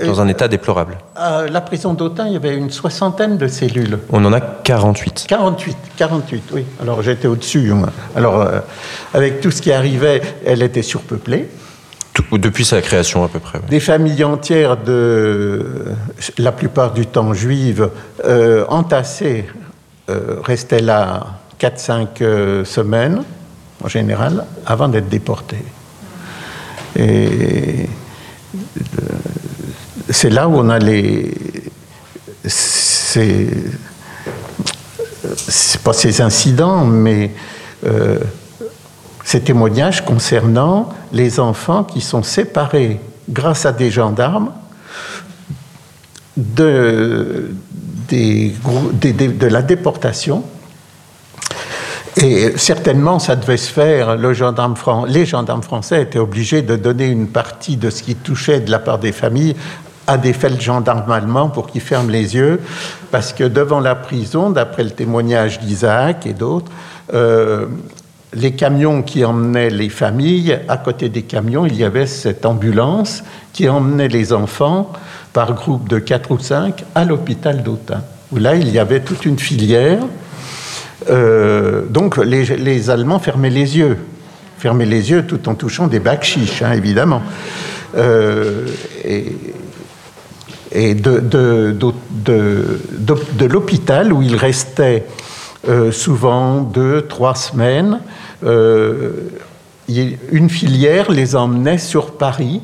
dans 0.06 0.22
un 0.22 0.28
état 0.28 0.48
déplorable. 0.48 0.98
À 1.16 1.48
la 1.48 1.62
prison 1.62 1.94
d'Autun, 1.94 2.28
il 2.28 2.34
y 2.34 2.36
avait 2.36 2.56
une 2.56 2.70
soixantaine 2.70 3.38
de 3.38 3.48
cellules. 3.48 4.00
On 4.12 4.24
en 4.26 4.34
a 4.34 4.42
48. 4.42 5.26
48, 5.28 5.78
48, 5.98 6.44
oui. 6.54 6.66
Alors 6.82 7.02
j'étais 7.02 7.28
au-dessus. 7.28 7.72
Alors, 8.16 8.42
euh, 8.42 8.60
avec 9.14 9.42
tout 9.42 9.52
ce 9.52 9.62
qui 9.62 9.72
arrivait, 9.72 10.22
elle 10.46 10.62
était 10.62 10.82
surpeuplée. 10.82 11.50
Depuis 12.32 12.66
sa 12.66 12.82
création 12.82 13.24
à 13.24 13.28
peu 13.28 13.40
près. 13.40 13.60
Des 13.70 13.80
familles 13.80 14.24
entières, 14.24 14.78
de, 14.78 15.66
la 16.38 16.52
plupart 16.52 16.94
du 16.94 17.06
temps 17.06 17.34
juives, 17.34 17.90
euh, 18.26 18.66
entassées, 18.68 19.46
euh, 20.10 20.38
restaient 20.44 20.82
là 20.82 21.40
4-5 21.60 22.66
semaines, 22.66 23.24
en 23.84 23.88
général, 23.88 24.46
avant 24.66 24.88
d'être 24.88 25.10
déportées. 25.10 25.64
Et 26.98 27.88
c'est 30.10 30.30
là 30.30 30.48
où 30.48 30.56
on 30.56 30.70
a 30.70 30.80
les 30.80 31.34
c'est 32.46 33.48
pas 35.84 35.94
ces 35.94 36.22
incidents, 36.22 36.86
mais 36.86 37.32
euh, 37.86 38.20
ces 39.32 39.40
témoignages 39.40 40.04
concernant 40.04 40.90
les 41.14 41.40
enfants 41.40 41.86
qui 41.86 42.02
sont 42.02 42.22
séparés 42.22 43.00
grâce 43.30 43.66
à 43.66 43.72
des 43.72 43.90
gendarmes 43.90 44.52
de, 46.36 47.54
la 48.12 49.62
déportation. 49.62 50.44
Et 52.18 52.58
certainement, 52.58 53.20
ça 53.20 53.38
devait 53.38 53.56
se 53.56 53.72
faire. 53.72 54.18
Les 54.18 54.36
gendarmes 55.26 55.64
français 55.64 56.02
étaient 56.02 56.20
obligés 56.20 56.62
de 56.62 56.76
donner 56.76 57.08
une 57.08 57.28
partie 57.28 57.78
de 57.78 57.90
ce 57.90 58.04
qui 58.04 58.16
touchait 58.16 58.60
de 58.60 58.70
la 58.70 58.80
part 58.80 59.00
des 59.00 59.14
familles 59.14 59.56
à 60.08 60.18
des 60.18 60.36
gendarmes 60.60 61.10
allemands 61.10 61.48
pour 61.48 61.68
qu'ils 61.68 61.80
ferment 61.80 62.12
les 62.12 62.36
yeux, 62.36 62.60
parce 63.12 63.32
que 63.32 63.46
devant 63.46 63.80
la 63.80 63.96
prison, 63.96 64.50
d'après 64.50 64.84
le 64.84 64.92
témoignage 64.92 65.62
d'Isaac 65.62 66.26
et 66.26 66.34
d'autres, 66.34 66.70
euh, 67.14 67.68
les 68.34 68.54
camions 68.54 69.02
qui 69.02 69.26
emmenaient 69.26 69.70
les 69.70 69.90
familles, 69.90 70.60
à 70.68 70.78
côté 70.78 71.10
des 71.10 71.24
camions, 71.24 71.66
il 71.66 71.76
y 71.76 71.84
avait 71.84 72.08
cette 72.08 72.46
ambulance 72.46 73.24
qui 73.54 73.68
emmenait 73.68 74.08
les 74.08 74.32
enfants 74.32 74.94
par 75.34 75.54
groupe 75.54 75.90
de 75.90 76.00
4 76.00 76.32
ou 76.32 76.40
5 76.40 76.86
à 76.96 77.06
l'hôpital 77.06 77.64
d'Autun, 77.64 78.04
où 78.32 78.38
là, 78.38 78.56
il 78.56 78.70
y 78.70 78.80
avait 78.80 79.02
toute 79.02 79.26
une 79.26 79.38
filière. 79.38 80.00
Euh, 81.10 81.84
donc, 81.90 82.18
les, 82.18 82.90
Allemands 82.90 83.20
fermaient 83.20 83.50
les 83.50 83.78
yeux, 83.78 83.98
fermaient 84.58 84.86
les 84.86 85.12
yeux 85.12 85.26
tout 85.26 85.50
en 85.50 85.56
touchant 85.56 85.88
des 85.88 86.00
bacs 86.00 86.24
chiches, 86.24 86.62
hein, 86.62 86.72
évidemment. 86.72 87.22
Euh, 87.98 88.66
et, 90.74 90.96
de, 90.96 91.20
de, 91.20 91.76
l'hôpital 93.46 94.14
où 94.14 94.22
il 94.22 94.38
restait 94.38 95.04
euh, 95.68 95.92
souvent 95.92 96.62
deux, 96.62 97.04
trois 97.04 97.36
semaines. 97.36 98.00
Euh, 98.44 99.30
une 100.32 100.50
filière 100.50 101.12
les 101.12 101.36
emmenait 101.36 101.78
sur 101.78 102.14
Paris 102.18 102.62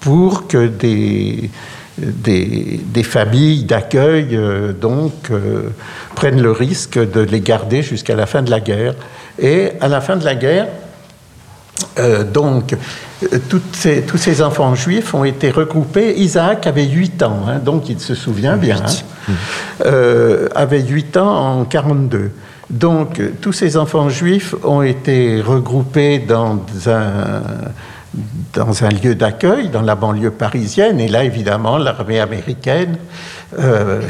pour 0.00 0.46
que 0.46 0.66
des, 0.66 1.50
des, 1.96 3.02
familles 3.02 3.64
d'accueil 3.64 4.36
euh, 4.36 4.72
donc 4.72 5.30
prennent 6.14 6.42
le 6.42 6.50
risque 6.50 6.98
de 6.98 7.20
les 7.20 7.40
garder 7.40 7.82
jusqu'à 7.82 8.14
la 8.14 8.26
fin 8.26 8.42
de 8.42 8.50
la 8.50 8.60
guerre. 8.60 8.94
Et 9.38 9.72
à 9.80 9.88
la 9.88 10.02
fin 10.02 10.16
de 10.16 10.24
la 10.24 10.34
guerre, 10.34 10.68
donc 12.32 12.74
tous 13.48 14.16
ces 14.16 14.42
enfants 14.42 14.74
juifs 14.74 15.14
ont 15.14 15.24
été 15.24 15.50
regroupés. 15.50 16.14
Isaac 16.16 16.66
avait 16.66 16.86
8 16.86 17.22
ans, 17.22 17.40
hein, 17.48 17.58
donc 17.58 17.88
il 17.88 18.00
se 18.00 18.14
souvient 18.14 18.56
bien, 18.56 18.78
hein. 18.84 19.32
euh, 19.86 20.48
avait 20.54 20.82
8 20.82 21.16
ans 21.16 21.60
en 21.60 21.64
42. 21.64 22.30
Donc 22.70 23.20
tous 23.40 23.52
ces 23.52 23.76
enfants 23.76 24.08
juifs 24.08 24.54
ont 24.64 24.82
été 24.82 25.40
regroupés 25.40 26.18
dans 26.18 26.60
un, 26.86 27.42
lieu 29.02 29.14
d'accueil, 29.14 29.68
dans 29.68 29.82
la 29.82 29.94
banlieue 29.94 30.30
parisienne, 30.30 30.98
et 30.98 31.08
là 31.08 31.24
évidemment 31.24 31.76
l'armée 31.76 32.20
américaine, 32.20 32.96
euh, 33.58 34.00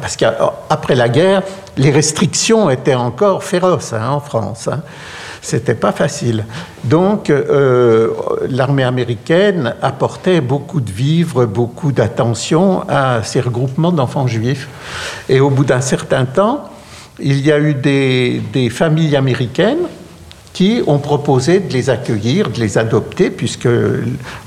parce 0.00 0.16
qu'après 0.16 0.94
la 0.94 1.08
guerre, 1.08 1.42
les 1.76 1.90
restrictions 1.90 2.68
étaient 2.68 2.94
encore 2.94 3.42
féroces 3.42 3.94
hein, 3.94 4.10
en 4.10 4.20
France. 4.20 4.68
Hein. 4.68 4.82
C'était 5.42 5.74
pas 5.74 5.92
facile. 5.92 6.44
Donc, 6.84 7.30
euh, 7.30 8.10
l'armée 8.48 8.84
américaine 8.84 9.74
apportait 9.80 10.40
beaucoup 10.40 10.80
de 10.80 10.90
vivres, 10.90 11.46
beaucoup 11.46 11.92
d'attention 11.92 12.84
à 12.88 13.22
ces 13.22 13.40
regroupements 13.40 13.92
d'enfants 13.92 14.26
juifs. 14.26 14.68
Et 15.28 15.40
au 15.40 15.50
bout 15.50 15.64
d'un 15.64 15.80
certain 15.80 16.26
temps, 16.26 16.70
il 17.18 17.44
y 17.44 17.52
a 17.52 17.58
eu 17.58 17.74
des, 17.74 18.70
familles 18.70 19.16
américaines 19.16 19.86
qui 20.52 20.82
ont 20.86 20.98
proposé 20.98 21.60
de 21.60 21.72
les 21.72 21.90
accueillir, 21.90 22.50
de 22.50 22.58
les 22.58 22.76
adopter, 22.76 23.30
puisque 23.30 23.68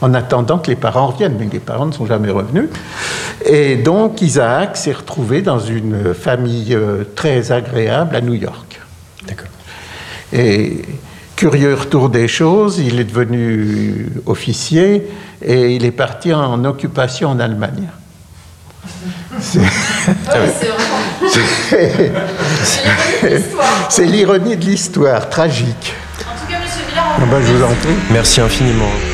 en 0.02 0.14
attendant 0.14 0.60
que 0.60 0.70
les 0.70 0.76
parents 0.76 1.08
reviennent, 1.08 1.38
mais 1.40 1.48
les 1.52 1.60
parents 1.60 1.86
ne 1.86 1.92
sont 1.92 2.06
jamais 2.06 2.30
revenus. 2.30 2.70
Et 3.46 3.78
donc 3.78 4.22
Isaac 4.22 4.76
s'est 4.76 4.92
retrouvé 4.92 5.42
dans 5.42 5.60
une 5.60 6.14
famille 6.14 6.76
euh, 6.76 7.04
très 7.16 7.52
agréable 7.52 8.16
à 8.16 8.22
New 8.22 8.34
York. 8.34 8.73
Et 10.34 10.82
curieux 11.36 11.76
retour 11.76 12.10
des 12.10 12.28
choses, 12.28 12.80
il 12.80 13.00
est 13.00 13.04
devenu 13.04 14.08
officier 14.26 15.08
et 15.46 15.76
il 15.76 15.86
est 15.86 15.92
parti 15.92 16.34
en 16.34 16.66
occupation 16.66 17.30
en 17.30 17.40
Allemagne. 17.40 17.88
C'est 23.90 24.06
l'ironie 24.06 24.58
de 24.58 24.66
l'histoire, 24.66 25.30
tragique. 25.30 25.94
En 26.20 26.40
tout 26.40 26.52
cas, 26.52 26.60
monsieur 26.60 26.84
Villard, 26.90 27.18
Ah 27.20 27.42
je 27.46 27.54
vous 27.54 27.64
en 27.64 27.68
prie. 27.68 27.96
Merci 28.12 28.42
infiniment. 28.42 29.13